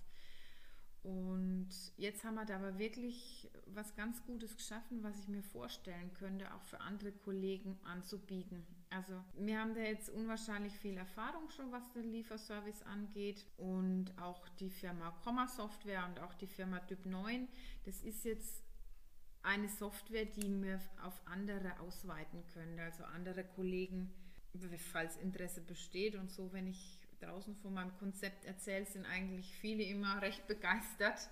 Und 1.03 1.69
jetzt 1.97 2.25
haben 2.25 2.35
wir 2.35 2.45
da 2.45 2.57
aber 2.57 2.79
wirklich 2.79 3.49
was 3.67 3.95
ganz 3.95 4.23
Gutes 4.25 4.57
geschaffen, 4.57 5.03
was 5.03 5.19
ich 5.21 5.29
mir 5.29 5.43
vorstellen 5.43 6.13
könnte, 6.15 6.53
auch 6.55 6.63
für 6.63 6.81
andere 6.81 7.13
Kollegen 7.13 7.79
anzubieten. 7.85 8.67
Also 8.91 9.13
wir 9.39 9.61
haben 9.61 9.75
da 9.75 9.81
jetzt 9.81 10.11
unwahrscheinlich 10.11 10.73
viel 10.73 10.97
Erfahrung 10.97 11.51
schon, 11.51 11.71
was 11.71 11.93
den 11.93 12.11
Lieferservice 12.11 12.83
angeht 12.83 13.47
und 13.59 14.13
auch 14.21 14.49
die 14.61 14.71
Firma 14.71 15.11
Comma 15.23 15.47
Software 15.47 16.05
und 16.07 16.21
auch 16.21 16.35
die 16.35 16.47
Firma 16.47 16.81
Typ 16.81 17.05
9. 17.07 17.49
Das 17.85 18.03
ist 18.03 18.25
jetzt 18.25 18.63
eine 19.43 19.69
Software, 19.69 20.25
die 20.25 20.63
wir 20.63 20.81
auf 21.03 21.21
andere 21.27 21.79
ausweiten 21.81 22.45
können, 22.53 22.79
also 22.81 23.05
andere 23.05 23.45
Kollegen, 23.45 24.13
falls 24.91 25.17
Interesse 25.17 25.61
besteht 25.61 26.17
und 26.17 26.31
so, 26.31 26.53
wenn 26.53 26.67
ich 26.67 26.98
draußen 27.19 27.57
von 27.57 27.75
meinem 27.75 27.97
Konzept 27.99 28.45
erzähle, 28.45 28.87
sind 28.87 29.07
eigentlich 29.07 29.55
viele 29.57 29.85
immer 29.85 30.21
recht 30.23 30.47
begeistert 30.47 31.29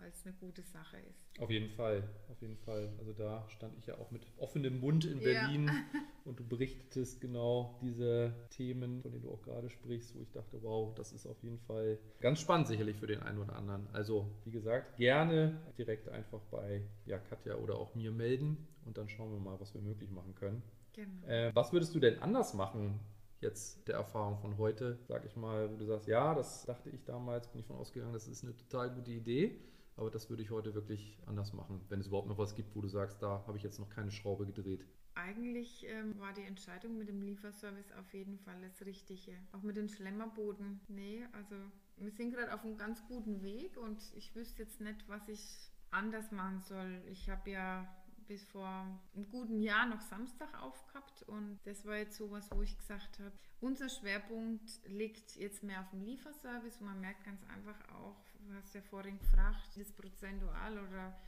weil 0.00 0.08
es 0.08 0.24
eine 0.24 0.34
gute 0.34 0.62
Sache 0.62 0.96
ist. 0.98 1.40
Auf 1.40 1.50
jeden 1.50 1.70
Fall, 1.70 2.08
auf 2.28 2.40
jeden 2.40 2.56
Fall. 2.56 2.92
Also 2.98 3.12
da 3.12 3.48
stand 3.50 3.76
ich 3.78 3.86
ja 3.86 3.98
auch 3.98 4.10
mit 4.10 4.26
offenem 4.38 4.80
Mund 4.80 5.04
in 5.04 5.20
Berlin 5.20 5.66
ja. 5.66 5.74
und 6.24 6.40
du 6.40 6.46
berichtetest 6.46 7.20
genau 7.20 7.78
diese 7.82 8.34
Themen, 8.50 9.02
von 9.02 9.12
denen 9.12 9.22
du 9.22 9.30
auch 9.30 9.42
gerade 9.42 9.68
sprichst, 9.70 10.14
wo 10.16 10.22
ich 10.22 10.30
dachte, 10.32 10.62
wow, 10.62 10.94
das 10.94 11.12
ist 11.12 11.26
auf 11.26 11.42
jeden 11.42 11.58
Fall 11.60 11.98
ganz 12.20 12.40
spannend 12.40 12.68
sicherlich 12.68 12.96
für 12.96 13.06
den 13.06 13.22
einen 13.22 13.38
oder 13.38 13.56
anderen. 13.56 13.86
Also 13.92 14.30
wie 14.44 14.50
gesagt, 14.50 14.96
gerne 14.96 15.60
direkt 15.76 16.08
einfach 16.08 16.40
bei 16.50 16.82
ja, 17.04 17.18
Katja 17.18 17.56
oder 17.56 17.76
auch 17.76 17.94
mir 17.94 18.10
melden 18.10 18.66
und 18.86 18.96
dann 18.98 19.08
schauen 19.08 19.32
wir 19.32 19.40
mal, 19.40 19.60
was 19.60 19.74
wir 19.74 19.82
möglich 19.82 20.10
machen 20.10 20.34
können. 20.34 20.62
Genau. 20.92 21.26
Äh, 21.26 21.54
was 21.54 21.72
würdest 21.72 21.94
du 21.94 22.00
denn 22.00 22.20
anders 22.20 22.54
machen, 22.54 22.98
jetzt 23.40 23.86
der 23.88 23.96
Erfahrung 23.96 24.38
von 24.38 24.58
heute, 24.58 24.98
sag 25.08 25.24
ich 25.24 25.36
mal, 25.36 25.70
wo 25.70 25.76
du 25.76 25.84
sagst, 25.84 26.06
ja, 26.08 26.34
das 26.34 26.64
dachte 26.66 26.90
ich 26.90 27.04
damals, 27.04 27.48
bin 27.48 27.60
ich 27.60 27.66
von 27.66 27.76
ausgegangen, 27.76 28.12
das 28.12 28.28
ist 28.28 28.44
eine 28.44 28.56
total 28.56 28.90
gute 28.90 29.10
Idee. 29.10 29.60
Aber 29.96 30.10
das 30.10 30.30
würde 30.30 30.42
ich 30.42 30.50
heute 30.50 30.74
wirklich 30.74 31.18
anders 31.26 31.52
machen, 31.52 31.80
wenn 31.88 32.00
es 32.00 32.06
überhaupt 32.06 32.28
noch 32.28 32.38
was 32.38 32.54
gibt, 32.54 32.74
wo 32.74 32.80
du 32.80 32.88
sagst, 32.88 33.22
da 33.22 33.44
habe 33.46 33.58
ich 33.58 33.62
jetzt 33.62 33.78
noch 33.78 33.90
keine 33.90 34.10
Schraube 34.10 34.46
gedreht. 34.46 34.86
Eigentlich 35.14 35.84
ähm, 35.88 36.18
war 36.18 36.32
die 36.32 36.44
Entscheidung 36.44 36.96
mit 36.96 37.08
dem 37.08 37.20
Lieferservice 37.20 37.92
auf 37.98 38.14
jeden 38.14 38.38
Fall 38.38 38.56
das 38.62 38.86
Richtige. 38.86 39.32
Auch 39.52 39.62
mit 39.62 39.76
dem 39.76 39.88
Schlemmerboden. 39.88 40.80
Nee, 40.88 41.26
also 41.32 41.54
wir 41.98 42.10
sind 42.12 42.32
gerade 42.32 42.54
auf 42.54 42.64
einem 42.64 42.78
ganz 42.78 43.06
guten 43.08 43.42
Weg 43.42 43.76
und 43.76 44.00
ich 44.16 44.34
wüsste 44.34 44.62
jetzt 44.62 44.80
nicht, 44.80 45.06
was 45.08 45.28
ich 45.28 45.70
anders 45.90 46.30
machen 46.30 46.60
soll. 46.60 47.02
Ich 47.10 47.28
habe 47.28 47.50
ja 47.50 47.86
bis 48.30 48.44
vor 48.44 48.86
einem 49.12 49.28
guten 49.32 49.60
Jahr 49.60 49.86
noch 49.86 50.00
Samstag 50.02 50.62
aufgehabt. 50.62 51.24
Und 51.24 51.58
das 51.64 51.84
war 51.84 51.96
jetzt 51.96 52.16
sowas, 52.16 52.48
wo 52.52 52.62
ich 52.62 52.78
gesagt 52.78 53.18
habe, 53.18 53.32
unser 53.60 53.88
Schwerpunkt 53.88 54.70
liegt 54.86 55.34
jetzt 55.34 55.64
mehr 55.64 55.80
auf 55.80 55.90
dem 55.90 56.02
Lieferservice. 56.02 56.76
Und 56.80 56.86
man 56.86 57.00
merkt 57.00 57.24
ganz 57.24 57.42
einfach 57.48 57.74
auch, 57.92 58.14
du 58.46 58.54
hast 58.54 58.72
ja 58.72 58.82
vorhin 58.82 59.18
gefragt, 59.18 59.76
ist 59.76 59.96
prozentual 59.96 60.78
oder 60.78 61.18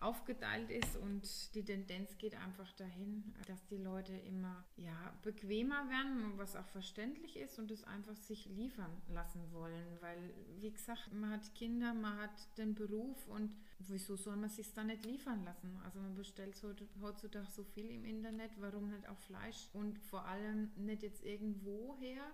aufgeteilt 0.00 0.70
ist 0.70 0.96
und 0.96 1.54
die 1.54 1.64
Tendenz 1.64 2.16
geht 2.18 2.34
einfach 2.36 2.70
dahin, 2.72 3.34
dass 3.46 3.66
die 3.66 3.78
Leute 3.78 4.14
immer 4.16 4.64
ja, 4.76 5.12
bequemer 5.22 5.88
werden, 5.88 6.34
was 6.36 6.54
auch 6.54 6.66
verständlich 6.66 7.36
ist 7.36 7.58
und 7.58 7.70
es 7.70 7.84
einfach 7.84 8.16
sich 8.16 8.46
liefern 8.46 9.02
lassen 9.08 9.52
wollen, 9.52 9.86
weil 10.00 10.34
wie 10.60 10.70
gesagt, 10.70 11.12
man 11.12 11.30
hat 11.30 11.54
Kinder, 11.54 11.94
man 11.94 12.16
hat 12.18 12.58
den 12.58 12.74
Beruf 12.74 13.26
und 13.28 13.56
wieso 13.80 14.16
soll 14.16 14.36
man 14.36 14.50
sich 14.50 14.72
dann 14.72 14.88
nicht 14.88 15.04
liefern 15.04 15.44
lassen? 15.44 15.80
Also 15.84 15.98
man 16.00 16.14
bestellt 16.14 16.60
heutzutage 17.00 17.50
so 17.50 17.64
viel 17.64 17.90
im 17.90 18.04
Internet, 18.04 18.52
warum 18.58 18.90
nicht 18.90 19.08
auch 19.08 19.18
Fleisch? 19.18 19.68
Und 19.72 19.98
vor 19.98 20.26
allem 20.26 20.70
nicht 20.76 21.02
jetzt 21.02 21.24
irgendwo 21.24 21.96
her, 21.98 22.24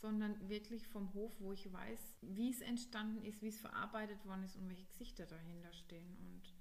sondern 0.00 0.48
wirklich 0.48 0.86
vom 0.88 1.12
Hof, 1.14 1.32
wo 1.40 1.52
ich 1.52 1.72
weiß, 1.72 2.14
wie 2.20 2.50
es 2.50 2.60
entstanden 2.60 3.24
ist, 3.24 3.42
wie 3.42 3.48
es 3.48 3.60
verarbeitet 3.60 4.24
worden 4.26 4.44
ist 4.44 4.56
und 4.56 4.68
welche 4.68 4.84
Gesichter 4.84 5.26
dahinter 5.26 5.72
stehen. 5.72 6.16
Und 6.20 6.55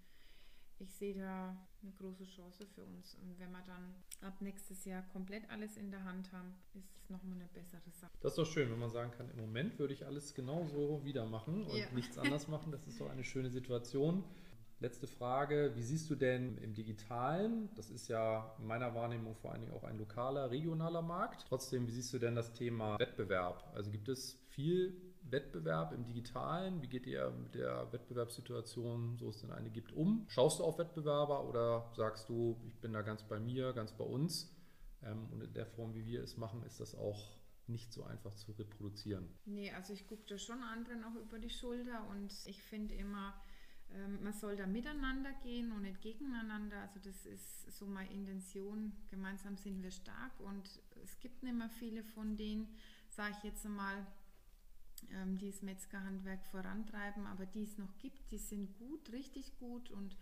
ich 0.96 1.00
sehe 1.00 1.14
da 1.14 1.54
eine 1.84 1.92
große 2.00 2.24
Chance 2.24 2.66
für 2.74 2.82
uns. 2.86 3.16
Und 3.16 3.38
wenn 3.38 3.52
wir 3.52 3.62
dann 3.68 3.94
ab 4.22 4.40
nächstes 4.40 4.86
Jahr 4.86 5.02
komplett 5.12 5.44
alles 5.50 5.76
in 5.76 5.92
der 5.92 6.06
Hand 6.06 6.32
haben, 6.32 6.54
ist 6.74 6.86
es 7.04 7.10
nochmal 7.10 7.36
eine 7.38 7.50
bessere 7.50 7.92
Sache. 7.92 8.12
Das 8.22 8.32
ist 8.32 8.38
doch 8.38 8.46
schön, 8.46 8.72
wenn 8.72 8.80
man 8.80 8.90
sagen 8.90 9.12
kann, 9.12 9.30
im 9.30 9.38
Moment 9.38 9.78
würde 9.78 9.94
ich 9.94 10.06
alles 10.06 10.34
genauso 10.34 11.04
wieder 11.04 11.26
machen 11.26 11.66
und 11.66 11.78
Ja. 11.78 11.92
nichts 11.92 12.18
anders 12.18 12.48
machen. 12.48 12.72
Das 12.72 12.88
ist 12.88 13.00
doch 13.02 13.10
eine 13.10 13.26
schöne 13.26 13.50
Situation. 13.50 14.24
Letzte 14.80 15.06
Frage, 15.08 15.74
wie 15.76 15.84
siehst 15.84 16.10
du 16.10 16.16
denn 16.16 16.58
im 16.60 16.74
digitalen, 16.74 17.70
das 17.76 17.90
ist 17.90 18.08
ja 18.08 18.56
in 18.60 18.66
meiner 18.66 18.96
Wahrnehmung 18.96 19.36
vor 19.36 19.52
allen 19.52 19.62
Dingen 19.62 19.74
auch 19.74 19.84
ein 19.84 19.98
lokaler, 19.98 20.50
regionaler 20.50 21.02
Markt. 21.02 21.46
Trotzdem, 21.50 21.88
wie 21.88 21.92
siehst 21.92 22.14
du 22.14 22.20
denn 22.20 22.36
das 22.36 22.54
Thema 22.54 22.98
Wettbewerb? 23.00 23.70
Also 23.74 23.92
gibt 23.92 24.08
es 24.08 24.34
viel 24.48 25.05
Wettbewerb 25.32 25.92
im 25.94 26.06
digitalen? 26.06 26.82
Wie 26.82 26.88
geht 26.88 27.06
ihr 27.06 27.32
mit 27.32 27.56
der 27.56 27.92
Wettbewerbssituation, 27.92 29.18
so 29.18 29.30
es 29.30 29.42
denn 29.42 29.52
eine 29.52 29.70
gibt, 29.70 29.92
um? 29.92 30.26
Schaust 30.28 30.60
du 30.60 30.64
auf 30.64 30.78
Wettbewerber 30.78 31.48
oder 31.48 31.92
sagst 31.96 32.30
du, 32.30 32.58
ich 32.68 32.80
bin 32.80 32.94
da 32.94 33.02
ganz 33.02 33.24
bei 33.24 33.40
mir, 33.40 33.74
ganz 33.74 33.92
bei 33.92 34.04
uns? 34.04 34.56
Ähm, 35.04 35.28
und 35.32 35.42
in 35.42 35.54
der 35.54 35.66
Form, 35.66 35.94
wie 35.94 36.06
wir 36.06 36.24
es 36.24 36.38
machen, 36.38 36.64
ist 36.64 36.80
das 36.80 36.96
auch 36.96 37.38
nicht 37.68 37.92
so 37.92 38.04
einfach 38.04 38.36
zu 38.36 38.52
reproduzieren. 38.52 39.28
Nee, 39.46 39.72
also 39.72 39.94
ich 39.94 40.08
gucke 40.08 40.24
da 40.28 40.38
schon 40.38 40.62
anderen 40.62 41.04
auch 41.04 41.16
über 41.16 41.40
die 41.40 41.50
Schulter 41.50 42.08
und 42.10 42.32
ich 42.46 42.62
finde 42.62 42.94
immer, 42.94 43.34
ähm, 43.92 44.24
man 44.24 44.34
soll 44.34 44.56
da 44.56 44.68
miteinander 44.68 45.32
gehen 45.42 45.72
und 45.72 45.82
nicht 45.82 46.02
gegeneinander. 46.02 46.78
Also 46.82 47.00
das 47.00 47.26
ist 47.26 47.72
so 47.72 47.86
meine 47.88 48.12
Intention. 48.12 48.94
Gemeinsam 49.10 49.58
sind 49.58 49.82
wir 49.82 49.92
stark 49.92 50.40
und 50.40 50.70
es 51.04 51.20
gibt 51.20 51.44
nicht 51.44 51.56
mehr 51.56 51.70
viele 51.70 52.04
von 52.04 52.36
denen, 52.36 52.68
sage 53.10 53.36
ich 53.38 53.44
jetzt 53.44 53.66
einmal, 53.66 54.06
ähm, 55.12 55.38
die 55.38 55.52
das 55.52 55.62
Metzgerhandwerk 55.62 56.46
vorantreiben, 56.48 57.26
aber 57.28 57.46
die 57.46 57.64
es 57.64 57.78
noch 57.78 57.98
gibt, 58.00 58.32
die 58.32 58.38
sind 58.38 58.78
gut, 58.78 59.12
richtig 59.12 59.58
gut. 59.58 59.92
Und 59.92 60.16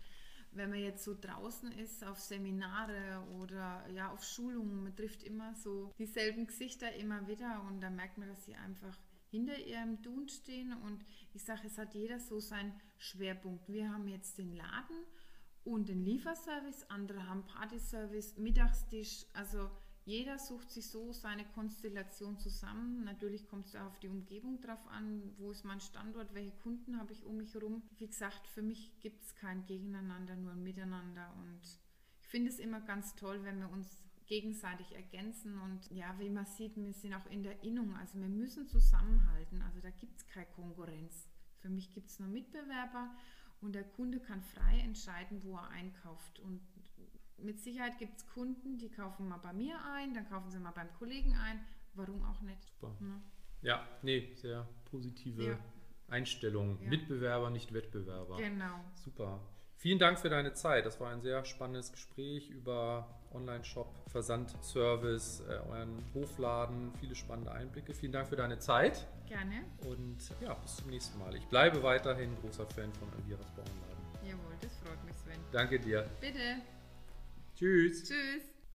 wenn 0.52 0.70
man 0.70 0.78
jetzt 0.78 1.04
so 1.04 1.16
draußen 1.20 1.72
ist 1.72 2.04
auf 2.04 2.20
Seminare 2.20 3.26
oder 3.40 3.88
ja 3.90 4.10
auf 4.12 4.22
Schulungen, 4.22 4.84
man 4.84 4.96
trifft 4.96 5.22
immer 5.22 5.54
so 5.54 5.92
dieselben 5.98 6.46
Gesichter 6.46 6.94
immer 6.94 7.26
wieder 7.26 7.62
und 7.68 7.80
da 7.80 7.90
merkt 7.90 8.18
man, 8.18 8.28
dass 8.28 8.44
sie 8.44 8.54
einfach 8.54 8.96
hinter 9.30 9.58
ihrem 9.58 10.00
Tun 10.02 10.28
stehen. 10.28 10.72
Und 10.72 11.04
ich 11.32 11.42
sage, 11.42 11.66
es 11.66 11.76
hat 11.76 11.94
jeder 11.94 12.20
so 12.20 12.38
seinen 12.38 12.72
Schwerpunkt. 12.98 13.68
Wir 13.68 13.92
haben 13.92 14.06
jetzt 14.06 14.38
den 14.38 14.54
Laden 14.54 15.04
und 15.64 15.88
den 15.88 16.04
Lieferservice, 16.04 16.88
andere 16.88 17.26
haben 17.26 17.44
Partyservice, 17.46 18.36
Mittagstisch, 18.36 19.26
also 19.32 19.70
jeder 20.04 20.38
sucht 20.38 20.70
sich 20.70 20.86
so 20.86 21.12
seine 21.12 21.44
Konstellation 21.46 22.38
zusammen. 22.38 23.04
Natürlich 23.04 23.46
kommt 23.48 23.66
es 23.66 23.76
auf 23.76 23.98
die 24.00 24.08
Umgebung 24.08 24.60
drauf 24.60 24.86
an, 24.88 25.32
wo 25.38 25.50
ist 25.50 25.64
mein 25.64 25.80
Standort, 25.80 26.34
welche 26.34 26.52
Kunden 26.58 26.98
habe 26.98 27.12
ich 27.12 27.24
um 27.24 27.38
mich 27.38 27.54
herum. 27.54 27.82
Wie 27.96 28.06
gesagt, 28.06 28.46
für 28.48 28.62
mich 28.62 29.00
gibt 29.00 29.22
es 29.22 29.34
kein 29.34 29.64
Gegeneinander, 29.64 30.36
nur 30.36 30.52
ein 30.52 30.62
Miteinander. 30.62 31.32
Und 31.38 31.60
ich 32.20 32.28
finde 32.28 32.50
es 32.50 32.58
immer 32.58 32.82
ganz 32.82 33.14
toll, 33.16 33.44
wenn 33.44 33.60
wir 33.60 33.70
uns 33.70 34.04
gegenseitig 34.26 34.94
ergänzen. 34.94 35.58
Und 35.58 35.90
ja, 35.90 36.14
wie 36.18 36.28
man 36.28 36.44
sieht, 36.44 36.76
wir 36.76 36.92
sind 36.92 37.14
auch 37.14 37.26
in 37.26 37.42
der 37.42 37.62
Innung. 37.62 37.96
Also 37.96 38.20
wir 38.20 38.28
müssen 38.28 38.66
zusammenhalten. 38.66 39.62
Also 39.62 39.80
da 39.80 39.90
gibt 39.90 40.18
es 40.18 40.26
keine 40.26 40.46
Konkurrenz. 40.46 41.30
Für 41.60 41.70
mich 41.70 41.90
gibt 41.92 42.10
es 42.10 42.18
nur 42.18 42.28
Mitbewerber 42.28 43.16
und 43.62 43.74
der 43.74 43.84
Kunde 43.84 44.20
kann 44.20 44.42
frei 44.42 44.80
entscheiden, 44.80 45.42
wo 45.42 45.56
er 45.56 45.70
einkauft. 45.70 46.40
Und 46.40 46.60
mit 47.38 47.60
Sicherheit 47.60 47.98
gibt 47.98 48.16
es 48.16 48.26
Kunden, 48.26 48.78
die 48.78 48.88
kaufen 48.90 49.28
mal 49.28 49.38
bei 49.38 49.52
mir 49.52 49.76
ein, 49.94 50.14
dann 50.14 50.28
kaufen 50.28 50.50
sie 50.50 50.58
mal 50.58 50.72
beim 50.72 50.92
Kollegen 50.98 51.34
ein. 51.36 51.60
Warum 51.94 52.22
auch 52.24 52.40
nicht? 52.42 52.62
Super. 52.80 52.94
Ne? 53.00 53.20
Ja, 53.62 53.86
nee, 54.02 54.32
sehr 54.34 54.66
positive 54.90 55.42
Ja. 55.44 55.58
Einstellung. 56.08 56.78
Ja. 56.82 56.88
Mitbewerber, 56.90 57.50
nicht 57.50 57.72
Wettbewerber. 57.72 58.36
Genau. 58.36 58.80
Super. 58.94 59.40
Vielen 59.76 59.98
Dank 59.98 60.18
für 60.18 60.28
deine 60.30 60.52
Zeit. 60.54 60.86
Das 60.86 60.98
war 61.00 61.10
ein 61.10 61.20
sehr 61.20 61.44
spannendes 61.44 61.92
Gespräch 61.92 62.48
über 62.50 63.20
Online-Shop, 63.32 63.92
Versandservice, 64.08 65.40
äh, 65.40 65.58
euren 65.68 66.02
Hofladen, 66.14 66.92
viele 67.00 67.14
spannende 67.14 67.52
Einblicke. 67.52 67.92
Vielen 67.92 68.12
Dank 68.12 68.28
für 68.28 68.36
deine 68.36 68.58
Zeit 68.58 69.06
Gerne. 69.26 69.64
und 69.86 70.18
ja, 70.40 70.54
bis 70.54 70.76
zum 70.76 70.90
nächsten 70.90 71.18
Mal. 71.18 71.34
Ich 71.34 71.46
bleibe 71.48 71.82
weiterhin 71.82 72.34
großer 72.40 72.66
Fan 72.66 72.92
von 72.94 73.12
Elviras 73.14 73.50
Bauernladen. 73.52 74.04
Jawohl, 74.26 74.54
das 74.60 74.76
freut 74.78 75.04
mich, 75.04 75.16
Sven. 75.16 75.38
Danke 75.52 75.78
dir. 75.80 76.08
Bitte. 76.20 76.62
Tschüss. 77.54 78.04
Tschüss. 78.04 78.53